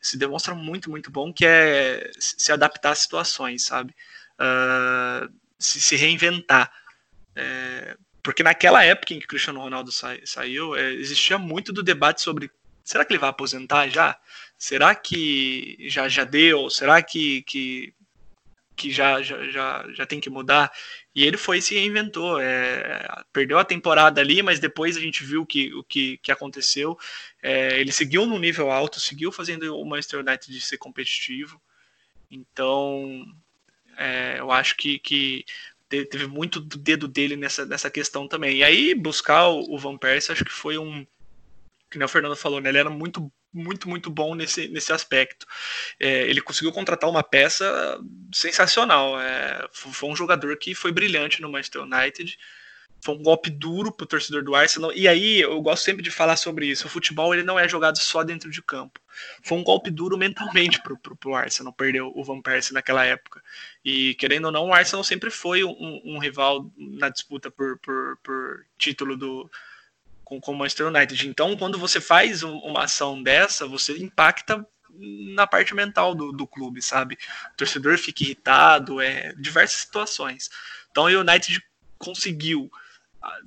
se 0.00 0.18
demonstra 0.18 0.54
muito 0.54 0.90
muito 0.90 1.10
bom 1.10 1.32
que 1.32 1.46
é 1.46 2.10
se 2.18 2.52
adaptar 2.52 2.90
às 2.92 2.98
situações, 2.98 3.64
sabe? 3.64 3.94
Uh, 4.34 5.32
se, 5.58 5.80
se 5.80 5.96
reinventar. 5.96 6.70
É, 7.34 7.96
porque 8.22 8.42
naquela 8.42 8.84
época 8.84 9.14
em 9.14 9.20
que 9.20 9.26
Cristiano 9.26 9.60
Ronaldo 9.60 9.90
sa 9.90 10.16
saiu, 10.24 10.76
é, 10.76 10.92
existia 10.92 11.38
muito 11.38 11.72
do 11.72 11.82
debate 11.82 12.20
sobre 12.20 12.50
será 12.84 13.04
que 13.04 13.12
ele 13.12 13.18
vai 13.18 13.30
aposentar 13.30 13.88
já? 13.88 14.18
Será 14.56 14.94
que 14.94 15.76
já, 15.88 16.08
já 16.08 16.24
deu? 16.24 16.68
Será 16.70 17.02
que, 17.02 17.42
que, 17.42 17.94
que 18.74 18.90
já, 18.90 19.22
já, 19.22 19.44
já, 19.50 19.86
já 19.92 20.06
tem 20.06 20.20
que 20.20 20.30
mudar? 20.30 20.72
E 21.18 21.24
ele 21.24 21.36
foi 21.36 21.60
se 21.60 21.74
reinventou. 21.74 22.40
É, 22.40 23.24
perdeu 23.32 23.58
a 23.58 23.64
temporada 23.64 24.20
ali, 24.20 24.40
mas 24.40 24.60
depois 24.60 24.96
a 24.96 25.00
gente 25.00 25.24
viu 25.24 25.44
que, 25.44 25.74
o 25.74 25.82
que, 25.82 26.16
que 26.18 26.30
aconteceu. 26.30 26.96
É, 27.42 27.80
ele 27.80 27.90
seguiu 27.90 28.24
no 28.24 28.38
nível 28.38 28.70
alto, 28.70 29.00
seguiu 29.00 29.32
fazendo 29.32 29.76
o 29.76 29.84
Manchester 29.84 30.20
United 30.20 30.60
ser 30.60 30.78
competitivo. 30.78 31.60
Então, 32.30 33.26
é, 33.96 34.36
eu 34.38 34.52
acho 34.52 34.76
que, 34.76 35.00
que 35.00 35.44
teve 35.88 36.28
muito 36.28 36.60
do 36.60 36.78
dedo 36.78 37.08
dele 37.08 37.34
nessa, 37.34 37.66
nessa 37.66 37.90
questão 37.90 38.28
também. 38.28 38.58
E 38.58 38.62
aí, 38.62 38.94
buscar 38.94 39.48
o, 39.48 39.74
o 39.74 39.76
Van 39.76 39.98
Persie, 39.98 40.30
acho 40.30 40.44
que 40.44 40.52
foi 40.52 40.78
um. 40.78 41.04
Que 41.90 41.98
nem 41.98 42.06
o 42.06 42.08
Fernando 42.08 42.36
falou, 42.36 42.60
né? 42.60 42.68
Ele 42.68 42.78
era 42.78 42.90
muito, 42.90 43.28
muito, 43.52 43.88
muito 43.88 44.10
bom 44.10 44.34
nesse, 44.34 44.68
nesse 44.68 44.92
aspecto. 44.92 45.46
É, 45.98 46.22
ele 46.22 46.40
conseguiu 46.40 46.72
contratar 46.72 47.08
uma 47.08 47.22
peça 47.22 47.98
sensacional. 48.32 49.20
É, 49.20 49.68
foi 49.72 50.08
um 50.08 50.16
jogador 50.16 50.56
que 50.56 50.74
foi 50.74 50.92
brilhante 50.92 51.40
no 51.40 51.50
Manchester 51.50 51.82
United 51.82 52.38
foi 53.00 53.14
um 53.14 53.22
golpe 53.22 53.48
duro 53.48 53.92
pro 53.92 54.06
torcedor 54.06 54.42
do 54.42 54.54
Arsenal. 54.54 54.92
E 54.92 55.06
aí 55.06 55.40
eu 55.40 55.60
gosto 55.62 55.84
sempre 55.84 56.02
de 56.02 56.10
falar 56.10 56.36
sobre 56.36 56.66
isso. 56.66 56.86
O 56.86 56.90
futebol 56.90 57.32
ele 57.32 57.44
não 57.44 57.58
é 57.58 57.68
jogado 57.68 57.98
só 57.98 58.22
dentro 58.22 58.50
de 58.50 58.60
campo. 58.60 59.00
Foi 59.42 59.56
um 59.56 59.64
golpe 59.64 59.90
duro 59.90 60.16
mentalmente 60.16 60.82
pro, 60.82 60.96
pro 60.98 61.34
Arsenal 61.34 61.72
perder 61.72 62.02
o 62.02 62.24
Van 62.24 62.40
Persie 62.40 62.74
naquela 62.74 63.04
época. 63.04 63.42
E 63.84 64.14
querendo 64.14 64.46
ou 64.46 64.52
não, 64.52 64.66
o 64.66 64.72
Arsenal 64.72 65.04
sempre 65.04 65.30
foi 65.30 65.64
um, 65.64 66.02
um 66.04 66.18
rival 66.18 66.70
na 66.76 67.08
disputa 67.08 67.50
por, 67.50 67.78
por, 67.78 68.18
por 68.22 68.66
título 68.76 69.16
do 69.16 69.50
com, 70.28 70.38
com 70.38 70.52
o 70.52 70.54
Manchester 70.54 70.88
United. 70.88 71.26
Então, 71.26 71.56
quando 71.56 71.78
você 71.78 72.02
faz 72.02 72.42
um, 72.42 72.58
uma 72.58 72.84
ação 72.84 73.22
dessa, 73.22 73.66
você 73.66 73.96
impacta 73.96 74.64
na 75.34 75.46
parte 75.46 75.74
mental 75.74 76.14
do, 76.14 76.32
do 76.32 76.46
clube, 76.46 76.82
sabe? 76.82 77.16
O 77.54 77.56
torcedor 77.56 77.96
fica 77.96 78.22
irritado, 78.22 79.00
é 79.00 79.32
diversas 79.38 79.80
situações. 79.80 80.50
Então, 80.90 81.04
o 81.04 81.20
United 81.20 81.62
conseguiu 81.98 82.70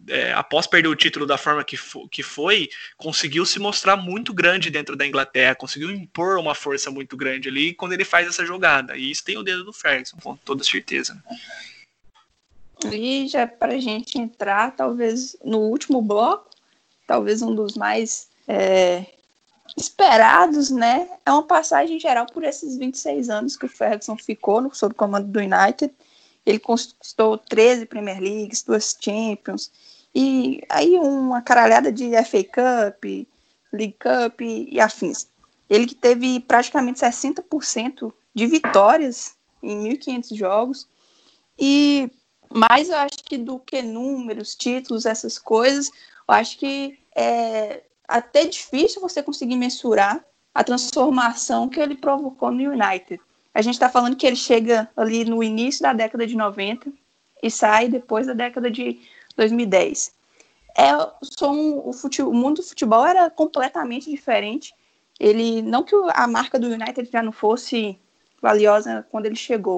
é, 0.08 0.34
após 0.34 0.66
perder 0.66 0.90
o 0.90 0.96
título 0.96 1.28
da 1.28 1.38
forma 1.38 1.64
que, 1.64 1.78
fo 1.78 2.08
que 2.10 2.24
foi, 2.24 2.68
conseguiu 2.98 3.46
se 3.46 3.60
mostrar 3.60 3.96
muito 3.96 4.34
grande 4.34 4.72
dentro 4.72 4.96
da 4.96 5.06
Inglaterra, 5.06 5.54
conseguiu 5.54 5.92
impor 5.92 6.40
uma 6.40 6.56
força 6.56 6.90
muito 6.90 7.16
grande 7.16 7.48
ali 7.48 7.76
quando 7.76 7.94
ele 7.94 8.04
faz 8.04 8.28
essa 8.28 8.44
jogada. 8.44 8.98
E 8.98 9.12
isso 9.12 9.24
tem 9.24 9.38
o 9.38 9.44
dedo 9.44 9.64
do 9.64 9.74
Ferguson, 9.74 10.18
com 10.18 10.36
toda 10.36 10.64
certeza. 10.64 11.22
E 12.92 13.28
já 13.28 13.46
para 13.46 13.74
a 13.74 13.80
gente 13.80 14.18
entrar, 14.18 14.76
talvez 14.76 15.38
no 15.44 15.60
último 15.60 16.02
bloco, 16.02 16.51
talvez 17.12 17.42
um 17.42 17.54
dos 17.54 17.76
mais 17.76 18.30
é, 18.48 19.06
esperados, 19.76 20.70
né? 20.70 21.10
É 21.26 21.32
uma 21.32 21.44
passagem 21.44 22.00
geral 22.00 22.26
por 22.26 22.44
esses 22.44 22.78
26 22.78 23.30
anos 23.30 23.58
que 23.58 23.66
o 23.66 23.70
Ferguson 23.70 24.18
ficou 24.18 24.62
no, 24.62 24.74
sob 24.74 24.94
o 24.94 24.96
comando 24.96 25.28
do 25.28 25.40
United 25.40 25.94
ele 26.46 26.60
conquistou 26.60 27.38
13 27.38 27.86
Premier 27.86 28.20
Leagues, 28.20 28.64
duas 28.64 28.98
Champions, 29.00 29.72
e 30.14 30.62
aí 30.70 30.98
uma 30.98 31.42
caralhada 31.42 31.92
de 31.92 32.12
FA 32.24 32.44
Cup, 32.44 33.04
League 33.72 33.98
Cup 34.00 34.42
e 34.42 34.80
afins. 34.80 35.28
Ele 35.70 35.86
que 35.86 35.96
teve 35.96 36.40
praticamente 36.40 37.00
60% 37.00 38.12
de 38.34 38.48
vitórias 38.48 39.36
em 39.62 39.84
1.500 39.84 40.36
jogos, 40.36 40.88
e 41.58 42.10
mais 42.50 42.90
eu 42.90 42.98
acho 42.98 43.24
que 43.24 43.38
do 43.38 43.60
que 43.60 43.82
números, 43.82 44.56
títulos, 44.56 45.06
essas 45.06 45.38
coisas, 45.38 45.90
eu 46.28 46.34
acho 46.34 46.58
que 46.58 46.98
é 47.16 47.84
até 48.08 48.46
difícil 48.46 49.02
você 49.02 49.24
conseguir 49.24 49.56
mensurar 49.56 50.24
a 50.54 50.64
transformação 50.64 51.70
que 51.70 51.80
ele 51.80 51.96
provocou 51.96 52.52
no 52.52 52.72
United. 52.72 53.20
A 53.54 53.62
gente 53.62 53.76
está 53.76 53.90
falando 53.90 54.16
que 54.16 54.26
ele 54.26 54.36
chega 54.36 54.90
ali 54.96 55.26
no 55.26 55.44
início 55.44 55.82
da 55.82 55.94
década 55.94 56.26
de 56.26 56.36
90. 56.36 56.92
e 57.44 57.50
sai 57.50 57.88
depois 57.90 58.28
da 58.28 58.34
década 58.34 58.70
de 58.70 59.00
2010. 59.36 60.14
É, 60.78 60.96
um, 61.44 61.90
o, 61.90 61.92
futebol, 61.92 62.32
o 62.32 62.36
mundo 62.36 62.58
do 62.58 62.64
futebol 62.64 63.06
era 63.06 63.30
completamente 63.30 64.10
diferente. 64.10 64.74
Ele 65.20 65.62
não 65.62 65.84
que 65.84 65.96
a 66.14 66.28
marca 66.28 66.60
do 66.60 66.68
United 66.68 67.10
já 67.12 67.24
não 67.24 67.32
fosse 67.32 67.98
valiosa 68.42 69.06
quando 69.10 69.26
ele 69.26 69.36
chegou, 69.36 69.78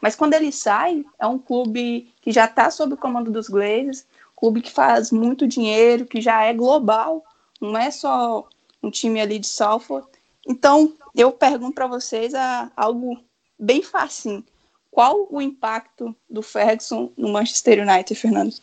mas 0.00 0.14
quando 0.14 0.34
ele 0.34 0.52
sai, 0.52 1.04
é 1.18 1.26
um 1.26 1.38
clube 1.38 2.12
que 2.20 2.30
já 2.30 2.44
está 2.44 2.70
sob 2.70 2.94
o 2.94 2.96
comando 2.96 3.30
dos 3.30 3.48
Glazers, 3.48 4.06
clube 4.38 4.62
que 4.62 4.70
faz 4.70 5.10
muito 5.10 5.48
dinheiro, 5.48 6.06
que 6.06 6.20
já 6.20 6.44
é 6.44 6.54
global, 6.54 7.24
não 7.60 7.76
é 7.76 7.90
só 7.90 8.48
um 8.80 8.90
time 8.90 9.20
ali 9.20 9.38
de 9.38 9.48
Salford. 9.48 10.06
Então, 10.46 10.94
eu 11.14 11.32
pergunto 11.32 11.74
para 11.74 11.88
vocês 11.88 12.34
a, 12.34 12.70
algo 12.76 13.18
bem 13.58 13.82
fácil. 13.82 14.44
Qual 14.90 15.26
o 15.30 15.42
impacto 15.42 16.14
do 16.30 16.40
Ferguson 16.40 17.10
no 17.16 17.28
Manchester 17.28 17.86
United, 17.86 18.14
Fernando? 18.14 18.54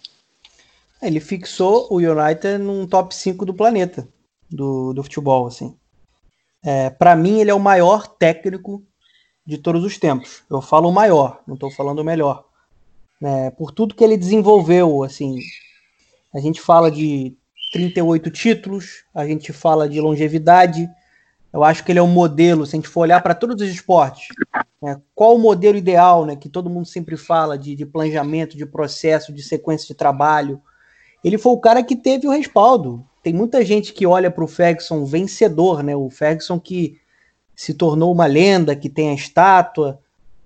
Ele 1.02 1.20
fixou 1.20 1.88
o 1.92 1.98
United 1.98 2.58
num 2.58 2.88
top 2.88 3.14
5 3.14 3.46
do 3.46 3.54
planeta 3.54 4.08
do, 4.50 4.94
do 4.94 5.04
futebol, 5.04 5.46
assim. 5.46 5.78
É, 6.64 6.90
para 6.90 7.16
mim, 7.16 7.42
ele 7.42 7.52
é 7.52 7.54
o 7.54 7.60
maior 7.60 8.08
técnico 8.08 8.82
de 9.46 9.58
todos 9.58 9.84
os 9.84 10.00
tempos. 10.00 10.44
Eu 10.50 10.62
falo 10.62 10.90
o 10.90 10.94
maior, 10.94 11.42
não 11.46 11.56
estou 11.56 11.70
falando 11.70 12.00
o 12.00 12.04
melhor. 12.04 12.46
É, 13.24 13.50
por 13.52 13.72
tudo 13.72 13.96
que 13.96 14.04
ele 14.04 14.18
desenvolveu, 14.18 15.04
assim, 15.04 15.40
a 16.34 16.40
gente 16.40 16.62
fala 16.62 16.92
de 16.92 17.36
38 17.72 18.30
títulos, 18.30 19.04
a 19.14 19.26
gente 19.26 19.52
fala 19.54 19.88
de 19.88 20.00
longevidade. 20.00 20.90
Eu 21.52 21.64
acho 21.64 21.84
que 21.84 21.92
ele 21.92 22.00
é 22.00 22.04
um 22.04 22.08
modelo, 22.08 22.66
se 22.66 22.76
a 22.76 22.78
gente 22.78 22.90
for 22.90 23.02
olhar 23.02 23.22
para 23.24 23.34
todos 23.34 23.62
os 23.62 23.74
esportes, 23.74 24.28
né, 24.82 25.02
qual 25.14 25.36
o 25.36 25.40
modelo 25.40 25.78
ideal, 25.78 26.26
né, 26.26 26.36
que 26.36 26.50
todo 26.50 26.70
mundo 26.70 26.86
sempre 26.86 27.16
fala 27.16 27.58
de, 27.58 27.76
de 27.76 27.86
planejamento, 27.86 28.58
de 28.58 28.66
processo, 28.66 29.34
de 29.34 29.42
sequência 29.42 29.88
de 29.88 29.96
trabalho. 29.96 30.62
Ele 31.24 31.38
foi 31.38 31.54
o 31.54 31.60
cara 31.60 31.82
que 31.82 31.96
teve 31.96 32.28
o 32.28 32.32
respaldo. 32.32 33.06
Tem 33.24 33.34
muita 33.34 33.64
gente 33.64 33.94
que 33.94 34.06
olha 34.06 34.30
para 34.30 34.44
o 34.44 34.48
Ferguson 34.48 35.06
vencedor, 35.06 35.82
né, 35.82 35.96
o 35.96 36.10
Ferguson 36.10 36.60
que 36.60 37.00
se 37.56 37.74
tornou 37.74 38.12
uma 38.12 38.26
lenda, 38.26 38.76
que 38.76 38.90
tem 38.90 39.10
a 39.10 39.14
estátua, 39.14 40.00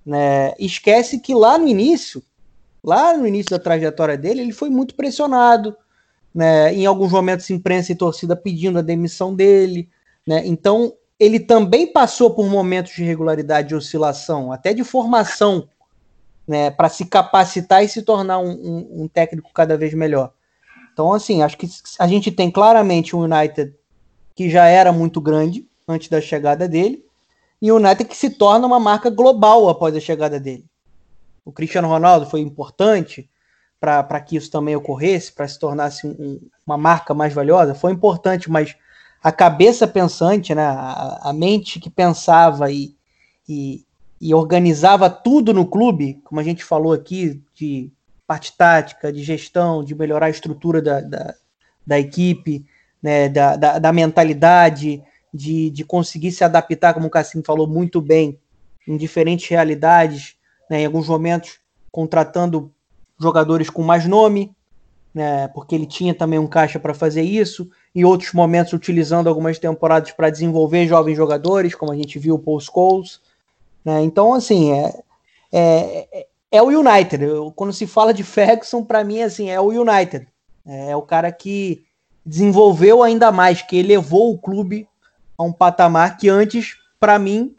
né? 0.06 0.54
Esquece 0.60 1.20
que 1.20 1.34
lá 1.34 1.58
no 1.58 1.68
início, 1.68 2.24
lá 2.84 3.16
no 3.16 3.28
início 3.28 3.52
da 3.52 3.60
trajetória 3.60 4.18
dele, 4.18 4.42
ele 4.42 4.52
foi 4.52 4.70
muito 4.70 4.96
pressionado, 4.96 5.76
né? 6.34 6.74
Em 6.74 6.86
alguns 6.86 7.12
momentos, 7.12 7.50
imprensa 7.50 7.92
e 7.92 7.96
torcida 7.96 8.36
pedindo 8.36 8.80
a 8.80 8.84
demissão 8.84 9.34
dele, 9.34 9.90
né? 10.26 10.42
Então, 10.46 10.94
ele 11.20 11.40
também 11.40 11.92
passou 11.92 12.32
por 12.32 12.48
momentos 12.48 12.94
de 12.94 13.04
irregularidade 13.04 13.74
e 13.74 13.78
oscilação, 13.78 14.52
até 14.52 14.74
de 14.74 14.84
formação, 14.84 15.68
né? 16.48 16.72
Para 16.72 16.90
se 16.90 17.06
capacitar 17.06 17.84
e 17.84 17.90
se 17.90 18.02
tornar 18.02 18.40
um, 18.40 18.52
um, 18.52 19.04
um 19.04 19.08
técnico 19.08 19.52
cada 19.54 19.78
vez 19.78 19.94
melhor. 19.94 20.32
Então, 20.94 21.14
assim, 21.14 21.42
acho 21.42 21.58
que 21.58 21.68
a 21.98 22.08
gente 22.08 22.32
tem 22.32 22.52
claramente 22.52 23.16
um 23.16 23.20
United 23.20 23.74
que 24.36 24.50
já 24.50 24.68
era 24.68 24.92
muito 24.92 25.20
grande, 25.20 25.68
antes 25.88 26.08
da 26.08 26.22
chegada 26.22 26.68
dele, 26.68 27.04
e 27.62 27.72
o 27.72 27.76
United 27.76 28.06
que 28.06 28.16
se 28.16 28.30
torna 28.30 28.66
uma 28.66 28.80
marca 28.80 29.10
global 29.10 29.68
após 29.68 29.96
a 29.96 30.00
chegada 30.00 30.40
dele. 30.40 30.66
O 31.50 31.52
Cristiano 31.52 31.88
Ronaldo 31.88 32.28
foi 32.28 32.42
importante 32.42 33.28
para 33.80 34.20
que 34.20 34.36
isso 34.36 34.52
também 34.52 34.76
ocorresse, 34.76 35.32
para 35.34 35.48
se 35.48 35.58
tornasse 35.58 36.06
um, 36.06 36.40
uma 36.64 36.78
marca 36.78 37.12
mais 37.12 37.34
valiosa, 37.34 37.74
foi 37.74 37.92
importante, 37.92 38.52
mas 38.52 38.76
a 39.24 39.32
cabeça 39.32 39.88
pensante, 39.88 40.54
né, 40.54 40.62
a, 40.62 41.22
a 41.24 41.34
mente 41.34 41.80
que 41.80 41.90
pensava 41.90 42.72
e, 42.72 42.96
e, 43.48 43.84
e, 44.22 44.32
organizava 44.32 45.10
tudo 45.10 45.52
no 45.52 45.66
clube, 45.66 46.22
como 46.24 46.40
a 46.40 46.44
gente 46.44 46.64
falou 46.64 46.94
aqui, 46.94 47.42
de 47.56 47.92
parte 48.28 48.56
tática, 48.56 49.12
de 49.12 49.24
gestão, 49.24 49.84
de 49.84 49.96
melhorar 49.96 50.28
a 50.28 50.30
estrutura 50.30 50.80
da, 50.84 51.02
da, 51.02 51.34
da 51.88 52.00
equipe, 52.00 52.64
né, 53.02 53.28
da, 53.28 53.56
da, 53.56 53.80
da 53.80 53.92
mentalidade, 53.92 55.02
de, 55.34 55.72
de 55.72 55.84
conseguir 55.84 56.32
se 56.32 56.44
adaptar, 56.44 56.94
como 56.94 57.08
o 57.08 57.10
Cassim 57.10 57.42
falou 57.42 57.66
muito 57.68 58.00
bem, 58.00 58.38
em 58.88 58.98
diferentes 58.98 59.50
realidades, 59.50 60.38
né, 60.70 60.82
em 60.82 60.86
alguns 60.86 61.08
momentos 61.08 61.60
contratando 61.92 62.72
jogadores 63.20 63.70
com 63.70 63.82
mais 63.82 64.06
nome, 64.06 64.56
né, 65.14 65.48
porque 65.50 65.74
ele 65.74 65.86
tinha 65.86 66.14
também 66.14 66.38
um 66.38 66.48
caixa 66.48 66.80
para 66.80 66.94
fazer 66.94 67.24
isso, 67.24 67.70
em 67.94 68.04
outros 68.06 68.32
momentos 68.32 68.74
utilizando 68.74 69.28
algumas 69.28 69.58
temporadas 69.58 70.12
para 70.12 70.30
desenvolver 70.30 70.88
jovens 70.88 71.16
jogadores, 71.16 71.76
como 71.76 71.92
a 71.92 71.96
gente 71.96 72.20
viu 72.20 72.36
o 72.36 72.40
Paul 72.40 72.60
Scholes. 72.60 73.20
Né, 73.84 74.02
então, 74.04 74.34
assim, 74.34 74.72
é, 74.72 75.04
é, 75.52 76.28
é 76.52 76.62
o 76.62 76.68
United. 76.68 77.24
Eu, 77.24 77.52
quando 77.52 77.74
se 77.74 77.88
fala 77.88 78.14
de 78.14 78.24
Ferguson, 78.24 78.84
para 78.84 79.04
mim, 79.04 79.22
assim, 79.22 79.50
é 79.50 79.60
o 79.60 79.70
United. 79.70 80.28
É, 80.66 80.92
é 80.92 80.96
o 80.96 81.02
cara 81.02 81.32
que 81.32 81.84
desenvolveu 82.26 83.02
ainda 83.02 83.32
mais, 83.32 83.62
que 83.62 83.78
elevou 83.78 84.32
o 84.32 84.38
clube 84.38 84.88
a 85.38 85.44
um 85.44 85.52
patamar 85.52 86.18
que 86.18 86.30
antes, 86.30 86.78
para 87.00 87.18
mim, 87.18 87.56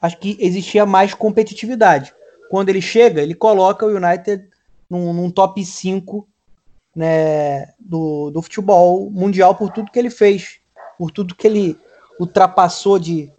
acho 0.00 0.18
que 0.18 0.36
existia 0.40 0.84
mais 0.84 1.14
competitividade. 1.14 2.12
Quando 2.52 2.68
ele 2.68 2.82
chega, 2.82 3.22
ele 3.22 3.34
coloca 3.34 3.86
o 3.86 3.96
United 3.96 4.46
num, 4.90 5.14
num 5.14 5.30
top 5.30 5.64
5 5.64 6.28
né, 6.94 7.72
do, 7.80 8.30
do 8.30 8.42
futebol 8.42 9.10
mundial 9.10 9.54
por 9.54 9.70
tudo 9.70 9.90
que 9.90 9.98
ele 9.98 10.10
fez, 10.10 10.60
por 10.98 11.10
tudo 11.10 11.34
que 11.34 11.46
ele 11.46 11.78
ultrapassou 12.20 12.98
de, 12.98 13.32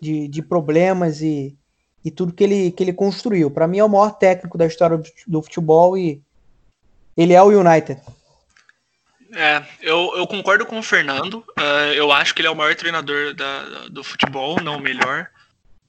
de, 0.00 0.28
de 0.28 0.40
problemas 0.40 1.20
e, 1.20 1.58
e 2.04 2.12
tudo 2.12 2.32
que 2.32 2.44
ele, 2.44 2.70
que 2.70 2.84
ele 2.84 2.92
construiu. 2.92 3.50
Para 3.50 3.66
mim 3.66 3.78
é 3.78 3.84
o 3.84 3.88
maior 3.88 4.12
técnico 4.12 4.56
da 4.56 4.66
história 4.66 5.02
do 5.26 5.42
futebol 5.42 5.98
e 5.98 6.22
ele 7.16 7.32
é 7.32 7.42
o 7.42 7.48
United. 7.48 8.00
É, 9.34 9.64
eu, 9.82 10.12
eu 10.14 10.28
concordo 10.28 10.64
com 10.64 10.78
o 10.78 10.82
Fernando. 10.82 11.44
Uh, 11.58 11.92
eu 11.96 12.12
acho 12.12 12.32
que 12.32 12.40
ele 12.40 12.46
é 12.46 12.52
o 12.52 12.54
maior 12.54 12.76
treinador 12.76 13.34
da, 13.34 13.88
do 13.88 14.04
futebol, 14.04 14.62
não 14.62 14.76
o 14.76 14.80
melhor. 14.80 15.28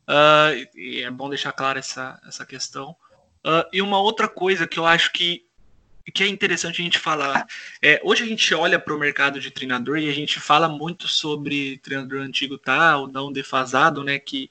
Uh, 0.08 0.78
e 0.78 1.02
é 1.02 1.10
bom 1.10 1.30
deixar 1.30 1.52
clara 1.52 1.80
essa, 1.80 2.20
essa 2.28 2.46
questão. 2.46 2.96
Uh, 3.46 3.66
e 3.72 3.82
uma 3.82 4.00
outra 4.00 4.28
coisa 4.28 4.68
que 4.68 4.80
eu 4.80 4.86
acho 4.86 5.12
que, 5.12 5.46
que 6.14 6.24
é 6.24 6.28
interessante 6.28 6.82
a 6.82 6.84
gente 6.84 7.00
falar. 7.00 7.46
É, 7.82 8.00
hoje 8.04 8.24
a 8.24 8.28
gente 8.28 8.54
olha 8.54 8.80
para 8.80 8.94
o 8.94 9.00
mercado 9.00 9.40
de 9.40 9.52
treinador 9.52 9.98
e 9.98 10.10
a 10.10 10.14
gente 10.14 10.40
fala 10.40 10.68
muito 10.68 11.08
sobre 11.08 11.78
treinador 11.80 12.22
antigo 12.22 12.58
tá 12.58 12.98
ou 12.98 13.08
não 13.08 13.32
defasado, 13.32 14.04
né? 14.04 14.20
Que 14.20 14.50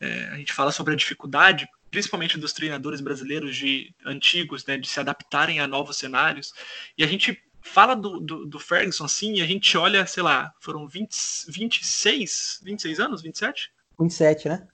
é, 0.00 0.28
a 0.32 0.36
gente 0.36 0.52
fala 0.52 0.72
sobre 0.72 0.94
a 0.94 0.96
dificuldade, 0.96 1.68
principalmente 1.90 2.38
dos 2.38 2.52
treinadores 2.52 3.00
brasileiros 3.00 3.56
de 3.56 3.94
antigos, 4.04 4.64
né, 4.64 4.78
de 4.78 4.88
se 4.88 4.98
adaptarem 4.98 5.60
a 5.60 5.66
novos 5.66 5.98
cenários. 5.98 6.52
E 6.96 7.04
a 7.04 7.06
gente 7.06 7.42
fala 7.60 7.94
do, 7.94 8.18
do, 8.18 8.46
do, 8.46 8.58
Ferguson 8.58 9.04
assim 9.04 9.34
e 9.34 9.42
a 9.42 9.46
gente 9.46 9.76
olha, 9.76 10.06
sei 10.06 10.22
lá, 10.22 10.54
foram 10.60 10.86
20, 10.86 11.14
26, 11.48 12.60
26 12.62 13.00
anos, 13.00 13.22
27? 13.22 13.70
27, 13.98 14.48
né? 14.48 14.66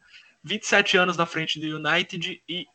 27 0.47 0.97
anos 0.97 1.17
na 1.17 1.27
frente 1.27 1.59
do 1.59 1.77
United 1.77 2.43
e 2.49 2.67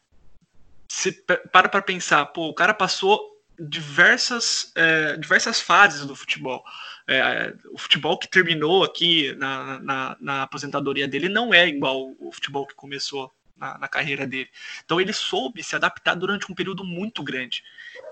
se 0.87 1.11
para 1.51 1.69
para 1.69 1.81
pensar, 1.81 2.25
pô, 2.27 2.49
o 2.49 2.53
cara 2.53 2.73
passou 2.73 3.31
diversas, 3.57 4.71
é, 4.75 5.15
diversas 5.17 5.61
fases 5.61 6.05
do 6.05 6.15
futebol. 6.15 6.63
É, 7.07 7.53
o 7.71 7.77
futebol 7.77 8.17
que 8.17 8.27
terminou 8.27 8.83
aqui 8.83 9.33
na, 9.35 9.79
na, 9.79 10.17
na, 10.19 10.43
aposentadoria 10.43 11.07
dele 11.07 11.29
não 11.29 11.53
é 11.53 11.67
igual 11.67 12.13
o 12.19 12.31
futebol 12.31 12.65
que 12.65 12.75
começou 12.75 13.33
na, 13.57 13.77
na, 13.77 13.87
carreira 13.87 14.27
dele. 14.27 14.49
Então 14.83 14.99
ele 14.99 15.13
soube 15.13 15.63
se 15.63 15.75
adaptar 15.75 16.15
durante 16.15 16.51
um 16.51 16.55
período 16.55 16.83
muito 16.83 17.23
grande. 17.23 17.63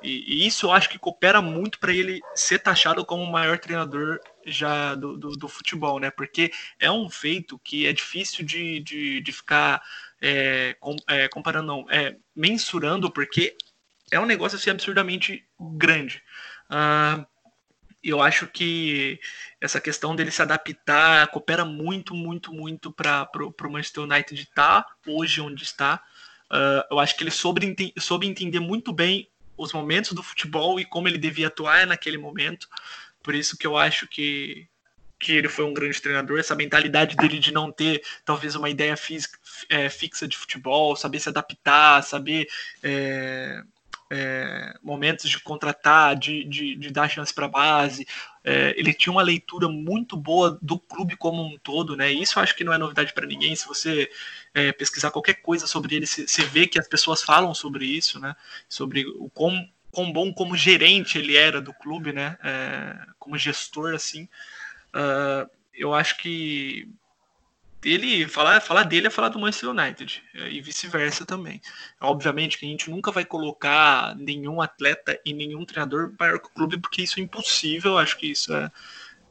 E, 0.01 0.43
e 0.43 0.47
isso 0.47 0.67
eu 0.67 0.71
acho 0.71 0.89
que 0.89 0.99
coopera 0.99 1.41
muito 1.41 1.79
para 1.79 1.93
ele 1.93 2.21
ser 2.35 2.59
taxado 2.59 3.05
como 3.05 3.23
o 3.23 3.31
maior 3.31 3.57
treinador 3.57 4.19
já 4.51 4.95
do, 4.95 5.17
do, 5.17 5.31
do, 5.31 5.47
futebol, 5.47 5.99
né? 5.99 6.11
Porque 6.11 6.51
é 6.79 6.91
um 6.91 7.09
feito 7.09 7.59
que 7.59 7.87
é 7.87 7.93
difícil 7.93 8.45
de, 8.45 8.79
de, 8.81 9.21
de 9.21 9.31
ficar 9.31 9.81
é, 10.21 10.75
com, 10.79 10.95
é, 11.07 11.27
comparando, 11.27 11.67
não, 11.67 11.85
é, 11.89 12.15
mensurando, 12.35 13.11
porque 13.11 13.55
é 14.11 14.19
um 14.19 14.25
negócio 14.25 14.57
assim 14.57 14.69
absurdamente 14.69 15.45
grande. 15.59 16.21
Uh, 16.69 17.25
eu 18.03 18.21
acho 18.21 18.47
que 18.47 19.19
essa 19.59 19.81
questão 19.81 20.15
dele 20.15 20.31
se 20.31 20.41
adaptar 20.41 21.27
coopera 21.27 21.65
muito, 21.65 22.15
muito, 22.15 22.53
muito 22.53 22.91
para 22.91 23.29
o 23.35 23.71
Manchester 23.71 24.03
United 24.03 24.41
estar 24.41 24.83
tá 24.83 24.95
hoje 25.05 25.41
onde 25.41 25.63
está. 25.63 26.01
Uh, 26.49 26.83
eu 26.91 26.99
acho 26.99 27.15
que 27.15 27.23
ele 27.23 27.31
soube, 27.31 27.93
soube 27.99 28.27
entender 28.27 28.59
muito 28.59 28.93
bem 28.93 29.29
os 29.57 29.73
momentos 29.73 30.13
do 30.13 30.23
futebol 30.23 30.79
e 30.79 30.85
como 30.85 31.07
ele 31.07 31.17
devia 31.17 31.47
atuar 31.47 31.85
naquele 31.85 32.17
momento. 32.17 32.67
Por 33.29 33.35
isso 33.35 33.55
que 33.55 33.67
eu 33.67 33.77
acho 33.77 34.07
que, 34.07 34.67
que 35.19 35.33
ele 35.33 35.47
foi 35.47 35.63
um 35.63 35.71
grande 35.71 36.01
treinador, 36.01 36.39
essa 36.39 36.55
mentalidade 36.55 37.15
dele 37.15 37.37
de 37.37 37.53
não 37.53 37.71
ter 37.71 38.01
talvez 38.25 38.55
uma 38.55 38.71
ideia 38.71 38.97
física, 38.97 39.37
é, 39.69 39.87
fixa 39.87 40.27
de 40.27 40.35
futebol, 40.35 40.95
saber 40.95 41.19
se 41.19 41.29
adaptar, 41.29 42.01
saber 42.01 42.47
é, 42.81 43.61
é, 44.09 44.73
momentos 44.81 45.29
de 45.29 45.39
contratar, 45.43 46.15
de, 46.15 46.43
de, 46.45 46.75
de 46.75 46.89
dar 46.89 47.07
chance 47.07 47.31
para 47.31 47.45
a 47.45 47.49
base. 47.49 48.07
É, 48.43 48.73
ele 48.75 48.95
tinha 48.95 49.13
uma 49.13 49.21
leitura 49.21 49.69
muito 49.69 50.17
boa 50.17 50.57
do 50.59 50.79
clube 50.79 51.15
como 51.15 51.43
um 51.43 51.55
todo, 51.59 51.95
né? 51.95 52.11
Isso 52.11 52.39
eu 52.39 52.41
acho 52.41 52.55
que 52.55 52.63
não 52.63 52.73
é 52.73 52.79
novidade 52.79 53.13
para 53.13 53.27
ninguém. 53.27 53.55
Se 53.55 53.67
você 53.67 54.09
é, 54.55 54.71
pesquisar 54.71 55.11
qualquer 55.11 55.35
coisa 55.35 55.67
sobre 55.67 55.97
ele, 55.97 56.07
você 56.07 56.43
vê 56.45 56.65
que 56.65 56.79
as 56.79 56.87
pessoas 56.87 57.21
falam 57.21 57.53
sobre 57.53 57.85
isso, 57.85 58.19
né? 58.19 58.35
Sobre 58.67 59.05
o 59.05 59.29
quão, 59.29 59.69
quão 59.91 60.11
bom 60.11 60.33
como 60.33 60.55
gerente 60.55 61.17
ele 61.17 61.35
era 61.35 61.61
do 61.61 61.73
clube, 61.73 62.13
né? 62.13 62.37
É, 62.43 62.95
como 63.17 63.37
gestor, 63.37 63.93
assim. 63.93 64.23
Uh, 64.93 65.49
eu 65.73 65.93
acho 65.93 66.17
que 66.17 66.87
ele 67.83 68.27
falar, 68.27 68.59
falar 68.59 68.83
dele 68.83 69.07
é 69.07 69.09
falar 69.09 69.29
do 69.29 69.39
Manchester 69.39 69.69
United 69.69 70.21
é, 70.35 70.51
e 70.51 70.59
vice-versa 70.59 71.25
também. 71.25 71.61
Obviamente 72.01 72.57
que 72.57 72.65
a 72.65 72.69
gente 72.69 72.89
nunca 72.89 73.11
vai 73.11 73.23
colocar 73.23 74.15
nenhum 74.17 74.61
atleta 74.61 75.19
e 75.25 75.33
nenhum 75.33 75.65
treinador 75.65 76.13
para 76.17 76.35
o 76.35 76.39
clube 76.39 76.77
porque 76.77 77.01
isso 77.01 77.19
é 77.19 77.23
impossível. 77.23 77.97
Acho 77.97 78.17
que 78.17 78.31
isso 78.31 78.53
é, 78.53 78.71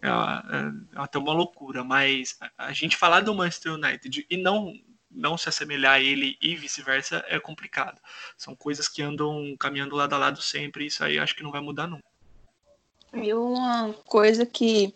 é, 0.00 0.08
é, 0.08 0.10
é 0.10 1.02
até 1.02 1.18
uma 1.18 1.32
loucura. 1.32 1.84
Mas 1.84 2.38
a, 2.40 2.68
a 2.68 2.72
gente 2.72 2.96
falar 2.96 3.20
do 3.20 3.34
Manchester 3.34 3.74
United 3.74 4.26
e 4.30 4.36
não 4.38 4.72
não 5.18 5.36
se 5.36 5.48
assemelhar 5.48 5.94
a 5.94 6.00
ele 6.00 6.38
e 6.40 6.54
vice-versa 6.54 7.24
é 7.28 7.38
complicado. 7.40 8.00
São 8.36 8.54
coisas 8.54 8.88
que 8.88 9.02
andam 9.02 9.56
caminhando 9.58 9.96
lado 9.96 10.14
a 10.14 10.18
lado 10.18 10.40
sempre. 10.40 10.84
E 10.84 10.86
isso 10.86 11.02
aí 11.02 11.18
acho 11.18 11.34
que 11.34 11.42
não 11.42 11.50
vai 11.50 11.60
mudar 11.60 11.86
nunca. 11.86 12.04
E 13.12 13.34
uma 13.34 13.92
coisa 14.06 14.46
que 14.46 14.94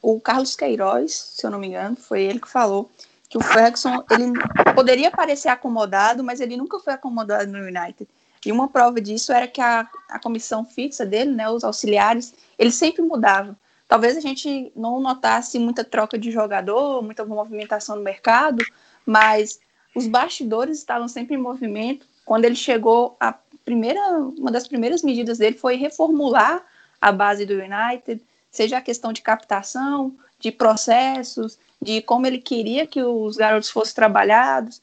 o 0.00 0.20
Carlos 0.20 0.54
Queiroz, 0.54 1.12
se 1.12 1.44
eu 1.44 1.50
não 1.50 1.58
me 1.58 1.66
engano, 1.66 1.96
foi 1.96 2.22
ele 2.22 2.40
que 2.40 2.48
falou 2.48 2.90
que 3.28 3.36
o 3.36 3.42
Ferguson 3.42 4.04
ele 4.10 4.32
poderia 4.74 5.10
parecer 5.10 5.48
acomodado, 5.48 6.22
mas 6.22 6.40
ele 6.40 6.56
nunca 6.56 6.78
foi 6.78 6.92
acomodado 6.92 7.50
no 7.50 7.58
United. 7.58 8.08
E 8.44 8.52
uma 8.52 8.68
prova 8.68 9.00
disso 9.00 9.32
era 9.32 9.48
que 9.48 9.60
a, 9.60 9.88
a 10.08 10.20
comissão 10.20 10.64
fixa 10.64 11.04
dele, 11.04 11.32
né, 11.32 11.50
os 11.50 11.64
auxiliares, 11.64 12.32
eles 12.56 12.76
sempre 12.76 13.02
mudavam. 13.02 13.56
Talvez 13.88 14.16
a 14.16 14.20
gente 14.20 14.70
não 14.74 15.00
notasse 15.00 15.58
muita 15.58 15.82
troca 15.82 16.16
de 16.16 16.30
jogador, 16.30 17.02
muita 17.02 17.24
movimentação 17.24 17.96
no 17.96 18.02
mercado, 18.02 18.64
mas 19.06 19.60
os 19.94 20.06
bastidores 20.06 20.78
estavam 20.78 21.08
sempre 21.08 21.36
em 21.36 21.40
movimento. 21.40 22.06
Quando 22.24 22.44
ele 22.44 22.56
chegou, 22.56 23.16
a 23.18 23.32
primeira, 23.64 24.00
uma 24.38 24.50
das 24.50 24.68
primeiras 24.68 25.02
medidas 25.02 25.38
dele 25.38 25.56
foi 25.56 25.76
reformular 25.76 26.62
a 27.00 27.12
base 27.12 27.46
do 27.46 27.54
United, 27.54 28.20
seja 28.50 28.78
a 28.78 28.82
questão 28.82 29.12
de 29.12 29.22
captação, 29.22 30.14
de 30.38 30.50
processos, 30.50 31.58
de 31.80 32.02
como 32.02 32.26
ele 32.26 32.38
queria 32.38 32.86
que 32.86 33.02
os 33.02 33.36
garotos 33.36 33.70
fossem 33.70 33.94
trabalhados. 33.94 34.82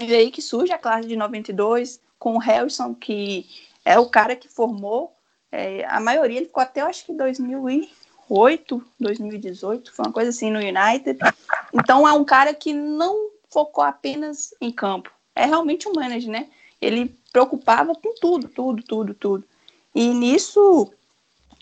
E 0.00 0.14
aí 0.14 0.30
que 0.30 0.42
surge 0.42 0.72
a 0.72 0.78
classe 0.78 1.08
de 1.08 1.16
92, 1.16 2.00
com 2.18 2.34
o 2.34 2.38
Harrison, 2.38 2.94
que 2.94 3.46
é 3.84 3.98
o 3.98 4.08
cara 4.08 4.36
que 4.36 4.48
formou. 4.48 5.14
É, 5.50 5.84
a 5.86 5.98
maioria 5.98 6.38
ele 6.38 6.46
ficou 6.46 6.62
até, 6.62 6.80
acho 6.82 7.06
que 7.06 7.12
2008, 7.12 8.84
2018, 9.00 9.92
foi 9.92 10.06
uma 10.06 10.12
coisa 10.12 10.30
assim 10.30 10.50
no 10.50 10.58
United. 10.58 11.18
Então 11.72 12.06
é 12.06 12.12
um 12.12 12.24
cara 12.24 12.52
que 12.52 12.72
não 12.72 13.30
focou 13.50 13.84
apenas 13.84 14.54
em 14.60 14.70
campo. 14.70 15.10
É 15.34 15.46
realmente 15.46 15.88
um 15.88 15.92
manager, 15.92 16.30
né? 16.30 16.48
Ele 16.80 17.16
preocupava 17.32 17.94
com 17.94 18.14
tudo, 18.20 18.48
tudo, 18.48 18.82
tudo, 18.82 19.14
tudo. 19.14 19.44
E 19.94 20.12
nisso 20.12 20.92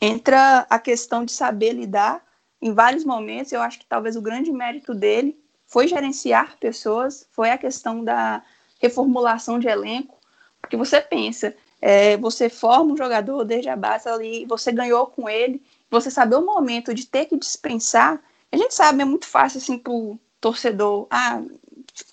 entra 0.01 0.67
a 0.69 0.79
questão 0.79 1.25
de 1.25 1.33
saber 1.33 1.73
lidar 1.73 2.23
em 2.61 2.73
vários 2.73 3.05
momentos. 3.05 3.53
Eu 3.53 3.63
acho 3.63 3.79
que 3.79 3.87
talvez 3.87 4.17
o 4.17 4.23
grande 4.23 4.53
mérito 4.53 4.95
dele 4.95 5.39
foi 5.67 5.89
gerenciar 5.89 6.57
pessoas, 6.59 7.27
foi 7.33 7.51
a 7.51 7.59
questão 7.59 8.05
da 8.05 8.43
reformulação 8.81 9.59
de 9.59 9.69
elenco, 9.69 10.17
porque 10.61 10.77
você 10.77 11.01
pensa, 11.01 11.55
é, 11.81 12.17
você 12.17 12.49
forma 12.49 12.93
um 12.93 12.97
jogador 12.97 13.45
desde 13.45 13.69
a 13.69 13.77
base 13.77 14.09
ali, 14.09 14.45
você 14.47 14.71
ganhou 14.71 15.07
com 15.07 15.29
ele, 15.29 15.63
você 15.91 16.11
saber 16.11 16.37
o 16.37 16.45
momento 16.45 16.95
de 16.95 17.07
ter 17.07 17.27
que 17.27 17.37
dispensar, 17.37 18.21
a 18.51 18.57
gente 18.57 18.75
sabe, 18.75 19.03
é 19.03 19.05
muito 19.05 19.27
fácil 19.27 19.59
assim 19.59 19.81
o 19.89 20.19
torcedor, 20.41 21.07
ah, 21.11 21.43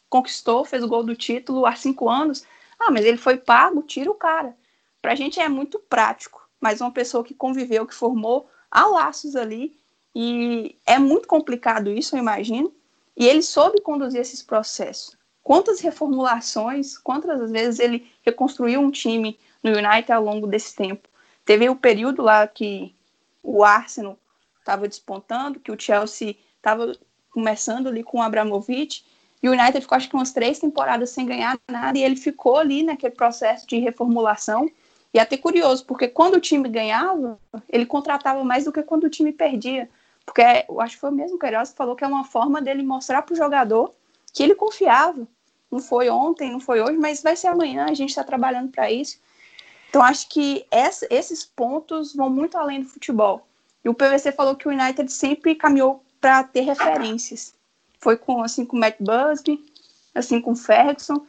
conquistou, 0.09 0.65
fez 0.65 0.83
o 0.83 0.87
gol 0.87 1.03
do 1.03 1.15
título 1.15 1.65
há 1.65 1.75
cinco 1.75 2.09
anos, 2.09 2.45
ah, 2.79 2.91
mas 2.91 3.05
ele 3.05 3.17
foi 3.17 3.37
pago, 3.37 3.81
tira 3.81 4.09
o 4.09 4.15
cara. 4.15 4.55
Para 5.01 5.13
a 5.13 5.15
gente 5.15 5.39
é 5.39 5.49
muito 5.49 5.79
prático 5.79 6.43
mas 6.63 6.79
uma 6.79 6.91
pessoa 6.91 7.25
que 7.25 7.33
conviveu, 7.33 7.85
que 7.85 7.93
formou, 7.93 8.49
há 8.71 8.87
laços 8.87 9.35
ali, 9.35 9.77
e 10.15 10.77
é 10.85 10.97
muito 10.97 11.27
complicado 11.27 11.91
isso, 11.91 12.15
eu 12.15 12.19
imagino, 12.19 12.73
e 13.17 13.27
ele 13.27 13.41
soube 13.41 13.81
conduzir 13.81 14.21
esses 14.21 14.41
processos. 14.41 15.17
Quantas 15.43 15.81
reformulações, 15.81 16.97
quantas 16.97 17.51
vezes 17.51 17.81
ele 17.81 18.09
reconstruiu 18.21 18.79
um 18.79 18.89
time 18.89 19.37
no 19.61 19.71
United 19.71 20.09
ao 20.09 20.23
longo 20.23 20.47
desse 20.47 20.73
tempo? 20.73 21.09
Teve 21.43 21.67
o 21.67 21.75
período 21.75 22.21
lá 22.21 22.47
que 22.47 22.95
o 23.43 23.65
Arsenal 23.65 24.17
estava 24.57 24.87
despontando, 24.87 25.59
que 25.59 25.69
o 25.71 25.77
Chelsea 25.77 26.37
estava 26.55 26.93
começando 27.29 27.87
ali 27.87 28.03
com 28.03 28.19
o 28.19 28.21
Abramovich, 28.21 29.05
e 29.43 29.49
o 29.49 29.51
United 29.51 29.81
ficou 29.81 29.97
acho 29.97 30.09
que 30.09 30.15
umas 30.15 30.31
três 30.31 30.57
temporadas 30.57 31.09
sem 31.09 31.25
ganhar 31.25 31.59
nada, 31.69 31.97
e 31.97 32.03
ele 32.03 32.15
ficou 32.15 32.57
ali 32.57 32.81
naquele 32.81 33.13
processo 33.13 33.67
de 33.67 33.77
reformulação, 33.77 34.69
e 35.13 35.19
é 35.19 35.21
até 35.21 35.37
curioso, 35.37 35.85
porque 35.85 36.07
quando 36.07 36.35
o 36.35 36.39
time 36.39 36.67
ganhava, 36.69 37.37
ele 37.69 37.85
contratava 37.85 38.43
mais 38.43 38.63
do 38.63 38.71
que 38.71 38.81
quando 38.81 39.03
o 39.03 39.09
time 39.09 39.31
perdia. 39.31 39.87
Porque 40.25 40.41
eu 40.67 40.81
acho 40.81 40.95
que 40.95 41.01
foi 41.01 41.11
o 41.11 41.13
mesmo 41.13 41.37
Queiroz 41.37 41.69
que 41.69 41.77
falou 41.77 41.95
que 41.95 42.03
é 42.03 42.07
uma 42.07 42.23
forma 42.23 42.61
dele 42.61 42.81
mostrar 42.81 43.21
para 43.21 43.33
o 43.33 43.37
jogador 43.37 43.93
que 44.33 44.41
ele 44.41 44.55
confiava. 44.55 45.27
Não 45.69 45.79
foi 45.79 46.09
ontem, 46.09 46.51
não 46.51 46.59
foi 46.59 46.81
hoje, 46.81 46.97
mas 46.97 47.21
vai 47.21 47.35
ser 47.35 47.47
amanhã, 47.47 47.85
a 47.85 47.93
gente 47.93 48.09
está 48.09 48.23
trabalhando 48.23 48.71
para 48.71 48.89
isso. 48.91 49.19
Então 49.89 50.01
acho 50.01 50.27
que 50.29 50.65
essa, 50.71 51.05
esses 51.11 51.45
pontos 51.45 52.15
vão 52.15 52.29
muito 52.29 52.57
além 52.57 52.81
do 52.81 52.89
futebol. 52.89 53.45
E 53.83 53.89
o 53.89 53.93
PVC 53.93 54.31
falou 54.31 54.55
que 54.55 54.67
o 54.67 54.71
United 54.71 55.11
sempre 55.11 55.53
caminhou 55.53 56.03
para 56.19 56.43
ter 56.43 56.61
referências. 56.61 57.53
Foi 58.03 58.17
com 58.17 58.43
assim 58.43 58.65
com 58.65 58.75
o 58.75 58.79
Matt 58.81 58.97
Busby, 58.99 59.63
assim 60.13 60.41
com 60.41 60.51
o 60.51 60.55
Ferguson. 60.57 61.25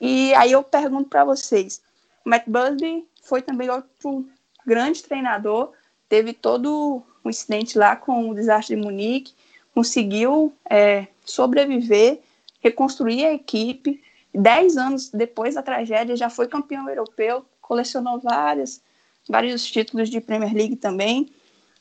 E 0.00 0.34
aí 0.34 0.50
eu 0.50 0.64
pergunto 0.64 1.08
para 1.08 1.24
vocês, 1.24 1.80
o 2.26 2.28
Matt 2.28 2.42
Busby 2.48 3.06
foi 3.22 3.40
também 3.40 3.70
outro 3.70 4.28
grande 4.66 5.00
treinador, 5.00 5.72
teve 6.08 6.32
todo 6.32 7.02
um 7.24 7.30
incidente 7.30 7.78
lá 7.78 7.94
com 7.94 8.30
o 8.30 8.34
desastre 8.34 8.74
de 8.74 8.82
Munique, 8.82 9.32
conseguiu 9.72 10.52
é, 10.68 11.06
sobreviver, 11.24 12.20
reconstruir 12.60 13.24
a 13.24 13.32
equipe. 13.32 14.02
Dez 14.34 14.76
anos 14.76 15.10
depois 15.10 15.54
da 15.54 15.62
tragédia, 15.62 16.16
já 16.16 16.28
foi 16.28 16.48
campeão 16.48 16.88
europeu, 16.88 17.46
colecionou 17.60 18.18
várias, 18.18 18.82
vários 19.28 19.64
títulos 19.64 20.10
de 20.10 20.20
Premier 20.20 20.52
League 20.52 20.76
também. 20.76 21.30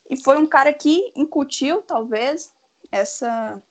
E 0.08 0.16
foi 0.16 0.38
um 0.38 0.46
cara 0.46 0.72
que 0.72 1.12
incutiu, 1.16 1.82
talvez, 1.82 2.54
essa, 2.92 3.62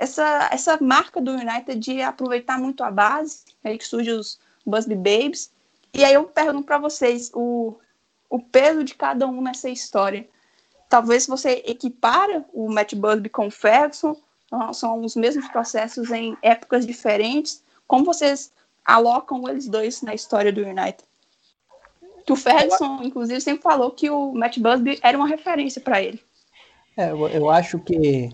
essa, 0.00 0.48
essa 0.50 0.78
marca 0.80 1.20
do 1.20 1.32
United 1.32 1.78
de 1.78 2.00
aproveitar 2.00 2.58
muito 2.58 2.82
a 2.82 2.90
base, 2.90 3.44
aí 3.62 3.76
que 3.76 3.86
surge 3.86 4.10
os 4.10 4.40
Busby 4.64 4.94
Babes, 4.94 5.52
e 5.92 6.02
aí 6.02 6.14
eu 6.14 6.24
pergunto 6.24 6.64
para 6.64 6.78
vocês 6.78 7.30
o, 7.34 7.76
o 8.30 8.40
peso 8.40 8.82
de 8.82 8.94
cada 8.94 9.26
um 9.26 9.42
nessa 9.42 9.68
história. 9.68 10.26
Talvez 10.88 11.26
você 11.26 11.62
equipara 11.66 12.46
o 12.54 12.72
Matt 12.72 12.94
Busby 12.94 13.28
com 13.28 13.48
o 13.48 13.50
Ferguson, 13.50 14.16
são 14.72 15.02
os 15.04 15.14
mesmos 15.14 15.46
processos 15.48 16.10
em 16.10 16.36
épocas 16.40 16.86
diferentes. 16.86 17.62
Como 17.86 18.06
vocês 18.06 18.52
alocam 18.84 19.46
eles 19.48 19.68
dois 19.68 20.00
na 20.00 20.14
história 20.14 20.50
do 20.50 20.62
United? 20.62 21.04
Que 22.24 22.32
o 22.32 22.36
Ferguson, 22.36 23.02
inclusive, 23.02 23.40
sempre 23.40 23.62
falou 23.62 23.90
que 23.90 24.08
o 24.08 24.32
Matt 24.32 24.58
Busby 24.58 24.98
era 25.02 25.18
uma 25.18 25.28
referência 25.28 25.80
para 25.80 26.02
ele. 26.02 26.20
É, 26.96 27.10
eu, 27.10 27.28
eu, 27.28 27.50
acho 27.50 27.78
que 27.78 28.30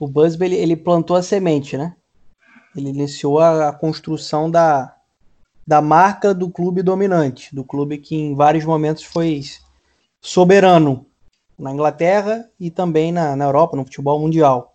o 0.00 0.08
Busby 0.08 0.46
ele, 0.46 0.56
ele, 0.56 0.76
plantou 0.76 1.14
a 1.14 1.22
semente, 1.22 1.76
né? 1.76 1.94
Ele 2.74 2.88
iniciou 2.88 3.38
a, 3.38 3.68
a 3.68 3.72
construção 3.72 4.50
da, 4.50 4.96
da 5.66 5.82
marca 5.82 6.32
do 6.32 6.48
clube 6.50 6.82
dominante, 6.82 7.54
do 7.54 7.62
clube 7.62 7.98
que 7.98 8.16
em 8.16 8.34
vários 8.34 8.64
momentos 8.64 9.04
foi 9.04 9.42
soberano 10.20 11.04
na 11.58 11.70
Inglaterra 11.70 12.48
e 12.58 12.70
também 12.70 13.12
na, 13.12 13.36
na 13.36 13.44
Europa, 13.44 13.76
no 13.76 13.84
futebol 13.84 14.18
mundial. 14.18 14.74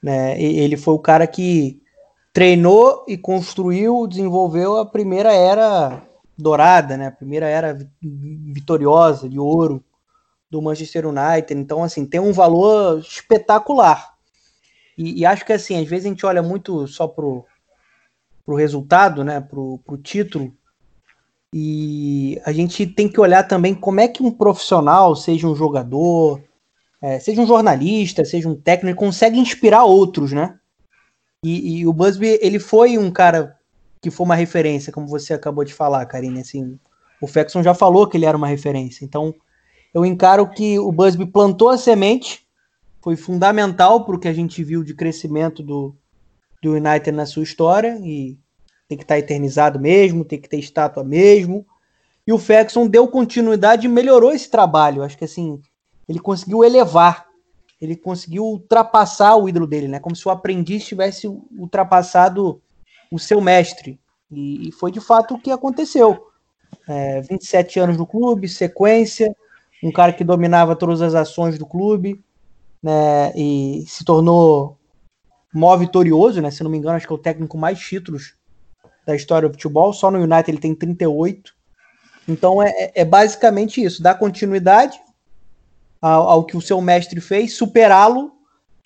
Né? 0.00 0.40
ele 0.40 0.76
foi 0.76 0.92
o 0.92 0.98
cara 0.98 1.26
que 1.26 1.82
treinou 2.30 3.04
e 3.08 3.16
construiu, 3.16 4.06
desenvolveu 4.06 4.76
a 4.76 4.84
primeira 4.84 5.32
era 5.32 6.02
dourada, 6.36 6.96
né? 6.96 7.06
a 7.06 7.12
primeira 7.12 7.48
era 7.48 7.78
vitoriosa, 8.00 9.28
de 9.28 9.38
ouro 9.38 9.82
do 10.50 10.60
Manchester 10.62 11.06
United. 11.06 11.58
Então, 11.58 11.82
assim, 11.82 12.06
tem 12.06 12.20
um 12.20 12.32
valor 12.32 12.98
espetacular. 12.98 14.13
E, 14.96 15.20
e 15.20 15.26
acho 15.26 15.44
que, 15.44 15.52
assim, 15.52 15.80
às 15.80 15.88
vezes 15.88 16.06
a 16.06 16.08
gente 16.08 16.26
olha 16.26 16.42
muito 16.42 16.86
só 16.86 17.06
pro, 17.06 17.44
para 18.44 18.54
o 18.54 18.58
resultado, 18.58 19.24
né, 19.24 19.40
para 19.40 19.58
o 19.58 19.98
título. 20.02 20.54
E 21.52 22.40
a 22.44 22.52
gente 22.52 22.86
tem 22.86 23.08
que 23.08 23.20
olhar 23.20 23.44
também 23.44 23.74
como 23.74 24.00
é 24.00 24.08
que 24.08 24.22
um 24.22 24.30
profissional, 24.30 25.14
seja 25.14 25.46
um 25.46 25.54
jogador, 25.54 26.42
é, 27.00 27.20
seja 27.20 27.40
um 27.40 27.46
jornalista, 27.46 28.24
seja 28.24 28.48
um 28.48 28.56
técnico, 28.56 28.98
consegue 28.98 29.38
inspirar 29.38 29.84
outros, 29.84 30.32
né? 30.32 30.58
E, 31.44 31.80
e, 31.80 31.86
o 31.86 31.92
Busby, 31.92 32.38
ele 32.40 32.58
foi 32.58 32.98
um 32.98 33.10
cara 33.10 33.56
que 34.00 34.10
for 34.10 34.24
uma 34.24 34.34
referência, 34.34 34.92
como 34.92 35.06
você 35.06 35.34
acabou 35.34 35.62
de 35.62 35.74
falar, 35.74 36.04
Karine. 36.06 36.40
Assim, 36.40 36.78
o 37.20 37.26
Ferguson 37.26 37.62
já 37.62 37.74
falou 37.74 38.08
que 38.08 38.16
ele 38.16 38.24
era 38.24 38.36
uma 38.36 38.48
referência. 38.48 39.04
Então, 39.04 39.34
eu 39.92 40.04
encaro 40.04 40.48
que 40.50 40.78
o 40.78 40.90
Busby 40.90 41.26
plantou 41.26 41.68
a 41.68 41.78
semente, 41.78 42.43
foi 43.04 43.16
fundamental 43.16 44.02
para 44.02 44.16
o 44.16 44.18
que 44.18 44.28
a 44.28 44.32
gente 44.32 44.64
viu 44.64 44.82
de 44.82 44.94
crescimento 44.94 45.62
do, 45.62 45.94
do 46.62 46.72
United 46.72 47.12
na 47.12 47.26
sua 47.26 47.42
história 47.42 47.98
e 48.02 48.38
tem 48.88 48.96
que 48.96 49.04
estar 49.04 49.16
tá 49.16 49.18
eternizado 49.18 49.78
mesmo, 49.78 50.24
tem 50.24 50.40
que 50.40 50.48
ter 50.48 50.58
estátua 50.58 51.04
mesmo. 51.04 51.66
E 52.26 52.32
o 52.32 52.38
Ferguson 52.38 52.86
deu 52.86 53.06
continuidade 53.06 53.86
e 53.86 53.90
melhorou 53.90 54.32
esse 54.32 54.50
trabalho. 54.50 55.02
Acho 55.02 55.18
que 55.18 55.24
assim, 55.26 55.60
ele 56.08 56.18
conseguiu 56.18 56.64
elevar, 56.64 57.26
ele 57.78 57.94
conseguiu 57.94 58.44
ultrapassar 58.44 59.36
o 59.36 59.50
ídolo 59.50 59.66
dele, 59.66 59.86
né? 59.86 60.00
Como 60.00 60.16
se 60.16 60.26
o 60.26 60.30
aprendiz 60.30 60.86
tivesse 60.86 61.26
ultrapassado 61.26 62.62
o 63.12 63.18
seu 63.18 63.38
mestre. 63.38 64.00
E, 64.30 64.68
e 64.68 64.72
foi 64.72 64.90
de 64.90 65.00
fato 65.00 65.34
o 65.34 65.38
que 65.38 65.50
aconteceu. 65.50 66.28
É, 66.88 67.20
27 67.20 67.80
anos 67.80 67.98
no 67.98 68.06
clube, 68.06 68.48
sequência, 68.48 69.36
um 69.82 69.92
cara 69.92 70.14
que 70.14 70.24
dominava 70.24 70.74
todas 70.74 71.02
as 71.02 71.14
ações 71.14 71.58
do 71.58 71.66
clube, 71.66 72.24
né? 72.84 73.32
E 73.34 73.82
se 73.88 74.04
tornou 74.04 74.78
mó 75.52 75.74
vitorioso, 75.74 76.42
né? 76.42 76.50
Se 76.50 76.62
não 76.62 76.70
me 76.70 76.76
engano, 76.76 76.96
acho 76.96 77.06
que 77.06 77.12
é 77.12 77.16
o 77.16 77.18
técnico 77.18 77.56
mais 77.56 77.80
títulos 77.80 78.34
da 79.06 79.16
história 79.16 79.48
do 79.48 79.54
futebol. 79.54 79.90
Só 79.94 80.10
no 80.10 80.18
United 80.18 80.50
ele 80.50 80.58
tem 80.58 80.74
38. 80.74 81.54
Então 82.28 82.62
é, 82.62 82.68
é, 82.68 82.92
é 82.96 83.04
basicamente 83.04 83.82
isso: 83.82 84.02
dar 84.02 84.16
continuidade 84.16 85.00
ao, 86.00 86.28
ao 86.28 86.44
que 86.44 86.58
o 86.58 86.60
seu 86.60 86.78
mestre 86.82 87.22
fez, 87.22 87.56
superá-lo 87.56 88.32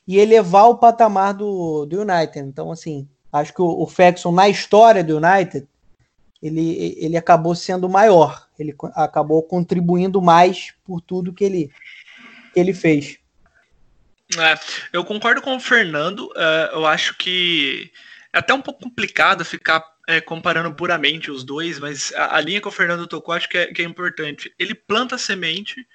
e 0.06 0.16
elevar 0.16 0.68
o 0.68 0.78
patamar 0.78 1.34
do, 1.34 1.84
do 1.84 2.02
United. 2.02 2.46
Então, 2.46 2.70
assim, 2.70 3.08
acho 3.32 3.52
que 3.52 3.60
o, 3.60 3.82
o 3.82 3.86
Ferguson, 3.88 4.30
na 4.30 4.48
história 4.48 5.02
do 5.02 5.16
United, 5.16 5.66
ele, 6.40 6.96
ele 7.00 7.16
acabou 7.16 7.56
sendo 7.56 7.88
maior. 7.88 8.46
Ele 8.56 8.72
acabou 8.94 9.42
contribuindo 9.42 10.22
mais 10.22 10.72
por 10.84 11.00
tudo 11.00 11.32
que 11.32 11.42
ele, 11.42 11.70
que 12.54 12.60
ele 12.60 12.72
fez. 12.72 13.18
É, 14.36 14.58
eu 14.92 15.04
concordo 15.04 15.40
com 15.40 15.56
o 15.56 15.60
Fernando. 15.60 16.26
Uh, 16.28 16.74
eu 16.74 16.86
acho 16.86 17.16
que 17.16 17.90
é 18.32 18.38
até 18.38 18.52
um 18.52 18.60
pouco 18.60 18.82
complicado 18.82 19.44
ficar 19.44 19.82
é, 20.06 20.20
comparando 20.20 20.74
puramente 20.74 21.30
os 21.30 21.44
dois, 21.44 21.78
mas 21.78 22.12
a, 22.14 22.36
a, 22.36 22.40
linha 22.40 22.60
que 22.60 22.68
o 22.68 22.72
Fernando 22.72 23.06
tocou 23.06 23.34
acho 23.34 23.48
que 23.48 23.58
é, 23.58 23.66
que 23.66 23.82
é 23.82 23.84
importante. 23.84 24.52
Ele 24.58 24.74
planta 24.74 25.14
a 25.14 25.18
semente 25.18 25.86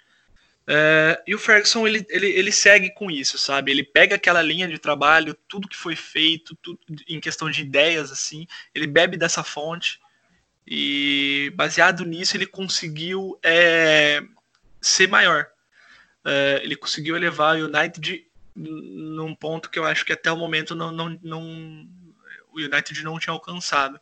é, 0.65 1.21
e 1.27 1.35
o 1.35 1.39
Ferguson 1.39 1.85
ele, 1.85 2.05
ele, 2.09 2.27
ele 2.27 2.51
segue 2.51 2.91
com 2.91 3.11
isso, 3.11 3.37
sabe? 3.37 3.71
Ele 3.71 3.83
pega 3.83 4.15
aquela 4.15 4.41
linha 4.41 4.67
de 4.67 4.79
trabalho, 4.79 5.37
tudo 5.47 5.67
que 5.67 5.75
foi 5.75 5.95
feito, 5.95 6.55
tudo, 6.55 6.79
em 7.07 7.19
questão 7.19 7.49
de 7.49 7.61
ideias, 7.61 8.11
assim, 8.11 8.47
ele 8.73 8.87
bebe 8.87 9.17
dessa 9.17 9.43
fonte 9.43 9.99
e 10.65 11.51
baseado 11.55 12.05
nisso 12.05 12.37
ele 12.37 12.45
conseguiu 12.45 13.37
é, 13.43 14.23
ser 14.81 15.07
maior. 15.07 15.47
É, 16.25 16.61
ele 16.63 16.75
conseguiu 16.75 17.15
elevar 17.15 17.55
o 17.55 17.65
United 17.65 18.25
num 18.55 19.33
ponto 19.33 19.69
que 19.69 19.79
eu 19.79 19.85
acho 19.85 20.05
que 20.05 20.13
até 20.13 20.31
o 20.31 20.37
momento 20.37 20.75
não, 20.75 20.91
não, 20.91 21.19
não 21.21 21.87
o 22.51 22.59
United 22.59 23.03
não 23.03 23.19
tinha 23.19 23.33
alcançado. 23.33 23.99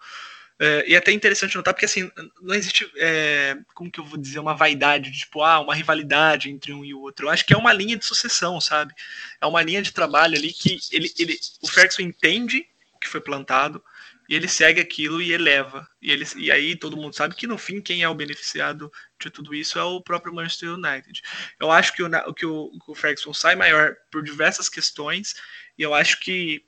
É, 0.60 0.86
e 0.88 0.94
é 0.94 0.98
até 0.98 1.12
interessante 1.12 1.56
notar, 1.56 1.74
porque 1.74 1.86
assim, 1.86 2.12
não 2.40 2.54
existe, 2.54 2.88
é, 2.98 3.58
como 3.74 3.90
que 3.90 4.00
eu 4.00 4.04
vou 4.04 4.20
dizer, 4.20 4.38
uma 4.38 4.54
vaidade, 4.54 5.10
de, 5.10 5.20
tipo, 5.20 5.42
ah, 5.42 5.60
uma 5.60 5.74
rivalidade 5.74 6.52
entre 6.52 6.72
um 6.72 6.86
e 6.86 6.94
o 6.94 7.02
outro. 7.02 7.26
Eu 7.26 7.30
acho 7.32 7.44
que 7.44 7.54
é 7.54 7.58
uma 7.58 7.74
linha 7.74 7.98
de 7.98 8.06
sucessão, 8.06 8.62
sabe? 8.62 8.94
É 9.42 9.46
uma 9.48 9.64
linha 9.64 9.82
de 9.82 9.92
trabalho 9.92 10.38
ali 10.38 10.54
que 10.54 10.78
ele, 10.92 11.12
ele, 11.18 11.40
o 11.64 11.68
Ferguson 11.68 12.04
entende 12.04 12.68
que 13.00 13.08
foi 13.08 13.20
plantado, 13.20 13.84
e 14.32 14.36
ele 14.36 14.48
segue 14.48 14.80
aquilo 14.80 15.22
e 15.22 15.34
eleva. 15.34 15.86
E, 16.02 16.10
ele, 16.10 16.26
e 16.38 16.50
aí 16.50 16.74
todo 16.74 16.96
mundo 16.96 17.14
sabe 17.14 17.36
que 17.36 17.46
no 17.46 17.58
fim 17.58 17.82
quem 17.82 18.02
é 18.02 18.08
o 18.08 18.16
beneficiado 18.16 18.90
de 19.20 19.30
tudo 19.30 19.54
isso 19.54 19.78
é 19.78 19.84
o 19.84 20.00
próprio 20.00 20.34
Manchester 20.34 20.70
United. 20.74 21.22
Eu 21.60 21.70
acho 21.70 21.92
que 21.92 22.02
o, 22.02 22.34
que 22.34 22.46
o, 22.46 22.72
que 22.72 22.92
o 22.92 22.96
Ferguson 22.96 23.34
sai 23.34 23.58
maior 23.58 23.94
por 24.10 24.24
diversas 24.24 24.70
questões, 24.70 25.36
e 25.78 25.84
eu 25.84 25.94
acho 25.94 26.18
que 26.22 26.64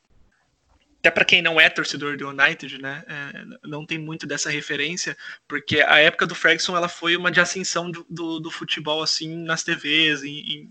até 1.00 1.10
para 1.10 1.24
quem 1.24 1.42
não 1.42 1.60
é 1.60 1.70
torcedor 1.70 2.18
do 2.18 2.28
United, 2.28 2.82
né, 2.82 3.02
é, 3.08 3.68
não 3.68 3.86
tem 3.86 3.98
muito 3.98 4.28
dessa 4.28 4.50
referência, 4.50 5.16
porque 5.48 5.80
a 5.80 6.00
época 6.00 6.28
do 6.28 6.36
Ferguson 6.36 6.76
ela 6.76 6.90
foi 6.90 7.16
uma 7.16 7.32
de 7.32 7.40
ascensão 7.40 7.90
do, 7.90 8.06
do, 8.10 8.40
do 8.42 8.52
futebol 8.52 9.02
assim 9.02 9.42
nas 9.42 9.64
TVs, 9.64 10.22
em, 10.24 10.70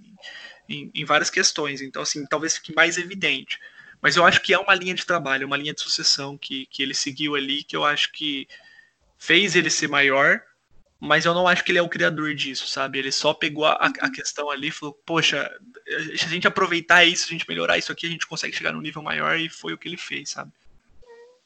em, 0.68 0.90
em, 0.94 1.04
várias 1.06 1.30
questões. 1.30 1.80
Então, 1.80 2.02
assim, 2.02 2.26
talvez 2.26 2.58
fique 2.58 2.74
mais 2.74 2.98
evidente. 2.98 3.58
Mas 4.02 4.16
eu 4.16 4.26
acho 4.26 4.42
que 4.42 4.52
é 4.52 4.58
uma 4.58 4.74
linha 4.74 4.94
de 4.94 5.06
trabalho, 5.06 5.46
uma 5.46 5.56
linha 5.56 5.72
de 5.72 5.80
sucessão 5.80 6.36
que, 6.36 6.66
que 6.66 6.82
ele 6.82 6.92
seguiu 6.92 7.36
ali, 7.36 7.62
que 7.62 7.76
eu 7.76 7.84
acho 7.84 8.10
que 8.10 8.48
fez 9.16 9.54
ele 9.54 9.70
ser 9.70 9.88
maior, 9.88 10.42
mas 10.98 11.24
eu 11.24 11.32
não 11.32 11.46
acho 11.46 11.62
que 11.62 11.70
ele 11.70 11.78
é 11.78 11.82
o 11.82 11.88
criador 11.88 12.34
disso, 12.34 12.66
sabe? 12.66 12.98
Ele 12.98 13.12
só 13.12 13.32
pegou 13.32 13.64
a, 13.64 13.74
a 13.74 14.10
questão 14.10 14.50
ali 14.50 14.68
e 14.68 14.72
falou, 14.72 15.00
poxa, 15.06 15.48
se 16.16 16.24
a 16.24 16.28
gente 16.28 16.48
aproveitar 16.48 17.04
isso, 17.04 17.26
se 17.26 17.30
a 17.30 17.38
gente 17.38 17.48
melhorar 17.48 17.78
isso 17.78 17.92
aqui, 17.92 18.06
a 18.06 18.10
gente 18.10 18.26
consegue 18.26 18.56
chegar 18.56 18.72
num 18.72 18.80
nível 18.80 19.02
maior 19.02 19.38
e 19.38 19.48
foi 19.48 19.72
o 19.72 19.78
que 19.78 19.88
ele 19.88 19.96
fez, 19.96 20.30
sabe? 20.30 20.50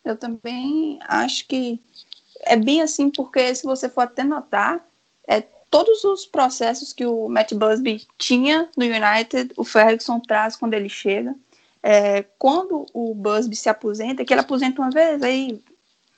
Eu 0.02 0.16
também 0.16 0.98
acho 1.02 1.46
que 1.46 1.78
é 2.40 2.56
bem 2.56 2.80
assim, 2.80 3.10
porque 3.10 3.54
se 3.54 3.64
você 3.64 3.88
for 3.88 4.02
até 4.02 4.24
notar, 4.24 4.82
é, 5.28 5.42
todos 5.70 6.04
os 6.04 6.24
processos 6.24 6.92
que 6.92 7.04
o 7.04 7.28
Matt 7.28 7.52
Busby 7.52 8.06
tinha 8.16 8.68
no 8.76 8.84
United, 8.84 9.52
o 9.56 9.64
Ferguson 9.64 10.20
traz 10.20 10.56
quando 10.56 10.74
ele 10.74 10.88
chega. 10.88 11.34
É, 11.82 12.22
quando 12.38 12.86
o 12.92 13.14
Busby 13.14 13.54
se 13.54 13.68
aposenta, 13.68 14.24
que 14.24 14.32
ele 14.32 14.40
aposenta 14.40 14.80
uma 14.80 14.90
vez, 14.90 15.22
aí 15.22 15.62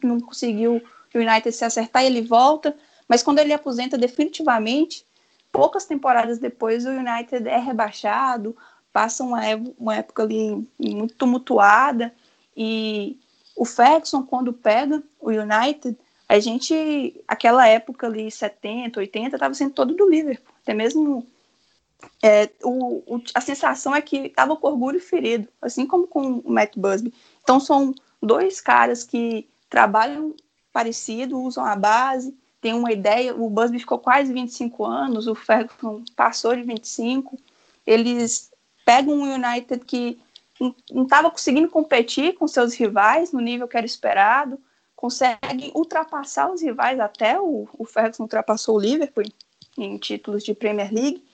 não 0.02 0.20
conseguiu 0.20 0.82
o 1.14 1.18
United 1.18 1.52
se 1.52 1.64
acertar, 1.64 2.04
ele 2.04 2.22
volta, 2.22 2.76
mas 3.08 3.22
quando 3.22 3.38
ele 3.38 3.52
aposenta 3.52 3.98
definitivamente, 3.98 5.04
poucas 5.50 5.84
temporadas 5.84 6.38
depois 6.38 6.84
o 6.84 6.90
United 6.90 7.48
é 7.48 7.58
rebaixado, 7.58 8.56
passa 8.92 9.22
uma, 9.22 9.40
uma 9.78 9.96
época 9.96 10.22
ali 10.22 10.66
muito 10.78 11.14
tumultuada 11.14 12.14
e 12.56 13.18
o 13.56 13.64
Ferguson 13.64 14.22
quando 14.22 14.52
pega 14.52 15.02
o 15.20 15.30
United, 15.30 15.96
a 16.28 16.38
gente 16.38 17.22
aquela 17.26 17.66
época 17.66 18.06
ali 18.06 18.30
70, 18.30 19.00
80 19.00 19.36
estava 19.36 19.54
sendo 19.54 19.72
todo 19.72 19.94
do 19.94 20.08
Liverpool, 20.08 20.54
até 20.62 20.74
mesmo 20.74 21.26
é, 22.22 22.50
o, 22.62 23.16
o, 23.16 23.22
a 23.34 23.40
sensação 23.40 23.94
é 23.94 24.00
que 24.00 24.16
estava 24.26 24.56
com 24.56 24.68
orgulho 24.68 25.00
ferido, 25.00 25.48
assim 25.60 25.86
como 25.86 26.06
com 26.06 26.38
o 26.38 26.50
Matt 26.50 26.76
Busby. 26.76 27.12
Então 27.42 27.58
são 27.58 27.94
dois 28.22 28.60
caras 28.60 29.04
que 29.04 29.48
trabalham 29.68 30.34
parecido, 30.72 31.40
usam 31.40 31.64
a 31.64 31.76
base, 31.76 32.36
tem 32.60 32.74
uma 32.74 32.92
ideia. 32.92 33.34
O 33.34 33.48
Busby 33.50 33.78
ficou 33.78 33.98
quase 33.98 34.32
25 34.32 34.84
anos, 34.84 35.26
o 35.26 35.34
Ferguson 35.34 36.02
passou 36.16 36.54
de 36.54 36.62
25. 36.62 37.38
Eles 37.86 38.50
pegam 38.84 39.14
um 39.14 39.34
United 39.34 39.84
que 39.84 40.18
não 40.90 41.04
estava 41.04 41.30
conseguindo 41.30 41.68
competir 41.68 42.34
com 42.34 42.48
seus 42.48 42.74
rivais 42.74 43.32
no 43.32 43.40
nível 43.40 43.68
que 43.68 43.76
era 43.76 43.86
esperado, 43.86 44.58
conseguem 44.96 45.70
ultrapassar 45.74 46.50
os 46.50 46.60
rivais 46.60 46.98
até 46.98 47.40
o, 47.40 47.68
o 47.78 47.84
Ferguson 47.84 48.24
ultrapassou 48.24 48.76
o 48.76 48.80
Liverpool 48.80 49.24
em 49.76 49.96
títulos 49.96 50.42
de 50.42 50.54
Premier 50.54 50.92
League. 50.92 51.24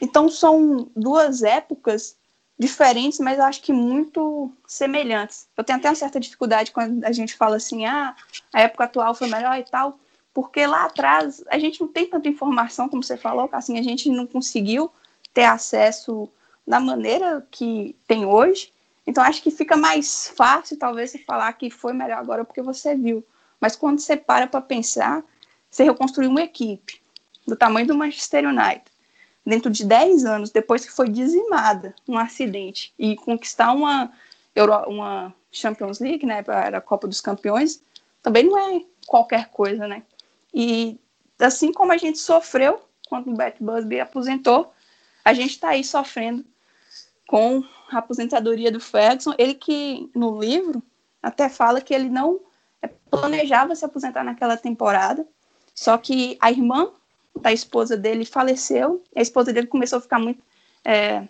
Então 0.00 0.28
são 0.28 0.88
duas 0.96 1.42
épocas 1.42 2.16
diferentes, 2.58 3.18
mas 3.18 3.38
eu 3.38 3.44
acho 3.44 3.62
que 3.62 3.72
muito 3.72 4.52
semelhantes. 4.66 5.48
Eu 5.56 5.64
tenho 5.64 5.78
até 5.78 5.88
uma 5.88 5.94
certa 5.94 6.20
dificuldade 6.20 6.72
quando 6.72 7.04
a 7.04 7.12
gente 7.12 7.34
fala 7.34 7.56
assim, 7.56 7.86
ah, 7.86 8.14
a 8.52 8.60
época 8.60 8.84
atual 8.84 9.14
foi 9.14 9.28
melhor 9.28 9.58
e 9.58 9.64
tal, 9.64 9.98
porque 10.34 10.66
lá 10.66 10.84
atrás 10.84 11.42
a 11.48 11.58
gente 11.58 11.80
não 11.80 11.88
tem 11.88 12.06
tanta 12.06 12.28
informação, 12.28 12.88
como 12.88 13.02
você 13.02 13.16
falou, 13.16 13.48
assim, 13.52 13.78
a 13.78 13.82
gente 13.82 14.10
não 14.10 14.26
conseguiu 14.26 14.90
ter 15.32 15.44
acesso 15.44 16.28
da 16.66 16.78
maneira 16.78 17.46
que 17.50 17.96
tem 18.06 18.26
hoje. 18.26 18.72
Então 19.06 19.24
acho 19.24 19.42
que 19.42 19.50
fica 19.50 19.76
mais 19.76 20.28
fácil, 20.36 20.78
talvez, 20.78 21.10
você 21.10 21.18
falar 21.18 21.52
que 21.54 21.70
foi 21.70 21.92
melhor 21.92 22.18
agora 22.18 22.44
porque 22.44 22.62
você 22.62 22.94
viu. 22.94 23.24
Mas 23.60 23.74
quando 23.74 24.00
você 24.00 24.16
para 24.16 24.46
para 24.46 24.60
pensar, 24.60 25.24
você 25.70 25.84
reconstruiu 25.84 26.30
uma 26.30 26.42
equipe 26.42 27.00
do 27.46 27.56
tamanho 27.56 27.86
do 27.86 27.94
Manchester 27.94 28.46
United, 28.46 28.84
dentro 29.44 29.70
de 29.70 29.84
10 29.84 30.24
anos, 30.24 30.50
depois 30.50 30.84
que 30.84 30.92
foi 30.92 31.08
dizimada 31.08 31.94
um 32.06 32.18
acidente, 32.18 32.92
e 32.98 33.16
conquistar 33.16 33.72
uma, 33.72 34.12
Euro, 34.54 34.74
uma 34.88 35.34
Champions 35.50 35.98
League, 35.98 36.26
né, 36.26 36.42
para 36.42 36.78
a 36.78 36.80
Copa 36.80 37.08
dos 37.08 37.20
Campeões, 37.20 37.82
também 38.22 38.44
não 38.44 38.58
é 38.58 38.82
qualquer 39.06 39.48
coisa, 39.48 39.88
né? 39.88 40.02
E 40.52 40.98
assim 41.38 41.72
como 41.72 41.92
a 41.92 41.96
gente 41.96 42.18
sofreu 42.18 42.80
quando 43.08 43.30
o 43.30 43.34
Bat 43.34 43.62
Busby 43.62 44.00
aposentou, 44.00 44.72
a 45.24 45.32
gente 45.32 45.50
está 45.50 45.70
aí 45.70 45.82
sofrendo 45.82 46.44
com 47.26 47.62
a 47.90 47.98
aposentadoria 47.98 48.70
do 48.70 48.80
Ferguson. 48.80 49.34
Ele 49.38 49.54
que 49.54 50.10
no 50.14 50.40
livro 50.40 50.82
até 51.22 51.48
fala 51.48 51.80
que 51.80 51.94
ele 51.94 52.08
não 52.08 52.40
é, 52.80 52.88
planejava 53.10 53.74
se 53.74 53.84
aposentar 53.84 54.24
naquela 54.24 54.56
temporada, 54.56 55.26
só 55.74 55.98
que 55.98 56.36
a 56.40 56.50
irmã 56.50 56.90
da 57.38 57.52
esposa 57.52 57.96
dele 57.96 58.24
faleceu, 58.24 59.02
a 59.14 59.20
esposa 59.20 59.52
dele 59.52 59.66
começou 59.66 59.98
a 59.98 60.02
ficar 60.02 60.18
muito 60.18 60.42
é, 60.84 61.26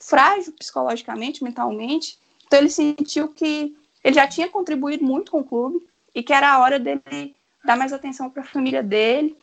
frágil 0.00 0.52
psicologicamente, 0.52 1.42
mentalmente, 1.44 2.18
então 2.46 2.58
ele 2.58 2.70
sentiu 2.70 3.28
que 3.28 3.76
ele 4.02 4.14
já 4.14 4.26
tinha 4.26 4.48
contribuído 4.48 5.04
muito 5.04 5.30
com 5.30 5.40
o 5.40 5.44
clube, 5.44 5.86
e 6.14 6.22
que 6.22 6.32
era 6.32 6.50
a 6.50 6.58
hora 6.58 6.78
dele 6.78 7.34
dar 7.64 7.76
mais 7.76 7.92
atenção 7.92 8.28
para 8.28 8.42
a 8.42 8.46
família 8.46 8.82
dele. 8.82 9.36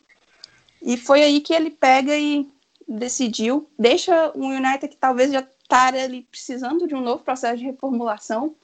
E 0.82 0.96
foi 0.96 1.22
aí 1.22 1.40
que 1.40 1.54
ele 1.54 1.70
pega 1.70 2.16
e 2.18 2.46
decidiu, 2.86 3.68
deixa 3.78 4.30
o 4.34 4.44
United 4.44 4.88
que 4.88 4.96
talvez 4.96 5.32
já 5.32 5.46
estaria 5.62 6.04
ali 6.04 6.22
precisando 6.22 6.86
de 6.86 6.94
um 6.94 7.00
novo 7.00 7.24
processo 7.24 7.56
de 7.56 7.64
reformulação 7.64 8.54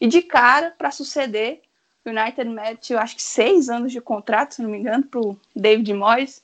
e 0.00 0.06
de 0.06 0.20
cara 0.20 0.74
para 0.76 0.90
suceder 0.90 1.62
o 2.04 2.10
United 2.10 2.48
mete, 2.50 2.92
eu 2.92 2.98
acho 2.98 3.16
que 3.16 3.22
seis 3.22 3.70
anos 3.70 3.92
de 3.92 4.00
contrato, 4.00 4.54
se 4.54 4.62
não 4.62 4.68
me 4.68 4.78
engano, 4.78 5.04
para 5.04 5.20
o 5.20 5.38
David 5.54 5.94
Moyes. 5.94 6.41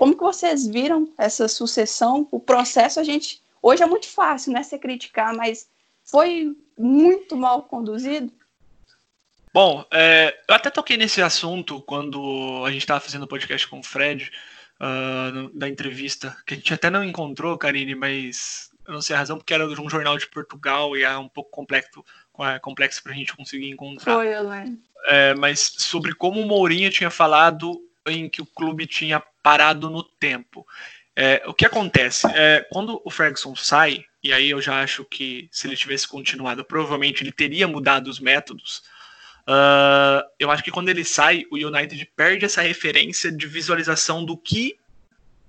Como 0.00 0.16
que 0.16 0.22
vocês 0.22 0.66
viram 0.66 1.12
essa 1.18 1.46
sucessão? 1.46 2.26
O 2.30 2.40
processo 2.40 2.98
a 2.98 3.04
gente 3.04 3.42
hoje 3.62 3.82
é 3.82 3.86
muito 3.86 4.08
fácil, 4.08 4.50
né, 4.50 4.62
se 4.62 4.78
criticar, 4.78 5.36
mas 5.36 5.68
foi 6.02 6.56
muito 6.78 7.36
mal 7.36 7.64
conduzido. 7.64 8.32
Bom, 9.52 9.84
é, 9.92 10.34
eu 10.48 10.54
até 10.54 10.70
toquei 10.70 10.96
nesse 10.96 11.20
assunto 11.20 11.82
quando 11.82 12.64
a 12.64 12.70
gente 12.70 12.80
estava 12.80 12.98
fazendo 12.98 13.24
o 13.24 13.28
podcast 13.28 13.68
com 13.68 13.80
o 13.80 13.82
Fred, 13.82 14.32
uh, 14.80 15.50
da 15.52 15.68
entrevista, 15.68 16.34
que 16.46 16.54
a 16.54 16.56
gente 16.56 16.72
até 16.72 16.88
não 16.88 17.04
encontrou, 17.04 17.58
Karine, 17.58 17.94
mas 17.94 18.70
eu 18.88 18.94
não 18.94 19.02
sei 19.02 19.14
a 19.14 19.18
razão, 19.18 19.36
porque 19.36 19.52
era 19.52 19.68
de 19.68 19.78
um 19.82 19.90
jornal 19.90 20.16
de 20.16 20.26
Portugal 20.28 20.96
e 20.96 21.02
é 21.02 21.18
um 21.18 21.28
pouco 21.28 21.50
complexo, 21.50 22.02
é, 22.38 22.58
complexo 22.58 23.02
para 23.02 23.12
a 23.12 23.14
gente 23.14 23.36
conseguir 23.36 23.68
encontrar. 23.68 24.14
Foi, 24.14 24.34
eu 24.34 24.48
lembro. 24.48 24.78
É, 25.08 25.34
mas 25.34 25.60
sobre 25.60 26.14
como 26.14 26.40
o 26.40 26.46
Mourinho 26.46 26.88
tinha 26.88 27.10
falado 27.10 27.78
em 28.10 28.28
que 28.28 28.42
o 28.42 28.46
clube 28.46 28.86
tinha 28.86 29.22
parado 29.42 29.88
no 29.88 30.02
tempo. 30.02 30.66
É, 31.16 31.42
o 31.46 31.54
que 31.54 31.66
acontece? 31.66 32.26
É, 32.28 32.66
quando 32.70 33.00
o 33.04 33.10
Ferguson 33.10 33.54
sai, 33.54 34.04
e 34.22 34.32
aí 34.32 34.50
eu 34.50 34.60
já 34.60 34.82
acho 34.82 35.04
que 35.04 35.48
se 35.50 35.66
ele 35.66 35.76
tivesse 35.76 36.06
continuado, 36.06 36.64
provavelmente 36.64 37.22
ele 37.22 37.32
teria 37.32 37.66
mudado 37.66 38.08
os 38.08 38.20
métodos. 38.20 38.82
Uh, 39.42 40.22
eu 40.38 40.50
acho 40.50 40.62
que 40.62 40.70
quando 40.70 40.90
ele 40.90 41.04
sai, 41.04 41.44
o 41.50 41.56
United 41.56 42.10
perde 42.14 42.44
essa 42.44 42.62
referência 42.62 43.32
de 43.32 43.46
visualização 43.46 44.24
do 44.24 44.36
que 44.36 44.78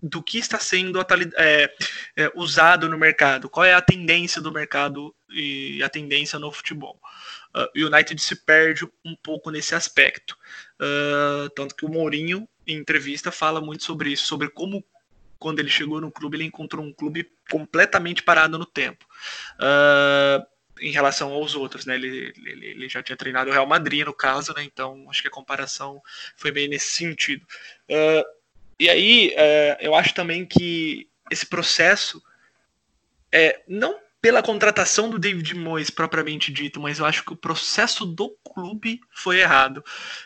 do 0.02 0.24
que 0.24 0.40
está 0.40 0.58
sendo 0.58 1.00
é, 1.38 1.72
é, 2.18 2.32
usado 2.34 2.90
no 2.90 2.98
mercado, 2.98 3.48
qual 3.48 3.64
é 3.64 3.76
a 3.76 3.82
tendência 3.82 4.42
do 4.42 4.52
mercado 4.52 5.14
e 5.30 5.84
a 5.84 5.90
tendência 5.90 6.40
no 6.40 6.52
futebol. 6.52 7.00
Uh, 7.56 7.84
o 7.84 7.88
United 7.88 8.20
se 8.20 8.36
perde 8.36 8.84
um 9.06 9.16
pouco 9.16 9.52
nesse 9.52 9.76
aspecto. 9.76 10.36
Uh, 10.82 11.50
tanto 11.52 11.76
que 11.76 11.86
o 11.86 11.90
Mourinho, 11.90 12.50
em 12.68 12.78
entrevista, 12.78 13.32
fala 13.32 13.62
muito 13.62 13.84
sobre 13.84 14.12
isso, 14.12 14.26
sobre 14.26 14.50
como 14.50 14.84
quando 15.40 15.60
ele 15.60 15.70
chegou 15.70 16.00
no 16.00 16.12
clube, 16.12 16.38
ele 16.38 16.44
encontrou 16.44 16.86
um 16.86 16.94
clube 16.94 17.32
completamente 17.50 18.22
parado 18.22 18.60
no 18.60 18.66
tempo. 18.66 19.04
Uh, 19.56 20.46
em 20.80 20.92
relação 20.92 21.32
aos 21.32 21.56
outros, 21.56 21.86
né? 21.86 21.96
Ele, 21.96 22.32
ele, 22.38 22.66
ele, 22.68 22.90
já 22.90 23.02
tinha 23.02 23.18
treinado 23.18 23.50
o 23.50 23.54
Real 23.54 23.66
Madrid, 23.66 24.06
no 24.06 24.14
caso, 24.14 24.54
né? 24.54 24.64
Então, 24.64 25.08
acho 25.10 25.22
que 25.22 25.28
a 25.28 25.32
comparação 25.32 26.02
foi 26.36 26.52
bem 26.52 26.68
nesse 26.68 26.92
sentido. 26.92 27.46
Uh, 27.90 28.24
e 28.80 28.90
aí, 28.90 29.30
uh, 29.30 29.78
eu 29.80 29.96
acho 29.96 30.14
também 30.14 30.46
que 30.46 31.08
esse 31.30 31.46
processo 31.46 32.22
é 33.32 33.62
não 33.68 34.00
pela 34.22 34.44
contratação 34.44 35.10
do 35.10 35.18
David 35.18 35.56
Moyes 35.56 35.90
propriamente 35.90 36.52
dito, 36.54 36.80
mas 36.80 37.00
eu 37.00 37.06
acho 37.06 37.26
que 37.26 37.34
o 37.34 37.36
processo 37.36 38.06
do 38.06 38.30
clube 38.44 39.02
foi 39.10 39.40
errado. 39.40 39.84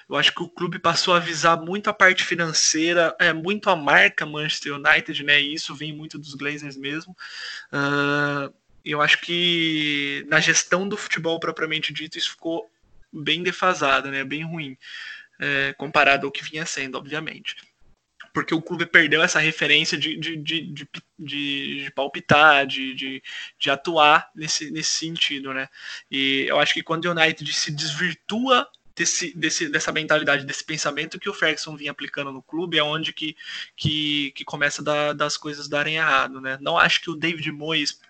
Eu 0.10 0.18
acho 0.18 0.34
que 0.34 0.44
o 0.44 0.50
clube 0.50 0.78
passou 0.78 1.14
a 1.14 1.20
visar 1.20 1.56
muito 1.62 1.90
a 1.90 1.94
parte 1.94 2.24
financeira, 2.26 3.16
é 3.18 3.32
muito 3.32 3.70
a 3.70 3.76
marca 3.76 4.26
Manchester 4.26 4.76
United, 4.76 5.24
né? 5.24 5.42
E 5.42 5.54
isso 5.54 5.74
vem 5.74 5.94
muito 5.96 6.20
dos 6.20 6.34
Glazers 6.34 6.76
mesmo. 6.76 7.16
Uh, 7.72 8.54
eu 8.84 9.02
acho 9.02 9.22
que 9.22 10.26
na 10.28 10.42
gestão 10.42 10.88
do 10.88 10.98
futebol 10.98 11.40
propriamente 11.40 11.94
dito 11.94 12.18
isso 12.18 12.32
ficou 12.32 12.70
bem 13.14 13.42
defasado, 13.44 14.12
né? 14.12 14.26
Bem 14.26 14.44
ruim, 14.44 14.78
é, 15.40 15.74
comparado 15.78 16.28
ao 16.28 16.32
que 16.32 16.44
vinha 16.44 16.66
sendo, 16.66 16.98
obviamente 16.98 17.56
porque 18.36 18.54
o 18.54 18.62
clube 18.62 18.86
perdeu 18.86 19.24
essa 19.24 19.40
referência 19.40 19.98
de, 19.98 20.18
de, 20.18 20.36
de, 20.36 20.88
de, 21.18 21.92
palpitar, 21.96 22.68
de, 22.68 22.94
de, 22.94 23.24
de, 23.58 23.72
atuar 23.72 24.30
nesse, 24.36 24.70
nesse 24.72 24.92
sentido, 24.92 25.54
né? 25.54 25.70
E 26.12 26.46
eu 26.50 26.60
acho 26.60 26.74
que 26.74 26.84
quando 26.84 27.06
o 27.06 27.12
United 27.12 27.54
se 27.54 27.72
desvirtua 27.72 28.68
desse, 28.94 29.34
desse, 29.38 29.70
dessa 29.70 29.90
mentalidade, 29.94 30.46
desse 30.46 30.66
pensamento 30.66 31.18
que 31.18 31.30
o 31.30 31.34
Ferguson 31.34 31.78
vinha 31.78 31.92
aplicando 31.92 32.30
no 32.30 32.44
clube, 32.44 32.78
é 32.78 32.84
onde 32.84 33.14
que, 33.14 33.38
que, 33.74 34.34
que 34.36 34.44
começa 34.44 34.84
da, 34.84 35.14
das 35.14 35.38
coisas 35.38 35.70
darem 35.70 35.96
errado, 35.96 36.42
né? 36.42 36.58
Não 36.60 36.78
acho 36.78 37.00
que 37.00 37.10
o 37.10 37.16
David 37.16 37.50
Moyes 37.54 38.02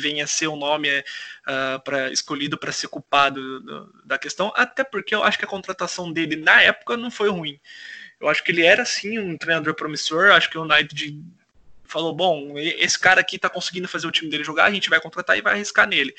venha 0.00 0.26
ser 0.26 0.46
o 0.46 0.56
nome 0.56 0.88
uh, 0.98 1.82
pra, 1.84 2.10
escolhido 2.10 2.56
para 2.56 2.72
ser 2.72 2.88
culpado 2.88 3.92
da 4.06 4.16
questão, 4.16 4.50
até 4.56 4.82
porque 4.82 5.14
eu 5.14 5.22
acho 5.22 5.36
que 5.36 5.44
a 5.44 5.48
contratação 5.48 6.10
dele 6.10 6.36
na 6.36 6.62
época 6.62 6.96
não 6.96 7.10
foi 7.10 7.28
ruim. 7.28 7.60
Eu 8.20 8.28
acho 8.28 8.42
que 8.42 8.50
ele 8.50 8.64
era 8.64 8.84
sim 8.84 9.18
um 9.18 9.36
treinador 9.36 9.74
promissor. 9.74 10.32
Acho 10.32 10.50
que 10.50 10.58
o 10.58 10.62
United 10.62 11.20
falou: 11.84 12.14
bom, 12.14 12.58
esse 12.58 12.98
cara 12.98 13.20
aqui 13.20 13.38
tá 13.38 13.48
conseguindo 13.48 13.88
fazer 13.88 14.06
o 14.06 14.12
time 14.12 14.30
dele 14.30 14.44
jogar, 14.44 14.64
a 14.64 14.70
gente 14.70 14.90
vai 14.90 15.00
contratar 15.00 15.36
e 15.38 15.42
vai 15.42 15.54
arriscar 15.54 15.88
nele. 15.88 16.14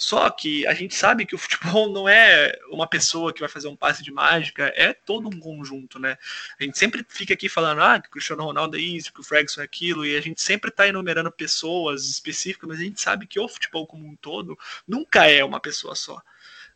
Só 0.00 0.30
que 0.30 0.66
a 0.66 0.72
gente 0.72 0.94
sabe 0.94 1.26
que 1.26 1.34
o 1.34 1.38
futebol 1.38 1.92
não 1.92 2.08
é 2.08 2.58
uma 2.70 2.86
pessoa 2.86 3.34
que 3.34 3.40
vai 3.40 3.50
fazer 3.50 3.68
um 3.68 3.76
passe 3.76 4.02
de 4.02 4.10
mágica, 4.10 4.72
é 4.74 4.94
todo 4.94 5.28
um 5.28 5.38
conjunto, 5.38 5.98
né? 5.98 6.16
A 6.58 6.64
gente 6.64 6.78
sempre 6.78 7.04
fica 7.06 7.34
aqui 7.34 7.50
falando, 7.50 7.82
ah, 7.82 8.00
que 8.00 8.08
o 8.08 8.10
Cristiano 8.10 8.42
Ronaldo 8.42 8.78
é 8.78 8.80
isso, 8.80 9.12
que 9.12 9.20
o 9.20 9.22
Ferguson 9.24 9.60
é 9.60 9.64
aquilo, 9.64 10.06
e 10.06 10.16
a 10.16 10.20
gente 10.22 10.40
sempre 10.40 10.70
tá 10.70 10.88
enumerando 10.88 11.30
pessoas 11.30 12.08
específicas, 12.08 12.66
mas 12.66 12.80
a 12.80 12.82
gente 12.82 12.98
sabe 12.98 13.26
que 13.26 13.38
o 13.38 13.46
futebol 13.46 13.86
como 13.86 14.06
um 14.06 14.16
todo 14.16 14.58
nunca 14.88 15.26
é 15.26 15.44
uma 15.44 15.60
pessoa 15.60 15.94
só. 15.94 16.20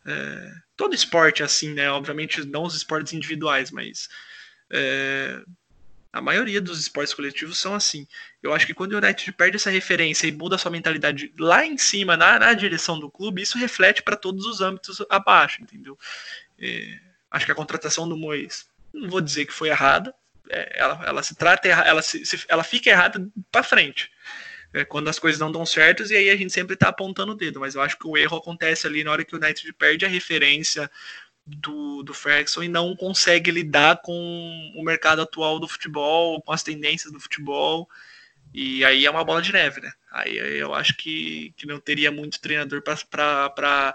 É, 0.06 0.52
todo 0.76 0.94
esporte 0.94 1.40
é 1.40 1.46
assim, 1.46 1.72
né? 1.72 1.90
Obviamente 1.90 2.44
não 2.44 2.64
os 2.64 2.74
esportes 2.74 3.14
individuais, 3.14 3.70
mas 3.70 4.10
é, 4.74 5.40
a 6.12 6.20
maioria 6.20 6.60
dos 6.60 6.80
esportes 6.80 7.14
coletivos 7.14 7.58
são 7.58 7.74
assim. 7.74 8.06
Eu 8.42 8.52
acho 8.52 8.66
que 8.66 8.74
quando 8.74 8.92
o 8.92 8.98
United 8.98 9.32
perde 9.32 9.56
essa 9.56 9.70
referência 9.70 10.26
e 10.26 10.32
muda 10.32 10.58
sua 10.58 10.70
mentalidade 10.70 11.32
lá 11.38 11.64
em 11.64 11.78
cima, 11.78 12.16
na, 12.16 12.38
na 12.38 12.52
direção 12.52 12.98
do 12.98 13.10
clube, 13.10 13.42
isso 13.42 13.58
reflete 13.58 14.02
para 14.02 14.16
todos 14.16 14.46
os 14.46 14.60
âmbitos 14.60 15.02
abaixo, 15.08 15.62
entendeu? 15.62 15.98
É, 16.58 16.98
acho 17.30 17.46
que 17.46 17.52
a 17.52 17.54
contratação 17.54 18.08
do 18.08 18.16
Mois, 18.16 18.66
não 18.92 19.08
vou 19.08 19.20
dizer 19.20 19.46
que 19.46 19.52
foi 19.52 19.68
errada, 19.68 20.14
é, 20.50 20.78
ela, 20.78 21.02
ela 21.04 21.22
se 21.22 21.34
trata, 21.34 21.68
ela, 21.68 22.02
se, 22.02 22.24
se, 22.26 22.44
ela 22.48 22.62
fica 22.62 22.90
errada 22.90 23.26
para 23.50 23.62
frente. 23.62 24.10
É, 24.72 24.84
quando 24.84 25.08
as 25.08 25.20
coisas 25.20 25.38
não 25.40 25.52
dão 25.52 25.64
certas, 25.64 26.10
e 26.10 26.16
aí 26.16 26.30
a 26.30 26.36
gente 26.36 26.52
sempre 26.52 26.74
está 26.74 26.88
apontando 26.88 27.30
o 27.30 27.36
dedo, 27.36 27.60
mas 27.60 27.76
eu 27.76 27.80
acho 27.80 27.96
que 27.96 28.08
o 28.08 28.16
erro 28.16 28.36
acontece 28.36 28.86
ali 28.86 29.04
na 29.04 29.12
hora 29.12 29.24
que 29.24 29.34
o 29.34 29.38
United 29.38 29.72
perde 29.74 30.04
a 30.04 30.08
referência, 30.08 30.90
do, 31.46 32.02
do 32.02 32.14
Ferguson 32.14 32.62
e 32.62 32.68
não 32.68 32.96
consegue 32.96 33.50
lidar 33.50 34.00
com 34.02 34.72
o 34.74 34.82
mercado 34.82 35.22
atual 35.22 35.58
do 35.58 35.68
futebol, 35.68 36.40
com 36.40 36.52
as 36.52 36.62
tendências 36.62 37.12
do 37.12 37.20
futebol. 37.20 37.88
E 38.52 38.84
aí 38.84 39.04
é 39.04 39.10
uma 39.10 39.24
bola 39.24 39.42
de 39.42 39.52
neve, 39.52 39.80
né? 39.80 39.92
Aí 40.10 40.36
eu 40.36 40.72
acho 40.74 40.96
que, 40.96 41.52
que 41.56 41.66
não 41.66 41.80
teria 41.80 42.10
muito 42.10 42.40
treinador 42.40 42.82
para 42.82 43.92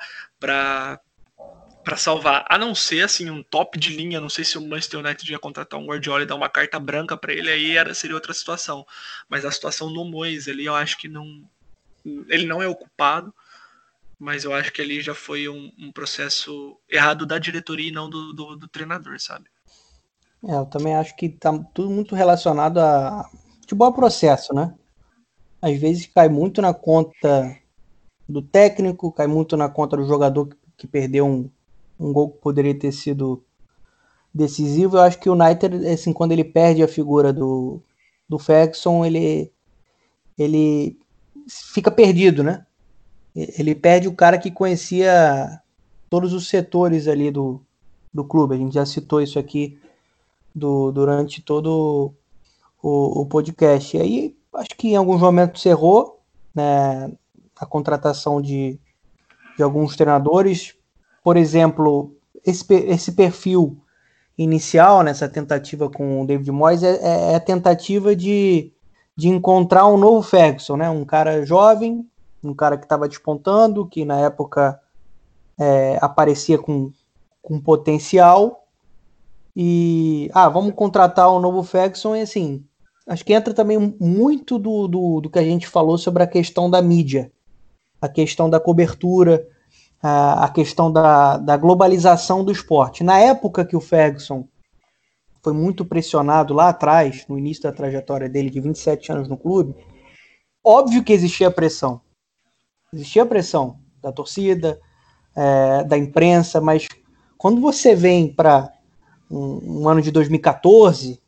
salvar, 1.98 2.46
a 2.50 2.58
não 2.58 2.76
ser 2.76 3.04
assim 3.04 3.30
um 3.30 3.42
top 3.42 3.80
de 3.80 3.96
linha. 3.96 4.20
Não 4.20 4.30
sei 4.30 4.44
se 4.44 4.58
o 4.58 4.62
Manchester 4.62 5.00
United 5.00 5.32
ia 5.32 5.40
contratar 5.40 5.80
um 5.80 5.86
Guardiola 5.86 6.24
e 6.24 6.26
dar 6.26 6.36
uma 6.36 6.50
carta 6.50 6.78
branca 6.78 7.16
para 7.16 7.34
ele, 7.34 7.50
aí 7.50 7.78
era, 7.78 7.94
seria 7.94 8.16
outra 8.16 8.34
situação. 8.34 8.86
Mas 9.30 9.46
a 9.46 9.52
situação 9.52 9.92
do 9.92 10.04
Mois 10.04 10.48
ali, 10.48 10.66
eu 10.66 10.76
acho 10.76 10.98
que 10.98 11.08
não. 11.08 11.42
Ele 12.28 12.46
não 12.46 12.62
é 12.62 12.68
ocupado 12.68 13.34
mas 14.20 14.44
eu 14.44 14.54
acho 14.54 14.74
que 14.74 14.82
ali 14.82 15.00
já 15.00 15.16
foi 15.16 15.48
um, 15.48 15.72
um 15.80 15.92
processo 15.94 16.78
errado 16.90 17.26
da 17.26 17.40
diretoria 17.40 17.88
e 17.88 17.92
não 17.92 18.10
do, 18.10 18.34
do, 18.34 18.56
do, 18.58 18.68
treinador, 18.68 19.18
sabe? 19.20 19.46
É, 20.44 20.54
eu 20.54 20.66
também 20.66 20.94
acho 20.94 21.16
que 21.16 21.30
tá 21.30 21.58
tudo 21.74 21.90
muito 21.90 22.16
relacionado 22.16 22.80
a 22.80 23.30
futebol 23.62 23.94
processo, 23.94 24.54
né? 24.54 24.76
Às 25.62 25.78
vezes 25.80 26.06
cai 26.08 26.28
muito 26.28 26.62
na 26.62 26.74
conta 26.74 27.58
do 28.28 28.42
técnico, 28.42 29.12
cai 29.12 29.28
muito 29.28 29.56
na 29.56 29.70
conta 29.70 29.96
do 29.96 30.06
jogador 30.06 30.50
que 30.78 30.86
perdeu 30.86 31.26
um, 31.26 31.50
um 31.98 32.12
gol 32.12 32.32
que 32.32 32.42
poderia 32.42 32.78
ter 32.78 32.92
sido 32.92 33.44
decisivo. 34.34 34.98
Eu 34.98 35.02
acho 35.02 35.20
que 35.20 35.30
o 35.30 35.34
United, 35.34 35.88
assim, 35.88 36.12
quando 36.12 36.34
ele 36.34 36.44
perde 36.44 36.84
a 36.84 36.88
figura 36.88 37.32
do, 37.32 37.82
do 38.28 38.38
Ferguson, 38.38 39.06
ele, 39.06 39.52
ele 40.38 40.98
fica 41.48 41.90
perdido, 41.90 42.44
né? 42.44 42.66
Ele 43.36 43.76
perde 43.76 44.08
o 44.08 44.16
cara 44.16 44.38
que 44.38 44.52
conhecia 44.52 45.62
todos 46.10 46.34
os 46.34 46.50
setores 46.50 47.08
ali 47.08 47.32
do, 47.32 47.62
do 48.14 48.24
clube. 48.24 48.56
A 48.56 48.58
gente 48.58 48.74
já 48.74 48.86
citou 48.86 49.22
isso 49.22 49.38
aqui 49.38 49.80
do, 50.54 50.92
durante 50.92 51.42
todo 51.42 52.14
o, 52.82 53.22
o 53.22 53.26
podcast. 53.26 53.96
E 53.96 54.02
aí, 54.02 54.38
acho 54.56 54.70
que 54.78 54.90
em 54.90 54.96
alguns 54.96 55.22
momentos 55.22 55.66
errou 55.66 56.22
né, 56.54 57.12
a 57.56 57.66
contratação 57.66 58.42
de, 58.42 58.80
de 59.56 59.64
alguns 59.64 59.96
treinadores. 59.96 60.76
Por 61.24 61.38
exemplo, 61.38 62.16
esse, 62.46 62.66
esse 62.74 63.12
perfil 63.12 63.78
inicial 64.38 65.04
nessa 65.04 65.28
tentativa 65.28 65.90
com 65.90 66.22
o 66.22 66.26
David 66.26 66.52
Moyes 66.52 66.82
é, 66.82 66.96
é, 67.02 67.32
é 67.34 67.36
a 67.36 67.40
tentativa 67.40 68.16
de, 68.16 68.72
de 69.16 69.28
encontrar 69.28 69.86
um 69.88 69.98
novo 69.98 70.22
Ferguson, 70.22 70.78
né? 70.78 70.90
Um 70.90 71.04
cara 71.04 71.46
jovem, 71.46 72.09
um 72.44 72.54
cara 72.54 72.78
que 72.78 72.86
estava 72.86 73.08
despontando, 73.08 73.86
que 73.86 74.06
na 74.06 74.20
época 74.20 74.80
é, 75.60 75.98
aparecia 76.02 76.58
com, 76.58 76.92
com 77.42 77.60
potencial, 77.60 78.66
E, 79.56 80.30
ah, 80.34 80.48
vamos 80.48 80.74
contratar 80.74 81.30
o 81.30 81.40
novo 81.40 81.64
Ferguson 81.64 82.16
e 82.16 82.22
assim, 82.22 82.64
acho 83.08 83.26
que 83.26 83.34
entra 83.34 83.54
também 83.54 83.78
muito 84.00 84.58
do, 84.58 84.88
do, 84.88 85.22
do, 85.22 85.30
que 85.30 85.40
a 85.40 85.44
gente 85.44 85.68
falou 85.68 85.98
sobre 85.98 86.24
a 86.24 86.28
questão 86.28 86.70
da 86.70 86.82
mídia, 86.82 87.32
a 88.02 88.08
questão 88.08 88.50
da 88.50 88.60
cobertura, 88.60 89.46
a, 90.02 90.46
a 90.46 90.50
questão 90.50 90.92
da, 90.92 91.38
da 91.38 91.58
globalização 91.58 92.44
do 92.46 92.52
esporte. 92.52 93.04
Na 93.04 93.20
época 93.20 93.66
que 93.66 93.76
o 93.76 93.82
Ferguson 93.82 94.48
foi 95.42 95.54
muito 95.54 95.84
pressionado 95.84 96.54
lá 96.54 96.70
atrás, 96.70 97.26
no 97.28 97.38
início 97.38 97.64
da 97.64 97.72
trajetória 97.72 98.30
dele 98.30 98.50
de 98.50 98.62
27 98.62 99.12
anos 99.12 99.28
no 99.28 99.38
clube, 99.38 99.76
óbvio 100.64 101.04
que 101.04 101.14
existia 101.14 101.52
pressão. 101.52 102.02
Existia 102.92 103.26
pressão 103.26 103.80
da 104.02 104.12
torcida, 104.12 104.80
é, 105.36 105.84
da 105.84 105.98
imprensa, 105.98 106.60
mas 106.60 106.88
quando 107.38 107.62
você 107.62 107.96
vem 107.96 108.34
para 108.34 108.72
um, 109.30 109.82
um, 109.82 109.90
ano 109.90 110.02
de 110.02 110.12
2014, 110.12 111.22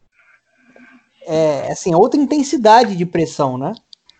é 1.23 1.71
assim, 1.71 1.93
é 1.93 1.97
outra 1.97 2.19
intensidade 2.19 2.95
de 2.95 3.05
pressão, 3.05 3.57
né? 3.57 3.73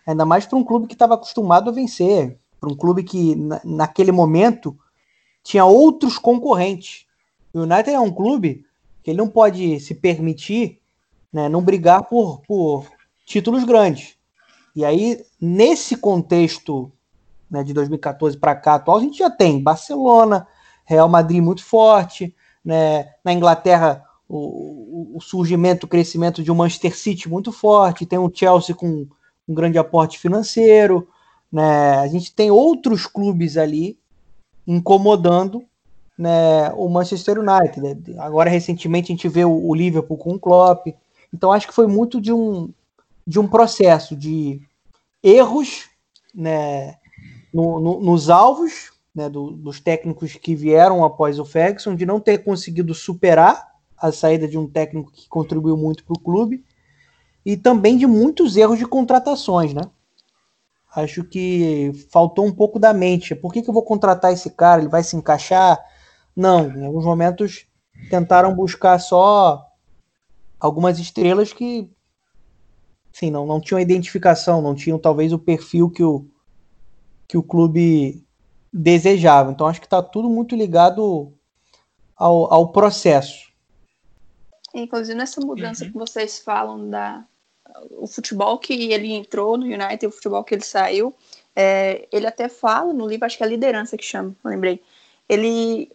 Ainda 0.06 0.24
mais 0.24 0.46
para 0.46 0.58
um 0.58 0.64
clube 0.64 0.88
que 0.88 0.94
estava 0.94 1.16
acostumado 1.16 1.70
a 1.70 1.74
vencer, 1.74 2.38
para 2.60 2.72
um 2.72 2.76
clube 2.76 3.04
que 3.04 3.36
na, 3.36 3.60
naquele 3.64 4.12
momento 4.12 4.78
tinha 5.44 5.66
outros 5.66 6.20
concorrentes. 6.20 7.06
O 7.54 7.62
United 7.62 7.90
é 7.90 8.00
um 8.00 8.12
clube 8.12 8.66
que 9.04 9.10
ele 9.10 9.18
não 9.18 9.28
pode 9.28 9.80
se 9.80 9.96
permitir 9.96 10.80
né, 11.34 11.50
não 11.50 11.62
brigar 11.62 12.04
por, 12.04 12.42
por 12.42 12.86
títulos 13.26 13.64
grandes. 13.64 14.16
E 14.76 14.86
aí, 14.86 15.24
nesse 15.40 15.98
contexto 15.98 16.92
né, 17.52 17.64
de 17.64 17.74
2014 17.74 18.38
para 18.38 18.56
cá 18.56 18.76
atual, 18.76 18.98
a 18.98 19.02
gente 19.02 19.20
já 19.20 19.30
tem 19.30 19.62
Barcelona, 19.62 20.48
Real 20.86 21.10
Madrid 21.10 21.44
muito 21.44 21.64
forte, 21.64 22.34
né, 22.64 23.10
na 23.24 23.34
Inglaterra 23.34 24.04
o, 24.30 25.18
o, 25.18 25.22
surgimento, 25.22 25.86
o 25.86 25.90
crescimento 25.90 26.42
de 26.42 26.50
um 26.50 26.56
Manchester 26.56 26.98
City 26.98 27.28
muito 27.28 27.52
forte, 27.52 28.06
tem 28.06 28.18
o 28.18 28.32
Chelsea 28.34 28.74
com 28.74 29.06
um 29.48 29.54
grande 29.54 29.78
aporte 29.78 30.18
financeiro, 30.18 31.10
né, 31.52 32.00
a 32.00 32.08
gente 32.08 32.34
tem 32.34 32.50
outros 32.50 33.06
clubes 33.06 33.58
ali 33.58 34.00
incomodando 34.66 35.66
né, 36.18 36.72
o 36.76 36.88
Manchester 36.88 37.40
United. 37.40 37.82
Né? 37.82 37.98
Agora, 38.20 38.50
recentemente, 38.50 39.12
a 39.12 39.16
gente 39.16 39.28
vê 39.28 39.44
o, 39.44 39.68
o 39.68 39.74
Liverpool 39.74 40.18
com 40.18 40.36
o 40.36 40.40
Klopp. 40.40 40.88
Então, 41.34 41.52
acho 41.52 41.68
que 41.68 41.74
foi 41.74 41.88
muito 41.88 42.22
de 42.22 42.32
um, 42.32 42.70
de 43.26 43.40
um 43.40 43.48
processo 43.48 44.16
de 44.16 44.62
erros 45.24 45.90
né, 46.34 46.96
no, 47.54 47.80
no, 47.80 48.00
nos 48.00 48.30
alvos 48.30 48.92
né, 49.14 49.30
do, 49.30 49.52
dos 49.52 49.80
técnicos 49.80 50.36
que 50.36 50.56
vieram 50.56 51.04
após 51.04 51.40
o 51.40 51.46
Ferguson, 51.46 51.96
de 51.96 52.06
não 52.06 52.20
ter 52.20 52.40
conseguido 52.40 52.94
superar 52.94 53.70
a 53.98 54.12
saída 54.12 54.48
de 54.48 54.58
um 54.58 54.68
técnico 54.68 55.12
que 55.12 55.28
contribuiu 55.28 55.78
muito 55.78 56.04
para 56.04 56.14
o 56.14 56.20
clube, 56.20 56.64
e 57.46 57.58
também 57.58 57.98
de 57.98 58.08
muitos 58.08 58.56
erros 58.56 58.80
de 58.80 58.86
contratações, 58.86 59.74
né? 59.74 59.82
Acho 60.94 61.24
que 61.24 61.92
faltou 62.12 62.46
um 62.46 62.52
pouco 62.52 62.78
da 62.78 62.94
mente. 62.94 63.34
Por 63.34 63.54
que, 63.54 63.62
que 63.62 63.70
eu 63.70 63.74
vou 63.74 63.84
contratar 63.84 64.34
esse 64.34 64.50
cara? 64.50 64.82
Ele 64.82 64.90
vai 64.90 65.04
se 65.04 65.16
encaixar? 65.16 65.80
Não, 66.36 66.70
em 66.70 66.86
alguns 66.86 67.06
momentos 67.06 67.66
tentaram 68.10 68.54
buscar 68.54 69.00
só 69.00 69.66
algumas 70.60 71.00
estrelas 71.00 71.54
que 71.54 71.90
sim, 73.12 73.32
não, 73.32 73.46
não 73.46 73.60
tinham 73.60 73.80
identificação, 73.80 74.62
não 74.62 74.76
tinham 74.76 74.98
talvez 75.00 75.32
o 75.34 75.40
perfil 75.40 75.90
que 75.90 76.04
o, 76.04 76.26
que 77.32 77.38
o 77.38 77.44
clube 77.44 78.22
desejava. 78.74 79.52
Então 79.52 79.66
acho 79.66 79.80
que 79.80 79.86
está 79.86 80.04
tudo 80.04 80.30
muito 80.30 80.54
ligado 80.54 81.32
ao, 82.14 82.54
ao 82.54 82.68
processo. 82.74 83.50
Inclusive 84.76 85.18
nessa 85.18 85.40
mudança 85.40 85.86
uhum. 85.86 85.92
que 85.94 85.98
vocês 85.98 86.40
falam 86.40 86.90
da 86.90 87.24
o 87.92 88.06
futebol 88.06 88.58
que 88.58 88.92
ele 88.92 89.14
entrou 89.14 89.58
no 89.58 89.64
United, 89.64 90.06
o 90.06 90.12
futebol 90.12 90.44
que 90.44 90.54
ele 90.54 90.64
saiu, 90.66 91.16
é, 91.56 92.06
ele 92.12 92.28
até 92.28 92.50
fala 92.50 92.92
no 92.92 93.08
livro, 93.08 93.26
acho 93.26 93.38
que 93.38 93.44
é 93.44 93.46
a 93.46 93.50
liderança 93.50 93.96
que 93.96 94.04
chama, 94.04 94.36
lembrei. 94.44 94.84
Ele, 95.30 95.90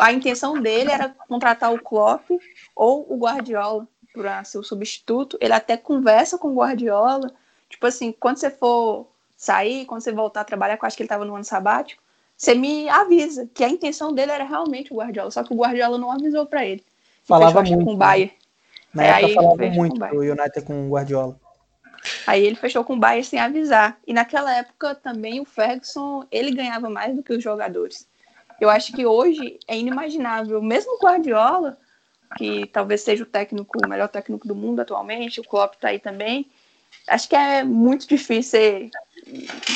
a 0.00 0.12
intenção 0.12 0.60
dele 0.60 0.90
era 0.90 1.08
contratar 1.08 1.72
o 1.72 1.82
Klopp 1.82 2.28
ou 2.76 3.10
o 3.10 3.16
Guardiola 3.16 3.88
para 4.12 4.44
ser 4.44 4.58
o 4.58 4.62
substituto. 4.62 5.38
Ele 5.40 5.54
até 5.54 5.78
conversa 5.78 6.36
com 6.36 6.48
o 6.48 6.56
Guardiola, 6.56 7.32
tipo 7.70 7.86
assim, 7.86 8.12
quando 8.12 8.36
você 8.36 8.50
for 8.50 9.13
sair, 9.44 9.84
quando 9.86 10.02
você 10.02 10.12
voltar 10.12 10.40
a 10.40 10.44
trabalhar, 10.44 10.76
que 10.76 10.84
eu 10.84 10.86
acho 10.86 10.96
que 10.96 11.02
ele 11.02 11.06
estava 11.06 11.24
no 11.24 11.34
ano 11.34 11.44
sabático, 11.44 12.02
você 12.36 12.54
me 12.54 12.88
avisa 12.88 13.48
que 13.54 13.62
a 13.62 13.68
intenção 13.68 14.12
dele 14.12 14.32
era 14.32 14.44
realmente 14.44 14.92
o 14.92 14.96
Guardiola, 14.96 15.30
só 15.30 15.42
que 15.44 15.52
o 15.52 15.56
Guardiola 15.56 15.98
não 15.98 16.10
avisou 16.10 16.46
para 16.46 16.64
ele. 16.64 16.84
Falava 17.22 17.60
fechou, 17.60 17.76
muito. 17.76 17.86
Com 17.88 17.94
o 17.94 17.96
Bayern. 17.96 18.32
Na 18.92 19.04
é, 19.04 19.08
época 19.08 19.34
falava 19.34 19.66
muito 19.66 19.98
do 19.98 20.20
United 20.20 20.62
com 20.62 20.86
o 20.86 20.90
Guardiola. 20.90 21.38
Aí 22.26 22.44
ele 22.44 22.56
fechou 22.56 22.84
com 22.84 22.94
o 22.94 22.98
Bayern 22.98 23.24
sem 23.24 23.38
avisar. 23.38 23.98
E 24.06 24.12
naquela 24.12 24.54
época 24.56 24.94
também 24.94 25.40
o 25.40 25.44
Ferguson, 25.44 26.24
ele 26.30 26.50
ganhava 26.50 26.90
mais 26.90 27.14
do 27.14 27.22
que 27.22 27.32
os 27.32 27.42
jogadores. 27.42 28.06
Eu 28.60 28.68
acho 28.68 28.92
que 28.92 29.06
hoje 29.06 29.58
é 29.66 29.76
inimaginável, 29.76 30.62
mesmo 30.62 30.96
o 30.96 30.98
Guardiola, 30.98 31.78
que 32.36 32.66
talvez 32.66 33.00
seja 33.02 33.22
o 33.22 33.26
técnico, 33.26 33.78
o 33.84 33.88
melhor 33.88 34.08
técnico 34.08 34.46
do 34.46 34.54
mundo 34.54 34.80
atualmente, 34.80 35.40
o 35.40 35.44
Klopp 35.44 35.74
tá 35.74 35.88
aí 35.88 35.98
também, 35.98 36.50
acho 37.08 37.28
que 37.28 37.36
é 37.36 37.64
muito 37.64 38.06
difícil. 38.06 38.90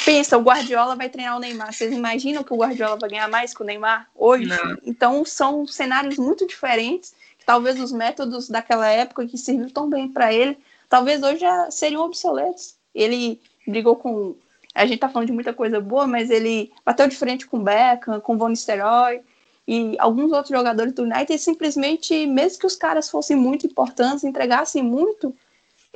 Pensa, 0.05 0.37
o 0.37 0.43
Guardiola 0.43 0.95
vai 0.97 1.09
treinar 1.09 1.37
o 1.37 1.41
Neymar. 1.41 1.73
Vocês 1.73 1.93
imaginam 1.93 2.45
que 2.45 2.53
o 2.53 2.57
Guardiola 2.57 2.99
vai 2.99 3.11
ganhar 3.11 3.29
mais 3.29 3.55
que 3.55 3.63
o 3.63 3.65
Neymar 3.65 4.09
hoje? 4.15 4.47
Não. 4.47 4.79
Então 4.85 5.25
são 5.25 5.67
cenários 5.67 6.17
muito 6.17 6.47
diferentes. 6.47 7.15
Talvez 7.47 7.81
os 7.81 7.93
métodos 7.93 8.49
daquela 8.49 8.89
época 8.89 9.27
que 9.27 9.39
serviu 9.39 9.71
tão 9.71 9.89
bem 9.89 10.09
para 10.09 10.33
ele, 10.35 10.59
talvez 10.89 11.23
hoje 11.23 11.39
já 11.39 11.71
seriam 11.71 12.03
obsoletos. 12.03 12.75
Ele 12.95 13.41
brigou 13.67 13.97
com. 13.97 14.37
A 14.75 14.85
gente 14.85 14.99
tá 14.99 15.09
falando 15.09 15.29
de 15.29 15.33
muita 15.33 15.53
coisa 15.53 15.81
boa, 15.81 16.07
mas 16.07 16.31
ele 16.31 16.71
bateu 16.85 17.09
de 17.09 17.17
frente 17.17 17.47
com 17.47 17.57
o 17.57 17.63
Beckham, 17.63 18.21
com 18.21 18.35
o 18.35 18.39
Von 18.39 18.49
Nistelrooy 18.49 19.23
e 19.67 19.97
alguns 19.99 20.31
outros 20.31 20.51
jogadores 20.51 20.93
do 20.93 21.03
United. 21.03 21.39
Simplesmente, 21.39 22.27
mesmo 22.27 22.61
que 22.61 22.67
os 22.67 22.77
caras 22.77 23.11
fossem 23.11 23.37
muito 23.37 23.67
importantes, 23.67 24.25
entregassem 24.25 24.83
muito, 24.83 25.35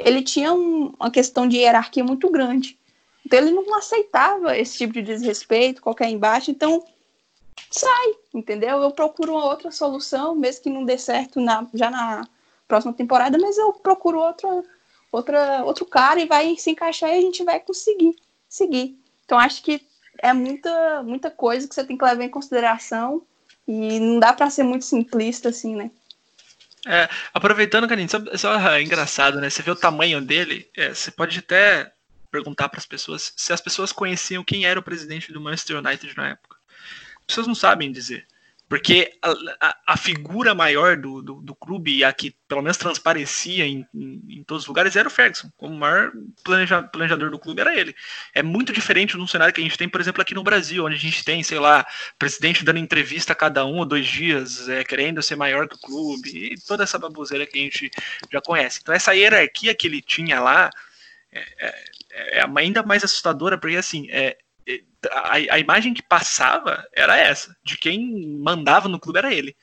ele 0.04 0.22
tinha 0.22 0.52
um, 0.52 0.92
uma 0.98 1.10
questão 1.10 1.46
de 1.46 1.58
hierarquia 1.58 2.04
muito 2.04 2.30
grande. 2.30 2.78
Então 3.24 3.38
ele 3.38 3.50
não 3.52 3.74
aceitava 3.74 4.56
esse 4.56 4.78
tipo 4.78 4.92
de 4.92 5.02
desrespeito, 5.02 5.82
qualquer 5.82 6.08
embaixo. 6.08 6.50
Então 6.50 6.84
sai, 7.70 8.14
entendeu? 8.34 8.82
Eu 8.82 8.90
procuro 8.90 9.32
uma 9.32 9.46
outra 9.46 9.70
solução, 9.70 10.34
mesmo 10.34 10.62
que 10.62 10.70
não 10.70 10.84
dê 10.84 10.98
certo 10.98 11.40
na, 11.40 11.66
já 11.72 11.90
na 11.90 12.26
próxima 12.68 12.92
temporada, 12.92 13.38
mas 13.38 13.56
eu 13.58 13.72
procuro 13.72 14.18
outro, 14.18 14.64
outra, 15.10 15.64
outro 15.64 15.84
cara 15.84 16.20
e 16.20 16.26
vai 16.26 16.56
se 16.56 16.70
encaixar 16.70 17.10
e 17.10 17.18
a 17.18 17.20
gente 17.20 17.44
vai 17.44 17.60
conseguir 17.60 18.16
seguir. 18.48 18.98
Então 19.24 19.38
acho 19.38 19.62
que 19.62 19.80
é 20.18 20.32
muita, 20.32 21.02
muita 21.02 21.30
coisa 21.30 21.66
que 21.66 21.74
você 21.74 21.84
tem 21.84 21.96
que 21.96 22.04
levar 22.04 22.24
em 22.24 22.28
consideração 22.28 23.22
e 23.66 23.98
não 24.00 24.18
dá 24.18 24.32
para 24.32 24.50
ser 24.50 24.62
muito 24.62 24.84
simplista 24.84 25.48
assim, 25.48 25.74
né? 25.74 25.90
É, 26.86 27.08
aproveitando, 27.32 27.88
Karine, 27.88 28.08
só, 28.08 28.18
só 28.36 28.70
é 28.70 28.82
engraçado, 28.82 29.40
né? 29.40 29.48
Você 29.48 29.62
vê 29.62 29.70
o 29.70 29.76
tamanho 29.76 30.20
dele, 30.20 30.68
é, 30.76 30.92
você 30.92 31.10
pode 31.10 31.38
até 31.38 31.92
perguntar 32.30 32.68
para 32.68 32.78
as 32.78 32.86
pessoas 32.86 33.32
se 33.36 33.52
as 33.52 33.60
pessoas 33.60 33.92
conheciam 33.92 34.42
quem 34.42 34.64
era 34.64 34.80
o 34.80 34.82
presidente 34.82 35.32
do 35.32 35.40
Manchester 35.40 35.78
United 35.78 36.16
na 36.16 36.30
época. 36.30 36.56
As 37.20 37.26
pessoas 37.26 37.46
não 37.46 37.54
sabem 37.54 37.92
dizer. 37.92 38.26
Porque 38.72 39.12
a, 39.20 39.34
a, 39.60 39.76
a 39.88 39.96
figura 39.98 40.54
maior 40.54 40.96
do, 40.96 41.20
do, 41.20 41.34
do, 41.42 41.54
clube, 41.54 42.02
a 42.02 42.10
que 42.10 42.34
pelo 42.48 42.62
menos 42.62 42.78
transparecia 42.78 43.66
em, 43.66 43.86
em, 43.94 44.22
em, 44.30 44.44
todos 44.44 44.62
os 44.62 44.66
lugares, 44.66 44.96
era 44.96 45.06
o 45.06 45.10
Ferguson. 45.10 45.50
Como 45.58 45.74
o 45.74 45.78
maior 45.78 46.10
planeja, 46.42 46.82
planejador 46.82 47.30
do 47.30 47.38
clube 47.38 47.60
era 47.60 47.78
ele. 47.78 47.94
É 48.34 48.42
muito 48.42 48.72
diferente 48.72 49.14
de 49.14 49.22
um 49.22 49.26
cenário 49.26 49.52
que 49.52 49.60
a 49.60 49.62
gente 49.62 49.76
tem, 49.76 49.90
por 49.90 50.00
exemplo, 50.00 50.22
aqui 50.22 50.32
no 50.32 50.42
Brasil, 50.42 50.86
onde 50.86 50.96
a 50.96 50.98
gente 50.98 51.22
tem, 51.22 51.42
sei 51.42 51.58
lá, 51.58 51.86
presidente 52.18 52.64
dando 52.64 52.78
entrevista 52.78 53.34
a 53.34 53.36
cada 53.36 53.66
um 53.66 53.76
ou 53.76 53.84
dois 53.84 54.06
dias, 54.06 54.66
é, 54.70 54.82
querendo 54.82 55.22
ser 55.22 55.36
maior 55.36 55.68
que 55.68 55.74
o 55.74 55.78
clube, 55.78 56.30
e 56.30 56.54
toda 56.66 56.82
essa 56.82 56.98
baboseira 56.98 57.44
que 57.44 57.58
a 57.58 57.62
gente 57.62 57.90
já 58.32 58.40
conhece. 58.40 58.78
Então, 58.80 58.94
essa 58.94 59.14
hierarquia 59.14 59.74
que 59.74 59.86
ele 59.86 60.00
tinha 60.00 60.40
lá 60.40 60.70
é, 61.30 61.44
é, 61.60 62.38
é 62.38 62.44
ainda 62.56 62.82
mais 62.82 63.04
assustadora, 63.04 63.58
porque 63.58 63.76
assim, 63.76 64.08
é, 64.10 64.38
a, 65.10 65.32
a, 65.34 65.58
imagem 65.58 65.94
que 65.94 66.02
passava 66.02 66.86
era 66.92 67.16
essa, 67.16 67.56
de 67.64 67.76
quem 67.76 68.38
mandava 68.38 68.88
no 68.88 69.00
clube 69.00 69.18
era 69.18 69.34
ele. 69.34 69.56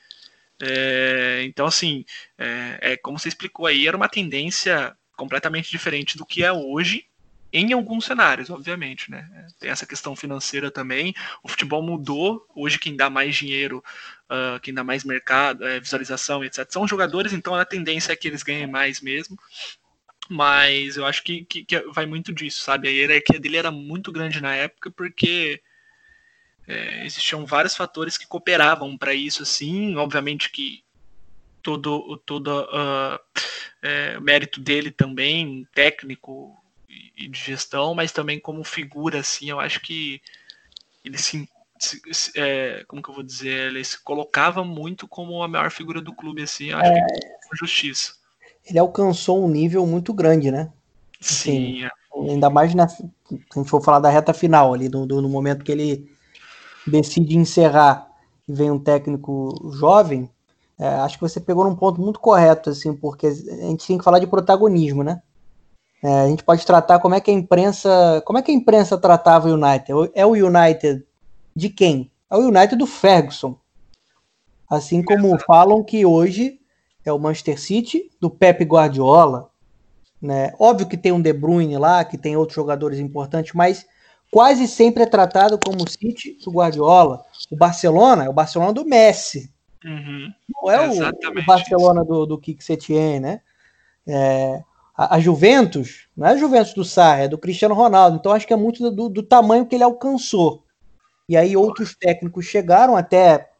É, 0.62 1.42
então, 1.44 1.66
assim, 1.66 2.04
é, 2.38 2.78
é, 2.80 2.96
como 2.96 3.18
você 3.18 3.28
explicou 3.28 3.66
aí, 3.66 3.86
era 3.88 3.96
uma 3.96 4.08
tendência 4.08 4.94
completamente 5.16 5.70
diferente 5.70 6.16
do 6.16 6.26
que 6.26 6.44
é 6.44 6.52
hoje, 6.52 7.06
em 7.52 7.72
alguns 7.72 8.04
cenários, 8.04 8.48
obviamente, 8.48 9.10
né? 9.10 9.28
Tem 9.58 9.70
essa 9.70 9.84
questão 9.84 10.14
financeira 10.14 10.70
também. 10.70 11.12
O 11.42 11.48
futebol 11.48 11.82
mudou. 11.82 12.46
Hoje, 12.54 12.78
quem 12.78 12.94
dá 12.94 13.10
mais 13.10 13.34
dinheiro, 13.34 13.82
uh, 14.30 14.60
quem 14.60 14.72
dá 14.72 14.84
mais 14.84 15.02
mercado, 15.02 15.66
é, 15.66 15.80
visualização, 15.80 16.44
etc., 16.44 16.64
são 16.70 16.86
jogadores, 16.86 17.32
então 17.32 17.54
a 17.54 17.64
tendência 17.64 18.12
é 18.12 18.16
que 18.16 18.28
eles 18.28 18.44
ganhem 18.44 18.68
mais 18.68 19.00
mesmo. 19.00 19.36
Mas 20.32 20.96
eu 20.96 21.04
acho 21.04 21.24
que, 21.24 21.44
que, 21.44 21.64
que, 21.64 21.80
vai 21.92 22.06
muito 22.06 22.32
disso, 22.32 22.62
sabe? 22.62 22.86
A 22.86 22.90
hierarquia 22.92 23.40
dele 23.40 23.56
era 23.56 23.72
muito 23.72 24.12
grande 24.12 24.40
na 24.40 24.54
época 24.54 24.88
porque 24.88 25.60
é, 26.68 27.04
existiam 27.04 27.44
vários 27.44 27.74
fatores 27.74 28.16
que 28.16 28.28
cooperavam 28.28 28.96
para 28.96 29.12
isso, 29.12 29.42
assim. 29.42 29.96
Obviamente 29.96 30.48
que 30.50 30.84
todo, 31.60 32.16
todo 32.18 32.62
uh, 32.62 33.18
é, 33.82 34.20
mérito 34.20 34.60
dele 34.60 34.92
também, 34.92 35.66
técnico 35.74 36.56
e 36.88 37.26
de 37.26 37.38
gestão, 37.38 37.92
mas 37.92 38.12
também 38.12 38.38
como 38.38 38.62
figura, 38.62 39.18
assim, 39.18 39.50
eu 39.50 39.58
acho 39.58 39.80
que 39.80 40.22
ele 41.04 41.18
se, 41.18 41.48
se 41.80 42.32
é, 42.36 42.84
como 42.86 43.02
que 43.02 43.10
eu 43.10 43.14
vou 43.14 43.24
dizer, 43.24 43.70
ele 43.70 43.82
se 43.82 44.00
colocava 44.02 44.64
muito 44.64 45.08
como 45.08 45.42
a 45.42 45.48
maior 45.48 45.72
figura 45.72 46.00
do 46.00 46.14
clube, 46.14 46.42
assim, 46.42 46.70
eu 46.70 46.78
acho 46.78 46.92
é... 46.92 46.94
que 46.94 47.48
com 47.48 47.56
justiça. 47.56 48.19
Ele 48.70 48.78
alcançou 48.78 49.44
um 49.44 49.48
nível 49.48 49.84
muito 49.86 50.14
grande, 50.14 50.50
né? 50.50 50.70
Sim. 51.20 51.84
Assim, 51.84 51.84
é. 51.84 52.30
Ainda 52.30 52.48
mais 52.48 52.74
na, 52.74 52.88
se 52.88 53.02
a 53.02 53.58
gente 53.58 53.68
for 53.68 53.82
falar 53.82 53.98
da 53.98 54.08
reta 54.08 54.32
final 54.32 54.72
ali, 54.72 54.88
no, 54.88 55.06
no 55.06 55.28
momento 55.28 55.64
que 55.64 55.72
ele 55.72 56.10
decide 56.86 57.36
encerrar 57.36 58.08
e 58.48 58.52
vem 58.52 58.70
um 58.70 58.78
técnico 58.78 59.70
jovem, 59.74 60.28
é, 60.78 60.86
acho 60.86 61.16
que 61.16 61.22
você 61.22 61.40
pegou 61.40 61.64
num 61.64 61.76
ponto 61.76 62.00
muito 62.00 62.18
correto, 62.18 62.70
assim, 62.70 62.94
porque 62.94 63.26
a 63.26 63.32
gente 63.32 63.86
tem 63.86 63.98
que 63.98 64.04
falar 64.04 64.18
de 64.18 64.26
protagonismo, 64.26 65.02
né? 65.02 65.20
É, 66.02 66.20
a 66.22 66.28
gente 66.28 66.42
pode 66.42 66.64
tratar 66.64 66.98
como 66.98 67.14
é 67.14 67.20
que 67.20 67.30
a 67.30 67.34
imprensa, 67.34 68.22
como 68.24 68.38
é 68.38 68.42
que 68.42 68.50
a 68.50 68.54
imprensa 68.54 68.96
tratava 68.96 69.48
o 69.48 69.54
United. 69.54 70.10
É 70.14 70.24
o 70.24 70.30
United 70.30 71.04
de 71.54 71.68
quem? 71.68 72.10
É 72.30 72.36
o 72.36 72.48
United 72.48 72.76
do 72.76 72.86
Ferguson. 72.86 73.58
Assim 74.68 75.02
como 75.02 75.38
falam 75.40 75.82
que 75.82 76.06
hoje 76.06 76.59
é 77.04 77.12
o 77.12 77.18
Manchester 77.18 77.60
City 77.60 78.10
do 78.20 78.30
Pep 78.30 78.64
Guardiola, 78.64 79.50
né? 80.20 80.52
Óbvio 80.58 80.88
que 80.88 80.96
tem 80.96 81.12
um 81.12 81.20
De 81.20 81.32
Bruyne 81.32 81.78
lá, 81.78 82.04
que 82.04 82.18
tem 82.18 82.36
outros 82.36 82.56
jogadores 82.56 82.98
importantes, 82.98 83.52
mas 83.54 83.86
quase 84.30 84.68
sempre 84.68 85.02
é 85.02 85.06
tratado 85.06 85.58
como 85.58 85.82
o 85.82 85.90
City 85.90 86.38
do 86.44 86.50
Guardiola. 86.50 87.24
O 87.50 87.56
Barcelona 87.56 88.24
é 88.24 88.28
o 88.28 88.34
Barcelona 88.34 88.72
do 88.72 88.84
Messi. 88.84 89.50
Uhum. 89.84 90.32
Não 90.48 90.70
é 90.70 90.88
o, 90.88 91.40
o, 91.40 91.46
Barcelona 91.46 92.04
do, 92.04 92.26
do 92.26 92.38
Kik 92.38 92.62
Setien, 92.62 93.18
né? 93.18 93.40
É, 94.06 94.62
a, 94.94 95.16
a, 95.16 95.20
Juventus, 95.20 96.06
não 96.14 96.26
é 96.26 96.32
a 96.32 96.36
Juventus 96.36 96.74
do 96.74 96.84
Sarri, 96.84 97.22
é 97.22 97.28
do 97.28 97.38
Cristiano 97.38 97.74
Ronaldo. 97.74 98.18
Então 98.18 98.32
acho 98.32 98.46
que 98.46 98.52
é 98.52 98.56
muito 98.56 98.90
do, 98.90 99.08
do 99.08 99.22
tamanho 99.22 99.64
que 99.64 99.74
ele 99.74 99.84
alcançou. 99.84 100.64
E 101.26 101.36
aí 101.36 101.56
outros 101.56 101.94
técnicos 101.94 102.44
chegaram, 102.44 102.96
até 102.96 103.50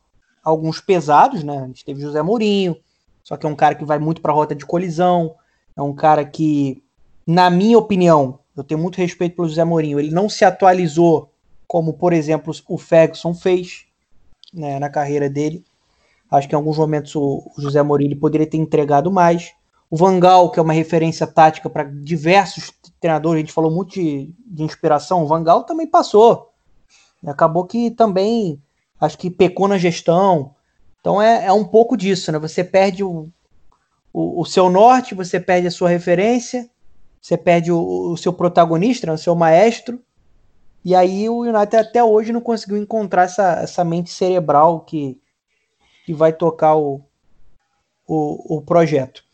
alguns 0.42 0.80
pesados, 0.80 1.42
né? 1.42 1.58
A 1.58 1.66
gente 1.66 1.84
teve 1.84 2.00
José 2.02 2.20
Mourinho, 2.20 2.76
só 3.22 3.36
que 3.36 3.46
é 3.46 3.48
um 3.48 3.54
cara 3.54 3.74
que 3.74 3.84
vai 3.84 3.98
muito 3.98 4.20
para 4.20 4.32
a 4.32 4.34
rota 4.34 4.54
de 4.54 4.66
colisão. 4.66 5.34
É 5.76 5.82
um 5.82 5.94
cara 5.94 6.24
que, 6.24 6.82
na 7.26 7.48
minha 7.48 7.78
opinião, 7.78 8.40
eu 8.56 8.64
tenho 8.64 8.80
muito 8.80 8.96
respeito 8.96 9.36
pelo 9.36 9.48
José 9.48 9.64
Mourinho, 9.64 9.98
ele 9.98 10.10
não 10.10 10.28
se 10.28 10.44
atualizou 10.44 11.32
como, 11.66 11.92
por 11.94 12.12
exemplo, 12.12 12.52
o 12.68 12.76
Ferguson 12.76 13.32
fez 13.32 13.86
né, 14.52 14.78
na 14.78 14.90
carreira 14.90 15.30
dele. 15.30 15.64
Acho 16.30 16.48
que 16.48 16.54
em 16.54 16.56
alguns 16.56 16.76
momentos 16.76 17.14
o 17.14 17.52
José 17.58 17.82
Mourinho 17.82 18.18
poderia 18.18 18.46
ter 18.46 18.56
entregado 18.56 19.10
mais. 19.10 19.52
O 19.88 19.96
Vangal, 19.96 20.50
que 20.50 20.60
é 20.60 20.62
uma 20.62 20.72
referência 20.72 21.26
tática 21.26 21.70
para 21.70 21.84
diversos 21.84 22.72
treinadores, 23.00 23.38
a 23.38 23.40
gente 23.40 23.52
falou 23.52 23.70
muito 23.70 23.94
de, 23.94 24.32
de 24.46 24.62
inspiração, 24.62 25.22
o 25.22 25.26
Vangal 25.26 25.64
também 25.64 25.86
passou. 25.86 26.50
Acabou 27.26 27.64
que 27.64 27.90
também, 27.90 28.60
acho 29.00 29.18
que 29.18 29.30
pecou 29.30 29.66
na 29.68 29.78
gestão. 29.78 30.54
Então 31.00 31.20
é, 31.20 31.46
é 31.46 31.52
um 31.52 31.64
pouco 31.64 31.96
disso, 31.96 32.30
né? 32.30 32.38
Você 32.38 32.62
perde 32.62 33.02
o, 33.02 33.28
o, 34.12 34.42
o, 34.42 34.44
seu 34.44 34.68
norte, 34.70 35.14
você 35.14 35.40
perde 35.40 35.66
a 35.66 35.70
sua 35.70 35.88
referência, 35.88 36.68
você 37.20 37.36
perde 37.36 37.72
o, 37.72 38.12
o 38.12 38.16
seu 38.16 38.32
protagonista, 38.32 39.06
né? 39.06 39.12
o 39.12 39.18
seu 39.18 39.34
maestro. 39.34 40.02
E 40.84 40.94
aí 40.94 41.28
o 41.28 41.40
United 41.40 41.76
até 41.76 42.02
hoje 42.02 42.32
não 42.32 42.40
conseguiu 42.40 42.76
encontrar 42.76 43.24
essa, 43.24 43.60
essa 43.60 43.84
mente 43.84 44.10
cerebral 44.10 44.80
que, 44.80 45.20
que 46.04 46.14
vai 46.14 46.32
tocar 46.32 46.76
o, 46.76 47.02
o, 48.06 48.56
o 48.56 48.62
projeto. 48.62 49.24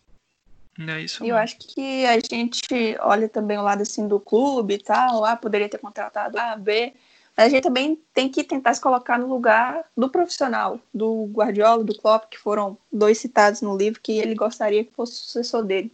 É 0.79 1.01
isso 1.01 1.25
eu 1.25 1.37
acho 1.37 1.57
que 1.59 2.05
a 2.05 2.19
gente 2.21 2.97
olha 3.01 3.29
também 3.31 3.57
o 3.57 3.63
lado 3.63 3.81
assim 3.81 4.07
do 4.07 4.21
clube 4.21 4.75
e 4.75 4.79
tal, 4.79 5.25
ah, 5.25 5.35
poderia 5.35 5.71
ter 5.71 5.79
contratado 5.79 6.39
A, 6.39 6.55
B, 6.55 6.93
a 7.37 7.49
gente 7.49 7.63
também 7.63 8.01
tem 8.15 8.29
que 8.29 8.43
tentar 8.43 8.73
se 8.73 8.81
colocar 8.81 9.19
no 9.19 9.29
lugar 9.29 9.85
do 9.97 10.09
profissional, 10.09 10.81
do 10.93 11.27
Guardiola, 11.27 11.85
do 11.85 11.97
Klopp, 11.97 12.31
que 12.31 12.39
foram 12.39 12.79
dois 12.91 13.19
citados 13.19 13.61
no 13.61 13.77
livro 13.77 14.01
que 14.01 14.19
ele 14.19 14.35
gostaria 14.35 14.85
que 14.85 14.93
fosse 14.93 15.13
o 15.13 15.17
sucessor 15.17 15.63
dele. 15.63 15.93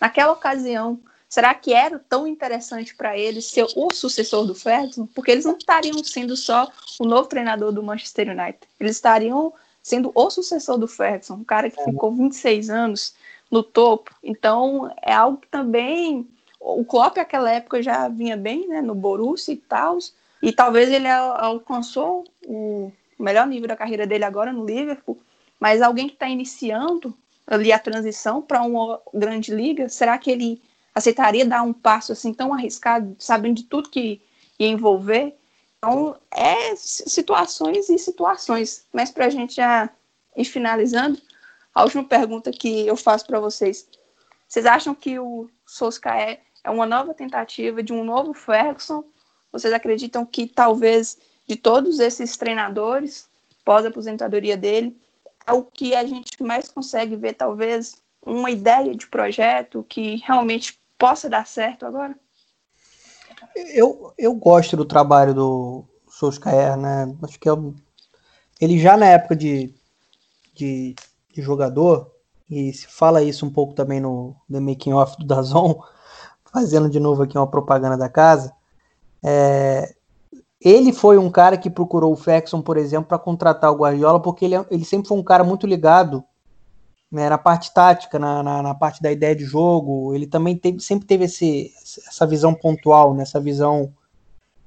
Naquela 0.00 0.32
ocasião, 0.32 0.98
será 1.28 1.52
que 1.54 1.74
era 1.74 1.98
tão 1.98 2.26
interessante 2.26 2.94
para 2.94 3.16
ele 3.18 3.42
ser 3.42 3.66
o 3.76 3.92
sucessor 3.92 4.46
do 4.46 4.54
Ferguson? 4.54 5.06
Porque 5.14 5.30
eles 5.30 5.44
não 5.44 5.58
estariam 5.58 6.02
sendo 6.02 6.34
só 6.34 6.70
o 6.98 7.04
novo 7.04 7.28
treinador 7.28 7.72
do 7.72 7.82
Manchester 7.82 8.30
United, 8.30 8.60
eles 8.78 8.96
estariam 8.96 9.52
sendo 9.82 10.10
o 10.14 10.30
sucessor 10.30 10.78
do 10.78 10.88
Ferguson, 10.88 11.34
um 11.34 11.44
cara 11.44 11.70
que 11.70 11.82
ficou 11.82 12.14
26 12.14 12.70
anos 12.70 13.14
no 13.50 13.62
topo. 13.62 14.14
Então, 14.22 14.90
é 15.02 15.12
algo 15.12 15.38
que 15.38 15.48
também 15.48 16.26
o 16.58 16.84
Klopp 16.84 17.16
naquela 17.16 17.50
época 17.50 17.82
já 17.82 18.08
vinha 18.08 18.36
bem, 18.36 18.68
né, 18.68 18.80
no 18.80 18.94
Borussia 18.94 19.52
e 19.52 19.56
tal, 19.56 19.98
e 20.42 20.52
talvez 20.52 20.90
ele 20.90 21.08
alcançou 21.08 22.24
o 22.46 22.92
melhor 23.18 23.46
nível 23.46 23.68
da 23.68 23.76
carreira 23.76 24.06
dele 24.06 24.24
agora 24.24 24.52
no 24.52 24.64
Liverpool, 24.64 25.18
mas 25.58 25.82
alguém 25.82 26.08
que 26.08 26.14
está 26.14 26.28
iniciando 26.28 27.16
ali 27.46 27.72
a 27.72 27.78
transição 27.78 28.40
para 28.40 28.62
uma 28.62 29.00
grande 29.12 29.54
liga, 29.54 29.88
será 29.88 30.16
que 30.16 30.30
ele 30.30 30.62
aceitaria 30.94 31.44
dar 31.44 31.62
um 31.62 31.72
passo 31.72 32.12
assim 32.12 32.32
tão 32.32 32.54
arriscado, 32.54 33.14
sabendo 33.18 33.56
de 33.56 33.64
tudo 33.64 33.90
que 33.90 34.20
ia 34.58 34.68
envolver? 34.68 35.36
Então, 35.78 36.16
é 36.30 36.76
situações 36.76 37.88
e 37.88 37.98
situações. 37.98 38.86
Mas 38.92 39.10
para 39.10 39.26
a 39.26 39.30
gente 39.30 39.56
já 39.56 39.90
ir 40.36 40.44
finalizando, 40.44 41.20
a 41.74 41.82
última 41.82 42.04
pergunta 42.04 42.50
que 42.50 42.86
eu 42.86 42.96
faço 42.96 43.26
para 43.26 43.40
vocês. 43.40 43.88
Vocês 44.46 44.66
acham 44.66 44.94
que 44.94 45.18
o 45.18 45.48
Solskjaer 45.64 46.40
é 46.62 46.70
uma 46.70 46.86
nova 46.86 47.14
tentativa 47.14 47.82
de 47.82 47.92
um 47.92 48.04
novo 48.04 48.34
Ferguson? 48.34 49.04
Vocês 49.52 49.72
acreditam 49.72 50.24
que 50.24 50.46
talvez 50.46 51.18
de 51.46 51.56
todos 51.56 51.98
esses 51.98 52.36
treinadores, 52.36 53.28
pós-aposentadoria 53.64 54.56
dele, 54.56 54.96
é 55.46 55.52
o 55.52 55.62
que 55.62 55.94
a 55.94 56.04
gente 56.06 56.42
mais 56.42 56.70
consegue 56.70 57.16
ver, 57.16 57.34
talvez, 57.34 57.96
uma 58.24 58.50
ideia 58.50 58.94
de 58.94 59.06
projeto 59.06 59.84
que 59.88 60.16
realmente 60.16 60.78
possa 60.98 61.28
dar 61.28 61.46
certo 61.46 61.86
agora? 61.86 62.14
Eu, 63.54 64.12
eu 64.18 64.34
gosto 64.34 64.76
do 64.76 64.84
trabalho 64.84 65.34
do 65.34 65.84
Solskjaer, 66.08 66.76
né? 66.76 67.12
Acho 67.22 67.40
que 67.40 67.48
é 67.48 67.52
ele 68.60 68.78
já 68.78 68.96
na 68.96 69.06
época 69.06 69.34
de, 69.34 69.74
de 70.54 70.94
de 71.32 71.42
jogador, 71.42 72.10
e 72.48 72.72
se 72.72 72.86
fala 72.86 73.22
isso 73.22 73.46
um 73.46 73.50
pouco 73.50 73.74
também 73.74 74.00
no 74.00 74.34
The 74.50 74.60
Making 74.60 74.92
Off 74.92 75.16
do 75.18 75.24
Dazon, 75.26 75.80
fazendo 76.52 76.88
de 76.90 76.98
novo 76.98 77.22
aqui 77.22 77.38
uma 77.38 77.50
propaganda 77.50 77.96
da 77.96 78.08
casa, 78.08 78.52
é, 79.24 79.94
ele 80.60 80.92
foi 80.92 81.16
um 81.16 81.30
cara 81.30 81.56
que 81.56 81.70
procurou 81.70 82.12
o 82.12 82.16
Ferguson, 82.16 82.60
por 82.60 82.76
exemplo, 82.76 83.08
para 83.08 83.18
contratar 83.18 83.72
o 83.72 83.76
Guardiola, 83.76 84.20
porque 84.20 84.44
ele, 84.44 84.54
é, 84.54 84.66
ele 84.70 84.84
sempre 84.84 85.08
foi 85.08 85.16
um 85.16 85.22
cara 85.22 85.42
muito 85.42 85.66
ligado 85.66 86.22
né, 87.10 87.28
na 87.28 87.38
parte 87.38 87.72
tática, 87.72 88.18
na, 88.18 88.42
na, 88.42 88.62
na, 88.62 88.74
parte 88.74 89.02
da 89.02 89.10
ideia 89.10 89.34
de 89.34 89.44
jogo. 89.44 90.14
Ele 90.14 90.26
também 90.26 90.56
teve, 90.56 90.80
sempre 90.80 91.06
teve 91.06 91.24
esse, 91.24 91.72
essa 92.06 92.26
visão 92.26 92.54
pontual, 92.54 93.14
né, 93.14 93.22
essa 93.22 93.40
visão 93.40 93.92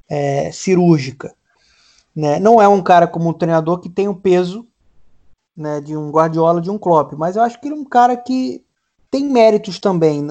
é, 0.10 0.52
cirúrgica. 0.52 1.34
Né? 2.16 2.40
Não 2.40 2.62
é 2.62 2.68
um 2.68 2.82
cara 2.82 3.08
como 3.08 3.30
um 3.30 3.34
treinador 3.34 3.80
que 3.80 3.90
tem 3.90 4.08
o 4.08 4.16
peso 4.16 4.68
né, 5.56 5.80
de 5.80 5.96
um 5.96 6.10
Guardiola, 6.10 6.60
de 6.60 6.70
um 6.70 6.78
Klopp, 6.78 7.14
mas 7.14 7.36
eu 7.36 7.44
acho 7.44 7.60
que 7.60 7.68
ele 7.68 7.76
é 7.76 7.78
um 7.78 7.86
cara 7.86 8.18
que 8.18 8.64
tem 9.12 9.30
méritos 9.30 9.80
também. 9.80 10.28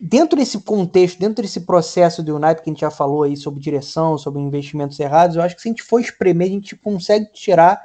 Dentro 0.00 0.38
desse 0.38 0.58
contexto, 0.62 1.18
dentro 1.18 1.42
desse 1.42 1.60
processo 1.60 2.22
do 2.22 2.36
United 2.36 2.62
que 2.62 2.70
a 2.70 2.72
gente 2.72 2.80
já 2.80 2.90
falou 2.90 3.24
aí 3.24 3.36
sobre 3.36 3.60
direção, 3.60 4.16
sobre 4.16 4.40
investimentos 4.40 4.98
errados, 4.98 5.36
eu 5.36 5.42
acho 5.42 5.54
que 5.54 5.60
se 5.60 5.68
a 5.68 5.70
gente 5.70 5.82
for 5.82 6.00
espremer, 6.00 6.48
a 6.48 6.50
gente 6.50 6.74
consegue 6.74 7.30
tirar 7.32 7.80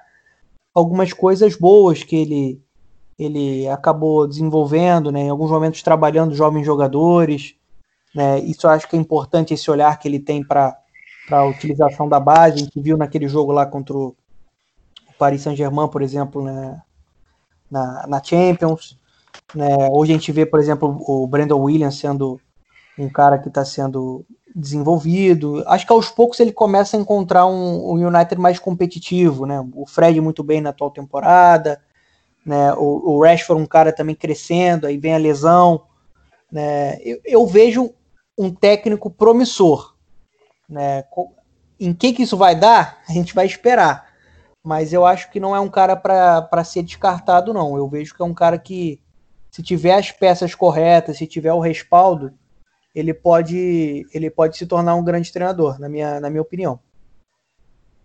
algumas 0.73 1.11
coisas 1.11 1.55
boas 1.55 2.03
que 2.03 2.15
ele 2.15 2.61
ele 3.17 3.65
acabou 3.69 4.27
desenvolvendo, 4.27 5.09
né, 5.09 5.21
em 5.21 5.29
alguns 5.29 5.49
momentos 5.49 5.81
trabalhando 5.81 6.35
jovens 6.35 6.65
jogadores, 6.65 7.55
né, 8.13 8.39
isso 8.39 8.67
eu 8.67 8.71
acho 8.71 8.89
que 8.89 8.95
é 8.97 8.99
importante 8.99 9.53
esse 9.53 9.71
olhar 9.71 9.97
que 9.97 10.05
ele 10.05 10.19
tem 10.19 10.43
para 10.43 10.77
a 11.31 11.45
utilização 11.45 12.09
da 12.09 12.19
base, 12.19 12.55
a 12.55 12.57
gente 12.57 12.77
viu 12.81 12.97
naquele 12.97 13.29
jogo 13.29 13.53
lá 13.53 13.65
contra 13.65 13.95
o, 13.95 14.13
Paris 15.17 15.41
Saint-Germain, 15.41 15.87
por 15.87 16.01
exemplo, 16.01 16.43
né, 16.43 16.81
na, 17.69 18.05
na 18.07 18.23
Champions. 18.23 18.97
Né? 19.55 19.89
Hoje 19.89 20.11
a 20.11 20.15
gente 20.15 20.31
vê, 20.31 20.45
por 20.45 20.59
exemplo, 20.59 21.01
o 21.07 21.25
Brandon 21.25 21.59
Williams 21.59 21.97
sendo 21.97 22.39
um 22.99 23.09
cara 23.09 23.37
que 23.37 23.47
está 23.47 23.63
sendo 23.63 24.25
desenvolvido. 24.53 25.63
Acho 25.67 25.85
que 25.85 25.93
aos 25.93 26.09
poucos 26.09 26.39
ele 26.39 26.51
começa 26.51 26.95
a 26.95 26.99
encontrar 26.99 27.45
um, 27.45 27.91
um, 27.91 28.07
United 28.07 28.39
mais 28.39 28.59
competitivo, 28.59 29.45
né? 29.45 29.65
O 29.73 29.85
Fred 29.85 30.19
muito 30.21 30.43
bem 30.43 30.61
na 30.61 30.69
atual 30.69 30.91
temporada, 30.91 31.81
né? 32.45 32.73
O, 32.73 33.15
o 33.15 33.23
Rashford 33.23 33.61
um 33.61 33.65
cara 33.65 33.91
também 33.91 34.15
crescendo, 34.15 34.87
aí 34.87 34.97
vem 34.97 35.13
a 35.13 35.17
lesão, 35.17 35.83
né? 36.51 36.97
Eu, 37.01 37.19
eu 37.25 37.45
vejo 37.45 37.93
um 38.37 38.53
técnico 38.53 39.09
promissor, 39.09 39.95
né? 40.69 41.03
Em 41.79 41.93
que 41.93 42.13
que 42.13 42.23
isso 42.23 42.37
vai 42.37 42.55
dar? 42.55 43.01
A 43.07 43.11
gente 43.11 43.33
vai 43.33 43.45
esperar. 43.45 44.13
mas 44.63 44.93
eu 44.93 45.05
acho 45.05 45.29
que 45.29 45.39
não 45.39 45.55
é 45.55 45.59
um 45.59 45.69
cara 45.69 45.95
para 45.95 46.63
ser 46.63 46.81
descartado, 46.81 47.53
não. 47.53 47.77
Eu 47.77 47.87
vejo 47.87 48.15
que 48.15 48.21
é 48.21 48.25
um 48.25 48.33
cara 48.33 48.57
que, 48.57 48.99
se 49.55 49.63
tiver 49.63 49.93
as 49.93 50.11
peças 50.11 50.53
corretas, 50.53 51.17
se 51.17 51.25
tiver 51.25 51.53
o 51.53 51.61
respaldo, 51.61 52.37
ele 52.93 53.13
pode, 53.13 54.05
ele 54.13 54.29
pode 54.29 54.57
se 54.57 54.67
tornar 54.67 54.95
um 54.95 55.03
grande 55.03 55.31
treinador, 55.31 55.79
na 55.79 55.87
minha, 55.87 56.19
na 56.19 56.29
minha 56.29 56.41
opinião. 56.41 56.77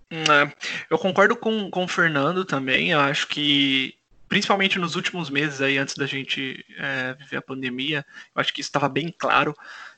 É, 0.08 0.52
eu 0.88 0.96
concordo 0.96 1.34
com, 1.34 1.68
com 1.68 1.82
o 1.82 1.88
Fernando 1.88 2.44
também. 2.44 2.92
Eu 2.92 3.00
acho 3.00 3.26
que, 3.26 3.96
principalmente 4.28 4.78
nos 4.78 4.94
últimos 4.94 5.28
meses 5.28 5.60
aí, 5.60 5.76
antes 5.76 5.96
da 5.96 6.06
gente 6.06 6.64
é, 6.78 7.14
viver 7.14 7.38
a 7.38 7.42
pandemia, 7.42 8.06
eu 8.32 8.40
acho 8.40 8.54
que 8.54 8.60
isso 8.60 8.68
estava 8.68 8.88
bem 8.88 9.12
claro. 9.18 9.52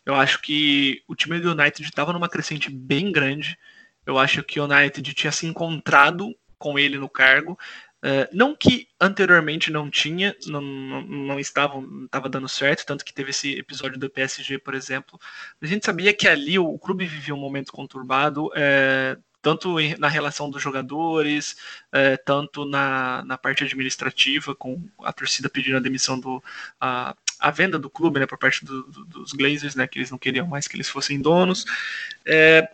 Eu 0.06 0.14
acho 0.14 0.40
que 0.40 1.02
o 1.06 1.14
time 1.14 1.38
do 1.38 1.52
United 1.52 1.82
estava 1.82 2.14
numa 2.14 2.30
crescente 2.30 2.70
bem 2.70 3.12
grande. 3.12 3.58
Eu 4.06 4.18
acho 4.18 4.42
que 4.42 4.58
o 4.58 4.64
United 4.64 5.12
tinha 5.12 5.30
se 5.30 5.44
encontrado 5.44 6.34
com 6.56 6.78
ele 6.78 6.96
no 6.96 7.10
cargo. 7.10 7.58
Uh, 8.02 8.26
não 8.32 8.56
que 8.56 8.88
anteriormente 9.00 9.70
não 9.70 9.88
tinha, 9.88 10.34
não, 10.46 10.60
não, 10.60 11.02
não 11.02 11.40
estava, 11.40 11.80
não 11.80 12.06
estava 12.06 12.28
dando 12.28 12.48
certo, 12.48 12.84
tanto 12.84 13.04
que 13.04 13.14
teve 13.14 13.30
esse 13.30 13.56
episódio 13.56 13.96
do 13.96 14.10
PSG, 14.10 14.58
por 14.58 14.74
exemplo. 14.74 15.20
A 15.60 15.66
gente 15.66 15.86
sabia 15.86 16.12
que 16.12 16.26
ali 16.26 16.58
o, 16.58 16.66
o 16.66 16.78
clube 16.78 17.06
vivia 17.06 17.34
um 17.34 17.38
momento 17.38 17.72
conturbado, 17.72 18.50
é, 18.56 19.16
tanto 19.40 19.76
na 19.98 20.08
relação 20.08 20.50
dos 20.50 20.62
jogadores, 20.62 21.56
é, 21.92 22.16
tanto 22.16 22.64
na, 22.64 23.24
na 23.24 23.38
parte 23.38 23.62
administrativa, 23.64 24.54
com 24.54 24.82
a 25.00 25.12
torcida 25.12 25.48
pedindo 25.48 25.76
a 25.76 25.80
demissão 25.80 26.18
do. 26.18 26.42
A, 26.80 27.14
a 27.38 27.50
venda 27.50 27.76
do 27.76 27.90
clube, 27.90 28.20
né, 28.20 28.26
por 28.26 28.38
parte 28.38 28.64
do, 28.64 28.84
do, 28.84 29.04
dos 29.04 29.32
Glazers, 29.32 29.74
né, 29.74 29.88
que 29.88 29.98
eles 29.98 30.12
não 30.12 30.18
queriam 30.18 30.46
mais 30.46 30.68
que 30.68 30.76
eles 30.76 30.88
fossem 30.88 31.20
donos. 31.20 31.64
É, 32.24 32.68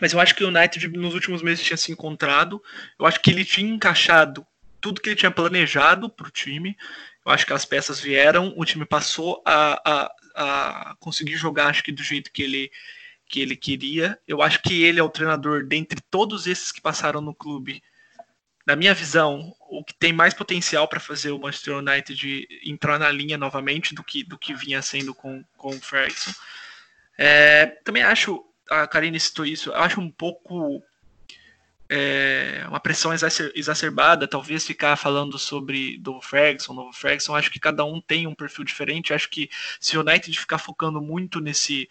mas 0.00 0.12
eu 0.12 0.20
acho 0.20 0.34
que 0.34 0.44
o 0.44 0.48
United 0.48 0.88
nos 0.88 1.14
últimos 1.14 1.42
meses 1.42 1.64
tinha 1.64 1.76
se 1.76 1.92
encontrado. 1.92 2.62
Eu 2.98 3.06
acho 3.06 3.20
que 3.20 3.30
ele 3.30 3.44
tinha 3.44 3.72
encaixado 3.72 4.46
tudo 4.80 5.00
que 5.00 5.08
ele 5.08 5.16
tinha 5.16 5.30
planejado 5.30 6.10
para 6.10 6.26
o 6.26 6.30
time. 6.30 6.76
Eu 7.24 7.32
acho 7.32 7.46
que 7.46 7.52
as 7.52 7.64
peças 7.64 8.00
vieram, 8.00 8.52
o 8.56 8.64
time 8.64 8.84
passou 8.84 9.42
a, 9.46 9.80
a, 9.84 10.14
a, 10.34 10.96
conseguir 11.00 11.36
jogar, 11.36 11.68
acho 11.68 11.82
que 11.82 11.92
do 11.92 12.02
jeito 12.02 12.30
que 12.30 12.42
ele, 12.42 12.70
que 13.26 13.40
ele 13.40 13.56
queria. 13.56 14.18
Eu 14.28 14.42
acho 14.42 14.60
que 14.60 14.82
ele 14.82 15.00
é 15.00 15.02
o 15.02 15.08
treinador, 15.08 15.64
dentre 15.64 16.00
todos 16.10 16.46
esses 16.46 16.70
que 16.70 16.82
passaram 16.82 17.20
no 17.22 17.34
clube, 17.34 17.82
na 18.66 18.76
minha 18.76 18.92
visão, 18.94 19.54
o 19.70 19.82
que 19.84 19.94
tem 19.94 20.12
mais 20.12 20.34
potencial 20.34 20.88
para 20.88 21.00
fazer 21.00 21.30
o 21.30 21.38
Manchester 21.38 21.76
United 21.76 22.48
entrar 22.64 22.98
na 22.98 23.10
linha 23.10 23.38
novamente 23.38 23.94
do 23.94 24.02
que, 24.02 24.24
do 24.24 24.38
que 24.38 24.54
vinha 24.54 24.82
sendo 24.82 25.14
com, 25.14 25.44
com 25.56 25.68
o 25.68 25.80
Ferguson. 25.80 26.32
É, 27.16 27.66
também 27.84 28.02
acho 28.02 28.44
a 28.70 28.86
Karine 28.86 29.18
citou 29.20 29.44
isso, 29.44 29.72
acho 29.72 30.00
um 30.00 30.10
pouco 30.10 30.82
é, 31.88 32.64
uma 32.66 32.80
pressão 32.80 33.12
exacerbada, 33.54 34.26
talvez 34.26 34.66
ficar 34.66 34.96
falando 34.96 35.38
sobre 35.38 35.98
do 35.98 36.20
Ferguson, 36.20 36.72
novo 36.72 36.92
Ferguson, 36.92 37.34
acho 37.34 37.50
que 37.50 37.60
cada 37.60 37.84
um 37.84 38.00
tem 38.00 38.26
um 38.26 38.34
perfil 38.34 38.64
diferente, 38.64 39.12
acho 39.12 39.28
que 39.28 39.50
se 39.78 39.96
o 39.96 40.00
United 40.00 40.38
ficar 40.38 40.58
focando 40.58 41.00
muito 41.00 41.40
nesse 41.40 41.88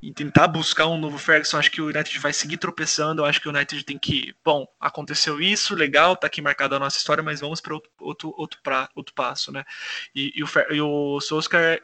em 0.00 0.12
tentar 0.12 0.46
buscar 0.46 0.86
um 0.86 0.96
novo 0.96 1.18
Ferguson, 1.18 1.58
acho 1.58 1.72
que 1.72 1.82
o 1.82 1.86
United 1.86 2.20
vai 2.20 2.32
seguir 2.32 2.56
tropeçando, 2.56 3.24
acho 3.24 3.40
que 3.40 3.48
o 3.48 3.50
United 3.50 3.82
tem 3.82 3.98
que, 3.98 4.32
bom, 4.44 4.64
aconteceu 4.78 5.40
isso, 5.40 5.74
legal, 5.74 6.16
tá 6.16 6.28
aqui 6.28 6.40
marcada 6.40 6.76
a 6.76 6.78
nossa 6.78 6.96
história, 6.96 7.20
mas 7.20 7.40
vamos 7.40 7.60
para 7.60 7.74
outro, 7.74 7.90
outro, 7.98 8.34
outro, 8.38 8.60
pra, 8.62 8.88
outro 8.94 9.12
passo, 9.12 9.50
né, 9.50 9.64
e, 10.14 10.32
e 10.36 10.44
o, 10.44 10.48
e 10.70 10.80
o 10.80 11.18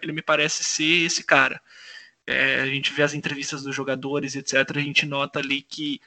ele 0.01 0.13
me 0.13 0.23
parece 0.23 0.63
ser 0.63 1.05
esse 1.05 1.25
cara, 1.25 1.61
é, 2.27 2.61
a 2.61 2.67
gente 2.67 2.93
vê 2.93 3.03
as 3.03 3.15
entrevistas 3.15 3.63
dos 3.63 3.75
jogadores, 3.75 4.35
etc., 4.35 4.77
a 4.77 4.81
gente 4.81 5.07
nota 5.07 5.39
ali 5.39 5.63
que 5.63 6.01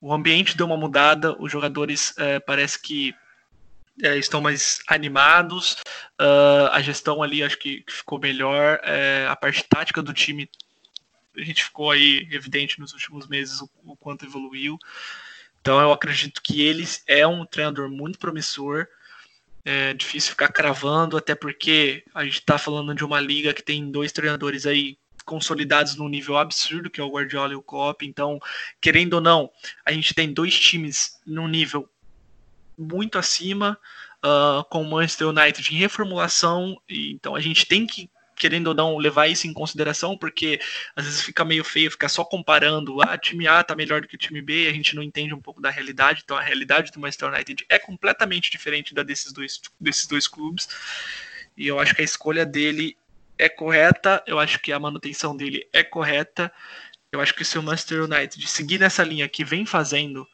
o 0.00 0.12
ambiente 0.12 0.56
deu 0.56 0.66
uma 0.66 0.76
mudada, 0.76 1.36
os 1.40 1.50
jogadores 1.50 2.14
é, 2.18 2.40
parece 2.40 2.80
que 2.80 3.14
é, 4.02 4.16
estão 4.18 4.40
mais 4.40 4.80
animados, 4.88 5.74
uh, 6.20 6.66
a 6.72 6.80
gestão 6.80 7.22
ali 7.22 7.42
acho 7.42 7.58
que, 7.58 7.82
que 7.82 7.92
ficou 7.92 8.18
melhor, 8.18 8.80
é, 8.82 9.26
a 9.28 9.36
parte 9.36 9.62
tática 9.68 10.02
do 10.02 10.12
time 10.12 10.48
a 11.36 11.42
gente 11.42 11.64
ficou 11.64 11.90
aí 11.90 12.28
evidente 12.30 12.78
nos 12.78 12.92
últimos 12.92 13.26
meses 13.26 13.60
o, 13.60 13.70
o, 13.84 13.96
quanto 13.96 14.24
evoluiu. 14.24 14.78
Então 15.60 15.80
eu 15.80 15.92
acredito 15.92 16.42
que 16.42 16.60
ele 16.60 16.86
é 17.06 17.26
um 17.26 17.46
treinador 17.46 17.88
muito 17.88 18.18
promissor. 18.18 18.86
É 19.64 19.94
difícil 19.94 20.32
ficar 20.32 20.48
cravando, 20.48 21.16
até 21.16 21.34
porque 21.34 22.04
a 22.12 22.24
gente 22.24 22.40
está 22.40 22.58
falando 22.58 22.94
de 22.94 23.04
uma 23.04 23.20
liga 23.20 23.54
que 23.54 23.62
tem 23.62 23.90
dois 23.90 24.12
treinadores 24.12 24.66
aí 24.66 24.98
consolidados 25.24 25.96
num 25.96 26.08
nível 26.08 26.36
absurdo, 26.36 26.90
que 26.90 27.00
é 27.00 27.04
o 27.04 27.10
Guardiola 27.10 27.52
e 27.52 27.56
o 27.56 27.62
Klopp. 27.62 28.02
Então, 28.02 28.38
querendo 28.80 29.14
ou 29.14 29.20
não, 29.20 29.50
a 29.84 29.92
gente 29.92 30.14
tem 30.14 30.32
dois 30.32 30.58
times 30.58 31.20
num 31.26 31.48
nível 31.48 31.88
muito 32.76 33.18
acima, 33.18 33.78
uh, 34.24 34.64
com 34.64 34.82
o 34.82 34.90
Manchester 34.90 35.28
United 35.28 35.74
em 35.74 35.78
reformulação. 35.78 36.80
E, 36.88 37.12
então, 37.12 37.34
a 37.34 37.40
gente 37.40 37.66
tem 37.66 37.86
que 37.86 38.10
querendo 38.42 38.68
ou 38.68 38.74
não 38.74 38.96
levar 38.96 39.28
isso 39.28 39.46
em 39.46 39.52
consideração, 39.52 40.18
porque 40.18 40.60
às 40.96 41.04
vezes 41.04 41.22
fica 41.22 41.44
meio 41.44 41.62
feio 41.62 41.92
ficar 41.92 42.08
só 42.08 42.24
comparando, 42.24 43.00
ah, 43.00 43.16
time 43.16 43.46
A 43.46 43.62
tá 43.62 43.76
melhor 43.76 44.00
do 44.00 44.08
que 44.08 44.16
o 44.16 44.18
time 44.18 44.42
B, 44.42 44.66
a 44.68 44.72
gente 44.72 44.96
não 44.96 45.02
entende 45.02 45.32
um 45.32 45.40
pouco 45.40 45.60
da 45.60 45.70
realidade, 45.70 46.22
então 46.24 46.36
a 46.36 46.42
realidade 46.42 46.90
do 46.90 46.98
Manchester 46.98 47.28
United 47.28 47.64
é 47.68 47.78
completamente 47.78 48.50
diferente 48.50 48.94
da 48.94 49.04
desses 49.04 49.32
dois, 49.32 49.60
desses 49.78 50.08
dois 50.08 50.26
clubes, 50.26 50.68
e 51.56 51.68
eu 51.68 51.78
acho 51.78 51.94
que 51.94 52.02
a 52.02 52.04
escolha 52.04 52.44
dele 52.44 52.96
é 53.42 53.48
correta, 53.48 54.22
eu 54.24 54.38
acho 54.38 54.60
que 54.60 54.72
a 54.72 54.78
manutenção 54.78 55.36
dele 55.36 55.68
é 55.72 55.82
correta. 55.82 56.52
Eu 57.10 57.20
acho 57.20 57.34
que 57.34 57.44
se 57.44 57.58
o 57.58 57.62
Manchester 57.62 58.04
United 58.04 58.46
seguir 58.46 58.78
nessa 58.78 59.02
linha 59.02 59.28
que 59.28 59.44
vem 59.44 59.66
fazendo 59.66 60.24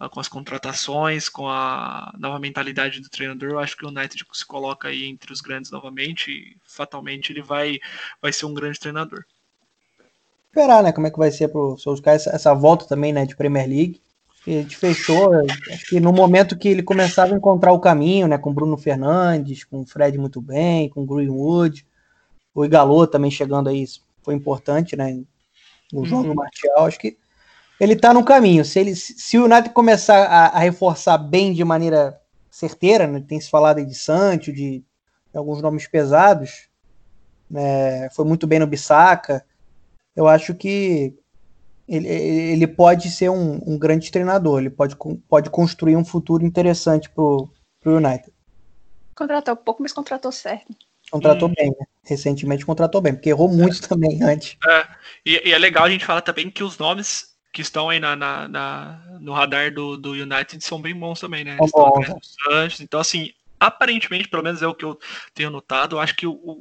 uh, 0.00 0.08
com 0.08 0.20
as 0.20 0.28
contratações, 0.28 1.28
com 1.28 1.48
a 1.48 2.14
nova 2.16 2.38
mentalidade 2.38 3.00
do 3.00 3.08
treinador, 3.08 3.50
eu 3.50 3.58
acho 3.58 3.76
que 3.76 3.84
o 3.84 3.88
United 3.88 4.24
se 4.32 4.46
coloca 4.46 4.86
aí 4.86 5.06
entre 5.06 5.32
os 5.32 5.40
grandes 5.40 5.72
novamente 5.72 6.30
e 6.30 6.56
fatalmente 6.64 7.32
ele 7.32 7.42
vai, 7.42 7.80
vai 8.20 8.32
ser 8.32 8.46
um 8.46 8.54
grande 8.54 8.78
treinador. 8.78 9.24
Esperar, 10.46 10.84
né, 10.84 10.92
como 10.92 11.08
é 11.08 11.10
que 11.10 11.18
vai 11.18 11.32
ser 11.32 11.48
pro 11.48 11.76
Solskjaer 11.76 12.14
essa, 12.14 12.30
essa 12.30 12.54
volta 12.54 12.86
também, 12.86 13.12
né, 13.12 13.26
de 13.26 13.34
Premier 13.34 13.68
League. 13.68 14.00
A 14.46 14.50
gente 14.50 14.76
fechou, 14.76 15.32
acho 15.68 15.86
que 15.88 15.98
no 15.98 16.12
momento 16.12 16.56
que 16.56 16.68
ele 16.68 16.82
começava 16.82 17.34
a 17.34 17.36
encontrar 17.36 17.72
o 17.72 17.80
caminho, 17.80 18.28
né, 18.28 18.38
com 18.38 18.52
Bruno 18.52 18.76
Fernandes, 18.76 19.64
com 19.64 19.80
o 19.80 19.86
Fred 19.86 20.16
muito 20.16 20.40
bem, 20.40 20.88
com 20.88 21.04
Greenwood, 21.04 21.84
o 22.54 22.64
Igalo 22.64 23.06
também 23.06 23.30
chegando 23.30 23.68
aí, 23.68 23.84
foi 24.22 24.34
importante, 24.34 24.96
né? 24.96 25.22
O 25.92 26.04
jogo 26.04 26.28
uhum. 26.28 26.34
Martial, 26.34 26.86
acho 26.86 26.98
que 26.98 27.18
ele 27.78 27.96
tá 27.96 28.14
no 28.14 28.24
caminho. 28.24 28.64
Se, 28.64 28.78
ele, 28.78 28.94
se 28.94 29.38
o 29.38 29.44
United 29.44 29.70
começar 29.70 30.24
a, 30.26 30.46
a 30.46 30.58
reforçar 30.58 31.18
bem 31.18 31.52
de 31.52 31.64
maneira 31.64 32.20
certeira, 32.50 33.06
né? 33.06 33.24
tem 33.26 33.40
se 33.40 33.50
falado 33.50 33.84
de 33.84 33.94
Sancho, 33.94 34.52
de, 34.52 34.78
de 34.78 34.84
alguns 35.34 35.60
nomes 35.60 35.86
pesados, 35.86 36.68
né? 37.50 38.08
foi 38.10 38.24
muito 38.24 38.46
bem 38.46 38.58
no 38.58 38.66
Bissaka. 38.66 39.44
Eu 40.14 40.28
acho 40.28 40.54
que 40.54 41.14
ele, 41.88 42.08
ele 42.08 42.66
pode 42.66 43.10
ser 43.10 43.30
um, 43.30 43.60
um, 43.66 43.78
grande 43.78 44.10
treinador, 44.10 44.60
ele 44.60 44.70
pode, 44.70 44.96
pode 45.28 45.50
construir 45.50 45.96
um 45.96 46.04
futuro 46.04 46.44
interessante 46.44 47.10
pro, 47.10 47.50
pro 47.80 47.96
United. 47.96 48.32
Contratou 49.14 49.56
pouco, 49.56 49.82
mas 49.82 49.92
contratou 49.92 50.30
certo. 50.30 50.74
Contratou 51.12 51.50
hum. 51.50 51.54
bem, 51.54 51.68
né? 51.68 51.86
Recentemente 52.04 52.64
contratou 52.64 53.02
bem, 53.02 53.12
porque 53.12 53.28
errou 53.28 53.46
muito 53.46 53.84
é. 53.84 53.86
também 53.86 54.18
antes. 54.24 54.56
É. 54.66 54.86
E, 55.26 55.48
e, 55.50 55.52
é 55.52 55.58
legal 55.58 55.84
a 55.84 55.90
gente 55.90 56.06
falar 56.06 56.22
também 56.22 56.50
que 56.50 56.64
os 56.64 56.78
nomes 56.78 57.34
que 57.52 57.60
estão 57.60 57.90
aí 57.90 58.00
na, 58.00 58.16
na, 58.16 58.48
na 58.48 58.98
no 59.20 59.34
radar 59.34 59.72
do, 59.74 59.98
do 59.98 60.12
United 60.12 60.64
são 60.64 60.80
bem 60.80 60.98
bons 60.98 61.20
também, 61.20 61.44
né? 61.44 61.58
Bom, 61.70 62.00
né? 62.00 62.16
Sanches, 62.22 62.80
então, 62.80 62.98
assim, 62.98 63.30
aparentemente, 63.60 64.26
pelo 64.26 64.42
menos 64.42 64.62
é 64.62 64.66
o 64.66 64.74
que 64.74 64.86
eu 64.86 64.98
tenho 65.34 65.50
notado, 65.50 65.96
eu 65.96 66.00
acho 66.00 66.16
que 66.16 66.26
o, 66.26 66.32
o, 66.32 66.52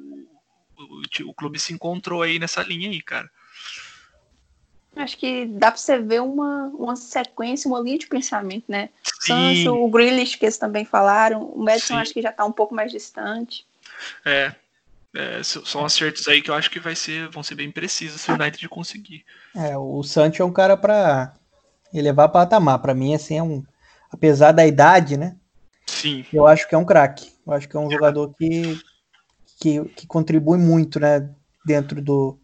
o, 0.78 1.30
o 1.30 1.34
clube 1.34 1.58
se 1.58 1.72
encontrou 1.72 2.22
aí 2.22 2.38
nessa 2.38 2.62
linha 2.62 2.90
aí, 2.90 3.02
cara. 3.02 3.30
Acho 4.98 5.18
que 5.18 5.46
dá 5.46 5.72
para 5.72 5.78
você 5.78 5.98
ver 5.98 6.22
uma, 6.22 6.66
uma 6.78 6.98
sequência, 6.98 7.70
uma 7.70 7.80
linha 7.80 7.98
de 7.98 8.08
pensamento, 8.08 8.66
né? 8.68 8.90
Sim. 9.22 9.56
Sancho, 9.56 9.76
o 9.76 9.90
Grealish, 9.90 10.38
que 10.38 10.44
eles 10.44 10.58
também 10.58 10.84
falaram, 10.84 11.42
o 11.46 11.64
Madison 11.64 11.94
Sim. 11.94 12.02
acho 12.02 12.14
que 12.14 12.22
já 12.22 12.32
está 12.32 12.44
um 12.44 12.52
pouco 12.52 12.76
mais 12.76 12.92
distante. 12.92 13.66
É, 14.26 14.54
é, 15.16 15.44
são 15.44 15.84
acertos 15.84 16.28
aí 16.28 16.42
que 16.42 16.50
eu 16.50 16.56
acho 16.56 16.72
que 16.72 16.80
vai 16.80 16.96
ser, 16.96 17.28
vão 17.30 17.44
ser 17.44 17.56
bem 17.56 17.70
precisos 17.70 18.22
se 18.22 18.32
o 18.32 18.36
United 18.36 18.68
conseguir. 18.70 19.26
É, 19.56 19.78
o 19.78 20.02
Sancho 20.04 20.42
é 20.42 20.46
um 20.46 20.54
cara 20.54 20.78
para 20.78 21.34
elevar 21.94 22.30
patamar. 22.30 22.80
Para 22.80 22.94
mim, 22.94 23.14
assim, 23.14 23.38
é 23.38 23.44
um. 23.44 23.64
Apesar 24.12 24.52
da 24.52 24.66
idade, 24.66 25.18
né? 25.18 25.36
Sim. 25.86 26.26
Eu 26.32 26.48
acho 26.48 26.68
que 26.68 26.76
é 26.76 26.78
um 26.78 26.86
craque. 26.86 27.32
Eu 27.46 27.54
acho 27.54 27.68
que 27.68 27.76
é 27.76 27.80
um 27.80 27.92
jogador 27.92 28.34
que, 28.38 28.80
que, 29.60 29.84
que 29.90 30.08
contribui 30.08 30.58
muito, 30.58 31.00
né? 31.00 31.30
Dentro 31.66 32.02
do, 32.02 32.40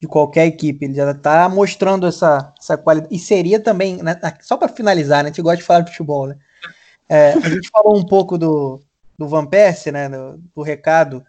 de 0.00 0.08
qualquer 0.08 0.46
equipe. 0.46 0.84
Ele 0.84 0.94
já 0.94 1.10
está 1.10 1.48
mostrando 1.48 2.06
essa, 2.06 2.52
essa 2.58 2.76
qualidade. 2.76 3.14
E 3.14 3.18
seria 3.18 3.60
também, 3.60 4.02
né, 4.02 4.18
só 4.40 4.56
para 4.56 4.68
finalizar, 4.68 5.22
né, 5.22 5.30
a 5.30 5.32
gente 5.32 5.42
gosta 5.42 5.58
de 5.58 5.62
falar 5.62 5.80
de 5.80 5.90
futebol, 5.90 6.26
né? 6.26 6.36
É, 7.08 7.32
a 7.32 7.48
gente 7.48 7.68
falou 7.70 7.98
um 7.98 8.06
pouco 8.06 8.38
do, 8.38 8.80
do 9.20 9.28
Van 9.28 9.44
Persie, 9.44 9.92
né, 9.92 10.08
do, 10.08 10.38
do, 10.56 10.62
recado, 10.62 11.22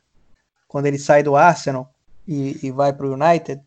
quando 0.66 0.86
ele 0.86 0.98
sai 0.98 1.22
do 1.22 1.36
Arsenal 1.36 1.94
e, 2.26 2.58
e 2.64 2.72
vai 2.72 2.94
para 2.94 3.06
o 3.06 3.14
United. 3.16 3.62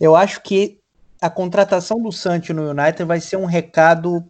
Eu 0.00 0.16
acho 0.16 0.42
que 0.42 0.80
a 1.20 1.30
contratação 1.30 2.02
do 2.02 2.10
Sancho 2.10 2.52
no 2.52 2.68
United 2.68 3.04
vai 3.04 3.20
ser 3.20 3.36
um 3.36 3.44
recado 3.44 4.28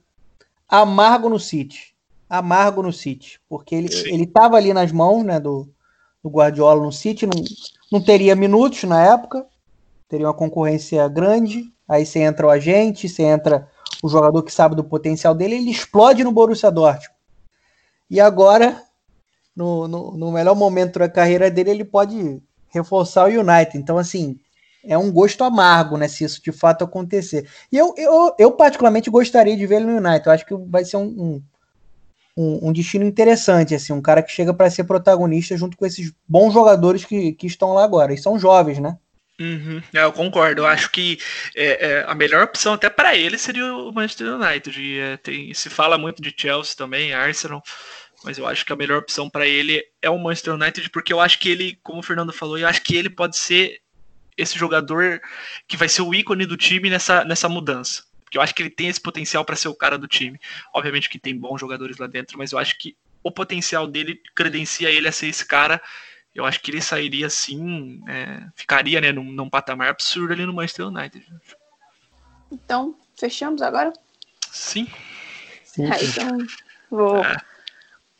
amargo 0.69 1.31
no 1.31 1.41
City. 1.41 1.95
Amargo 2.29 2.83
no 2.83 2.93
City. 2.93 3.41
Porque 3.49 3.75
ele, 3.75 3.89
ele 4.11 4.27
tava 4.27 4.59
ali 4.59 4.75
nas 4.75 4.93
mãos 4.93 5.25
né, 5.25 5.41
do, 5.41 5.71
do 6.23 6.29
Guardiola 6.29 6.83
no 6.83 6.93
City, 6.93 7.27
não, 7.27 7.43
não 7.91 8.05
teria 8.05 8.37
minutos 8.37 8.85
na 8.85 9.03
época, 9.03 9.47
teria 10.07 10.27
uma 10.27 10.35
concorrência 10.35 11.09
grande. 11.09 11.65
Aí 11.89 12.05
você 12.05 12.19
entra 12.19 12.47
o 12.47 12.51
agente, 12.51 13.09
você 13.09 13.23
entra 13.23 13.71
o 14.03 14.09
jogador 14.11 14.43
que 14.43 14.53
sabe 14.53 14.77
do 14.77 14.85
potencial 14.85 15.35
dele, 15.35 15.55
ele 15.55 15.71
explode 15.71 16.23
no 16.23 16.31
Borussia 16.31 16.71
Dortmund. 16.71 17.09
E 18.11 18.21
agora, 18.21 18.85
no, 19.55 19.87
no, 19.89 20.17
no 20.17 20.33
melhor 20.33 20.55
momento 20.55 20.99
da 20.99 21.09
carreira 21.09 21.51
dele, 21.51 21.71
ele 21.71 21.85
pode 21.85 22.43
reforçar 22.69 23.25
o 23.25 23.41
United. 23.41 23.77
Então, 23.77 23.99
assim, 23.99 24.39
é 24.87 24.99
um 24.99 25.11
gosto 25.11 25.45
amargo, 25.45 25.97
né, 25.97 26.09
se 26.09 26.25
isso 26.25 26.43
de 26.43 26.53
fato 26.53 26.85
acontecer. 26.85 27.49
E 27.71 27.79
eu, 27.79 27.95
eu, 27.97 28.35
eu 28.39 28.53
particularmente 28.53 29.11
gostaria 29.11 29.57
de 29.57 29.65
ele 29.65 29.87
no 29.87 29.97
United. 29.97 30.27
Eu 30.27 30.33
acho 30.33 30.47
que 30.47 30.55
vai 30.55 30.85
ser 30.85 30.97
um, 30.97 31.43
um, 32.37 32.69
um 32.69 32.73
destino 32.73 33.05
interessante, 33.05 33.75
assim, 33.75 33.93
um 33.93 34.03
cara 34.03 34.23
que 34.23 34.33
chega 34.33 34.53
para 34.53 34.71
ser 34.71 34.85
protagonista 34.85 35.57
junto 35.57 35.77
com 35.77 35.87
esses 35.87 36.13
bons 36.29 36.53
jogadores 36.53 37.05
que, 37.05 37.33
que 37.33 37.47
estão 37.47 37.73
lá 37.73 37.85
agora. 37.85 38.13
E 38.13 38.19
são 38.19 38.39
jovens, 38.39 38.79
né? 38.79 38.97
Uhum, 39.41 39.83
é, 39.93 40.05
eu 40.05 40.13
concordo. 40.13 40.63
Eu 40.63 40.67
acho 40.67 40.91
que 40.91 41.19
é, 41.57 41.87
é, 41.87 42.05
a 42.07 42.15
melhor 42.15 42.45
opção 42.45 42.75
até 42.75 42.89
para 42.89 43.17
ele 43.17 43.37
seria 43.37 43.75
o 43.75 43.93
Manchester 43.93 44.35
United. 44.35 44.81
E, 44.81 44.99
é, 44.99 45.17
tem, 45.17 45.53
se 45.55 45.69
fala 45.69 45.99
muito 45.99 46.23
de 46.23 46.33
Chelsea 46.37 46.77
também, 46.77 47.13
Arsenal, 47.13 47.63
mas 48.25 48.39
eu 48.39 48.47
acho 48.47 48.65
que 48.65 48.73
a 48.73 48.77
melhor 48.77 48.99
opção 48.99 49.29
para 49.29 49.47
ele 49.47 49.85
é 50.01 50.09
o 50.09 50.19
Manchester 50.19 50.55
United, 50.55 50.91
porque 50.91 51.13
eu 51.13 51.21
acho 51.21 51.39
que 51.39 51.49
ele, 51.49 51.79
como 51.83 52.01
o 52.01 52.03
Fernando 52.03 52.33
falou, 52.33 52.59
eu 52.59 52.67
acho 52.67 52.83
que 52.83 52.97
ele 52.97 53.11
pode 53.11 53.37
ser 53.37 53.81
esse 54.37 54.59
jogador 54.59 55.21
que 55.69 55.77
vai 55.77 55.89
ser 55.89 56.03
o 56.03 56.13
ícone 56.13 56.47
do 56.47 56.57
time 56.57 56.91
nessa, 56.91 57.25
nessa 57.25 57.49
mudança. 57.49 58.03
Porque 58.25 58.39
eu 58.39 58.43
acho 58.43 58.55
que 58.55 58.63
ele 58.63 58.71
tem 58.71 58.89
esse 58.89 59.01
potencial 59.01 59.45
para 59.45 59.55
ser 59.55 59.69
o 59.69 59.75
cara 59.75 59.97
do 59.97 60.09
time. 60.09 60.41
Obviamente 60.75 61.09
que 61.09 61.19
tem 61.19 61.39
bons 61.39 61.61
jogadores 61.61 61.99
lá 61.99 62.07
dentro, 62.07 62.37
mas 62.37 62.51
eu 62.51 62.59
acho 62.59 62.77
que 62.79 62.97
o 63.23 63.31
potencial 63.31 63.87
dele 63.87 64.21
credencia 64.35 64.91
ele 64.91 65.07
a 65.07 65.13
ser 65.13 65.29
esse 65.29 65.47
cara 65.47 65.81
eu 66.35 66.45
acho 66.45 66.61
que 66.61 66.71
ele 66.71 66.83
sairia 66.83 67.29
assim, 67.29 68.03
é, 68.09 68.45
ficaria 68.57 69.01
né, 69.01 69.13
num, 69.13 69.23
num, 69.23 69.49
patamar 69.49 69.91
absurdo 69.91 70.33
ali 70.33 70.45
no 70.45 70.53
Manchester 70.53 70.89
United. 70.89 71.25
Então, 72.51 72.99
fechamos 73.17 73.63
agora? 73.63 73.93
Sim. 74.51 74.89
Sim, 75.63 75.87
ah, 75.87 75.97
então, 76.03 76.39
vou 76.91 77.25
é. 77.25 77.37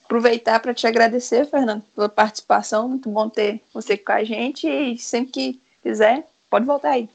Aproveitar 0.05 0.61
para 0.61 0.75
te 0.75 0.87
agradecer, 0.87 1.47
Fernando, 1.47 1.83
pela 1.95 2.09
participação. 2.09 2.89
Muito 2.89 3.11
bom 3.11 3.29
ter 3.29 3.61
você 3.73 3.97
com 3.97 4.13
a 4.13 4.25
gente 4.25 4.69
e 4.69 4.99
sempre 4.99 5.33
que 5.33 5.63
quiser, 5.83 6.27
pode 6.51 6.67
voltar 6.67 6.91
aí. 6.91 7.09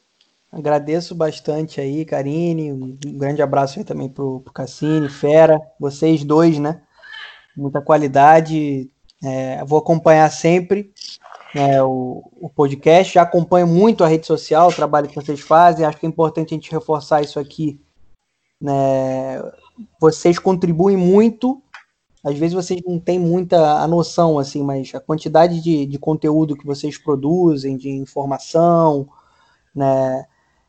Agradeço 0.52 1.14
bastante 1.14 1.80
aí, 1.80 2.04
Karine. 2.04 2.72
Um 2.72 2.98
grande 3.18 3.42
abraço 3.42 3.80
aí 3.80 3.86
também 3.86 4.10
pro, 4.10 4.40
pro 4.42 4.54
Cassini, 4.54 5.08
Fera, 5.08 5.60
vocês 5.80 6.24
dois, 6.24 6.58
né? 6.58 6.82
Muita 7.56 7.82
qualidade 7.82 8.90
é, 9.24 9.64
vou 9.66 9.80
acompanhar 9.80 10.30
sempre 10.32 10.94
né, 11.54 11.82
o, 11.84 12.24
o, 12.40 12.50
podcast, 12.50 13.14
já 13.14 13.24
acompanho 13.24 13.68
muito 13.68 14.04
a 14.04 14.08
rede 14.08 14.26
social, 14.26 14.70
o 14.70 14.74
trabalho 14.74 15.10
que 15.10 15.16
vocês 15.16 15.40
fazem, 15.42 15.86
acho 15.86 15.98
que 15.98 16.06
é 16.06 16.10
importante 16.10 16.54
a 16.54 16.56
gente 16.56 16.72
reforçar 16.72 17.22
isso 17.22 17.40
aqui. 17.40 17.80
Né, 18.62 19.42
vocês 20.00 20.40
contribuem 20.40 20.96
muito, 20.96 21.62
às 22.24 22.38
vezes 22.38 22.54
vocês 22.54 22.82
não 22.86 23.00
têm 23.00 23.20
muita 23.20 23.82
a 23.82 23.88
noção, 23.88 24.38
assim, 24.38 24.62
mas 24.62 24.94
a 24.94 25.00
quantidade 25.00 25.62
de, 25.62 25.86
de 25.86 25.98
conteúdo 25.98 26.56
que 26.56 26.66
vocês 26.66 26.98
produzem, 26.98 27.78
de 27.78 27.90
informação, 27.90 29.08
né, 29.74 30.26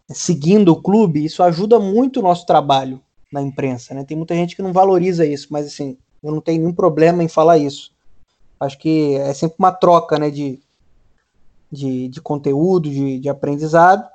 seguindo 0.08 0.72
o 0.72 0.80
clube, 0.80 1.24
isso 1.24 1.42
ajuda 1.42 1.78
muito 1.80 2.20
o 2.20 2.22
nosso 2.22 2.46
trabalho 2.46 3.00
na 3.32 3.42
imprensa. 3.42 3.94
Né? 3.94 4.04
Tem 4.04 4.16
muita 4.16 4.34
gente 4.34 4.54
que 4.56 4.62
não 4.62 4.72
valoriza 4.72 5.26
isso, 5.26 5.48
mas 5.50 5.66
assim, 5.66 5.96
eu 6.22 6.32
não 6.32 6.40
tenho 6.40 6.60
nenhum 6.60 6.72
problema 6.72 7.22
em 7.22 7.28
falar 7.28 7.58
isso. 7.58 7.92
Acho 8.58 8.78
que 8.78 9.16
é 9.16 9.32
sempre 9.32 9.56
uma 9.58 9.72
troca 9.72 10.18
né, 10.18 10.30
de, 10.30 10.60
de, 11.70 12.08
de 12.08 12.20
conteúdo, 12.20 12.90
de, 12.90 13.18
de 13.18 13.28
aprendizado. 13.28 14.06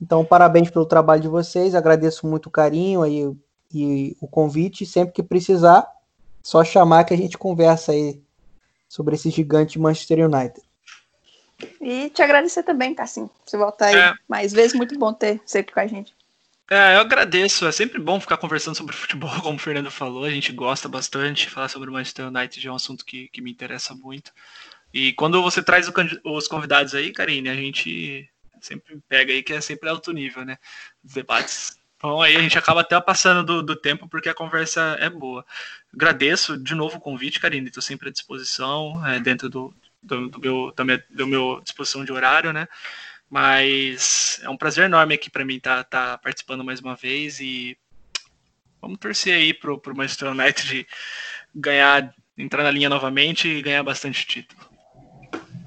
Então, 0.00 0.24
parabéns 0.24 0.70
pelo 0.70 0.86
trabalho 0.86 1.20
de 1.20 1.28
vocês, 1.28 1.74
agradeço 1.74 2.26
muito 2.26 2.46
o 2.46 2.50
carinho 2.50 3.02
aí 3.02 3.30
e 3.72 4.16
o 4.20 4.26
convite. 4.28 4.86
Sempre 4.86 5.12
que 5.12 5.22
precisar, 5.22 5.86
só 6.42 6.64
chamar 6.64 7.04
que 7.04 7.14
a 7.14 7.16
gente 7.16 7.38
conversa 7.38 7.92
aí 7.92 8.20
sobre 8.88 9.14
esse 9.14 9.30
gigante 9.30 9.78
Manchester 9.78 10.26
United. 10.26 10.60
E 11.80 12.10
te 12.10 12.22
agradecer 12.22 12.62
também, 12.62 12.94
Cassim, 12.94 13.28
você 13.44 13.56
voltar 13.56 13.86
aí 13.86 13.96
é. 13.96 14.14
mais 14.28 14.52
vezes. 14.52 14.74
Muito 14.74 14.98
bom 14.98 15.12
ter 15.12 15.40
você 15.44 15.58
aqui 15.58 15.72
com 15.72 15.80
a 15.80 15.86
gente. 15.86 16.14
É, 16.70 16.94
eu 16.94 17.00
agradeço. 17.00 17.66
É 17.66 17.72
sempre 17.72 18.00
bom 18.00 18.20
ficar 18.20 18.36
conversando 18.36 18.76
sobre 18.76 18.94
futebol, 18.94 19.30
como 19.42 19.56
o 19.56 19.58
Fernando 19.58 19.90
falou. 19.90 20.24
A 20.24 20.30
gente 20.30 20.52
gosta 20.52 20.88
bastante. 20.88 21.50
Falar 21.50 21.68
sobre 21.68 21.90
o 21.90 21.92
Manchester 21.92 22.28
United 22.28 22.66
é 22.66 22.70
um 22.70 22.76
assunto 22.76 23.04
que, 23.04 23.28
que 23.28 23.42
me 23.42 23.50
interessa 23.50 23.94
muito. 23.94 24.32
E 24.94 25.12
quando 25.14 25.42
você 25.42 25.62
traz 25.62 25.88
o, 25.88 25.92
os 26.24 26.48
convidados 26.48 26.94
aí, 26.94 27.12
Karine, 27.12 27.48
a 27.48 27.54
gente 27.54 28.28
sempre 28.60 29.00
pega 29.08 29.32
aí 29.32 29.42
que 29.42 29.52
é 29.52 29.60
sempre 29.60 29.88
alto 29.88 30.12
nível, 30.12 30.44
né? 30.44 30.58
Os 31.04 31.12
debates. 31.12 31.79
Então 32.00 32.22
aí 32.22 32.34
a 32.34 32.40
gente 32.40 32.56
acaba 32.56 32.80
até 32.80 32.98
passando 32.98 33.44
do, 33.44 33.62
do 33.62 33.76
tempo 33.76 34.08
porque 34.08 34.30
a 34.30 34.34
conversa 34.34 34.96
é 34.98 35.10
boa. 35.10 35.44
Agradeço 35.92 36.56
de 36.56 36.74
novo 36.74 36.96
o 36.96 37.00
convite, 37.00 37.38
Karine. 37.38 37.66
Estou 37.66 37.82
sempre 37.82 38.08
à 38.08 38.12
disposição, 38.12 39.06
é, 39.06 39.20
dentro 39.20 39.50
do, 39.50 39.74
do, 40.02 40.30
do, 40.30 40.40
meu, 40.40 40.72
da 40.74 40.82
minha, 40.82 41.04
do 41.10 41.26
meu 41.26 41.60
disposição 41.62 42.02
de 42.02 42.10
horário, 42.10 42.54
né? 42.54 42.66
Mas 43.28 44.40
é 44.42 44.48
um 44.48 44.56
prazer 44.56 44.86
enorme 44.86 45.14
aqui 45.14 45.28
para 45.28 45.44
mim 45.44 45.56
estar 45.56 45.84
tá, 45.84 46.12
tá 46.12 46.18
participando 46.18 46.64
mais 46.64 46.80
uma 46.80 46.96
vez 46.96 47.38
e 47.38 47.76
vamos 48.80 48.98
torcer 48.98 49.34
aí 49.34 49.52
pro, 49.52 49.78
pro 49.78 49.94
Manchester 49.94 50.30
United 50.30 50.86
ganhar, 51.54 52.14
entrar 52.36 52.62
na 52.62 52.70
linha 52.70 52.88
novamente 52.88 53.46
e 53.46 53.60
ganhar 53.60 53.82
bastante 53.82 54.26
título. 54.26 54.69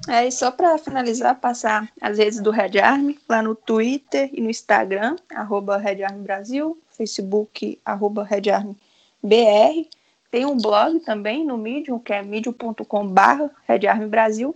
É, 0.08 0.26
e 0.26 0.32
só 0.32 0.50
para 0.50 0.76
finalizar, 0.76 1.40
passar 1.40 1.88
as 2.00 2.18
redes 2.18 2.40
do 2.40 2.50
Red 2.50 2.78
Army 2.78 3.18
lá 3.28 3.42
no 3.42 3.54
Twitter 3.54 4.28
e 4.32 4.40
no 4.40 4.50
Instagram, 4.50 5.16
arroba 5.34 5.78
Red 5.78 6.02
Army 6.02 6.22
Brasil, 6.22 6.78
Facebook, 6.90 7.80
arroba 7.84 8.22
Red 8.22 8.50
Army 8.50 8.76
BR. 9.22 9.88
Tem 10.30 10.44
um 10.44 10.56
blog 10.56 11.00
também 11.00 11.44
no 11.44 11.56
Medium, 11.56 11.98
que 11.98 12.12
é 12.12 12.22
medium.com.br 12.22 14.08
Brasil. 14.08 14.54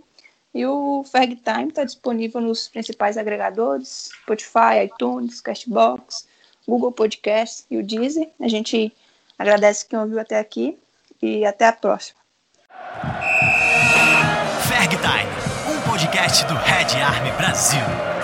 E 0.53 0.65
o 0.65 1.03
Ferg 1.03 1.35
Time 1.37 1.69
está 1.69 1.83
disponível 1.83 2.41
nos 2.41 2.67
principais 2.67 3.17
agregadores: 3.17 4.09
Spotify, 4.21 4.85
iTunes, 4.85 5.41
Castbox, 5.41 6.27
Google 6.67 6.91
Podcast 6.91 7.65
e 7.69 7.77
o 7.77 7.83
Deezer. 7.83 8.29
A 8.39 8.47
gente 8.47 8.91
agradece 9.37 9.87
quem 9.87 9.97
ouviu 9.97 10.19
até 10.19 10.37
aqui 10.37 10.77
e 11.21 11.45
até 11.45 11.67
a 11.67 11.73
próxima. 11.73 12.19
Ferg 14.67 14.95
Time, 14.97 15.35
um 15.35 15.38
podcast 15.99 16.47
do 16.47 16.55
Red 16.55 16.95
Army 17.03 17.31
Brasil. 17.37 18.18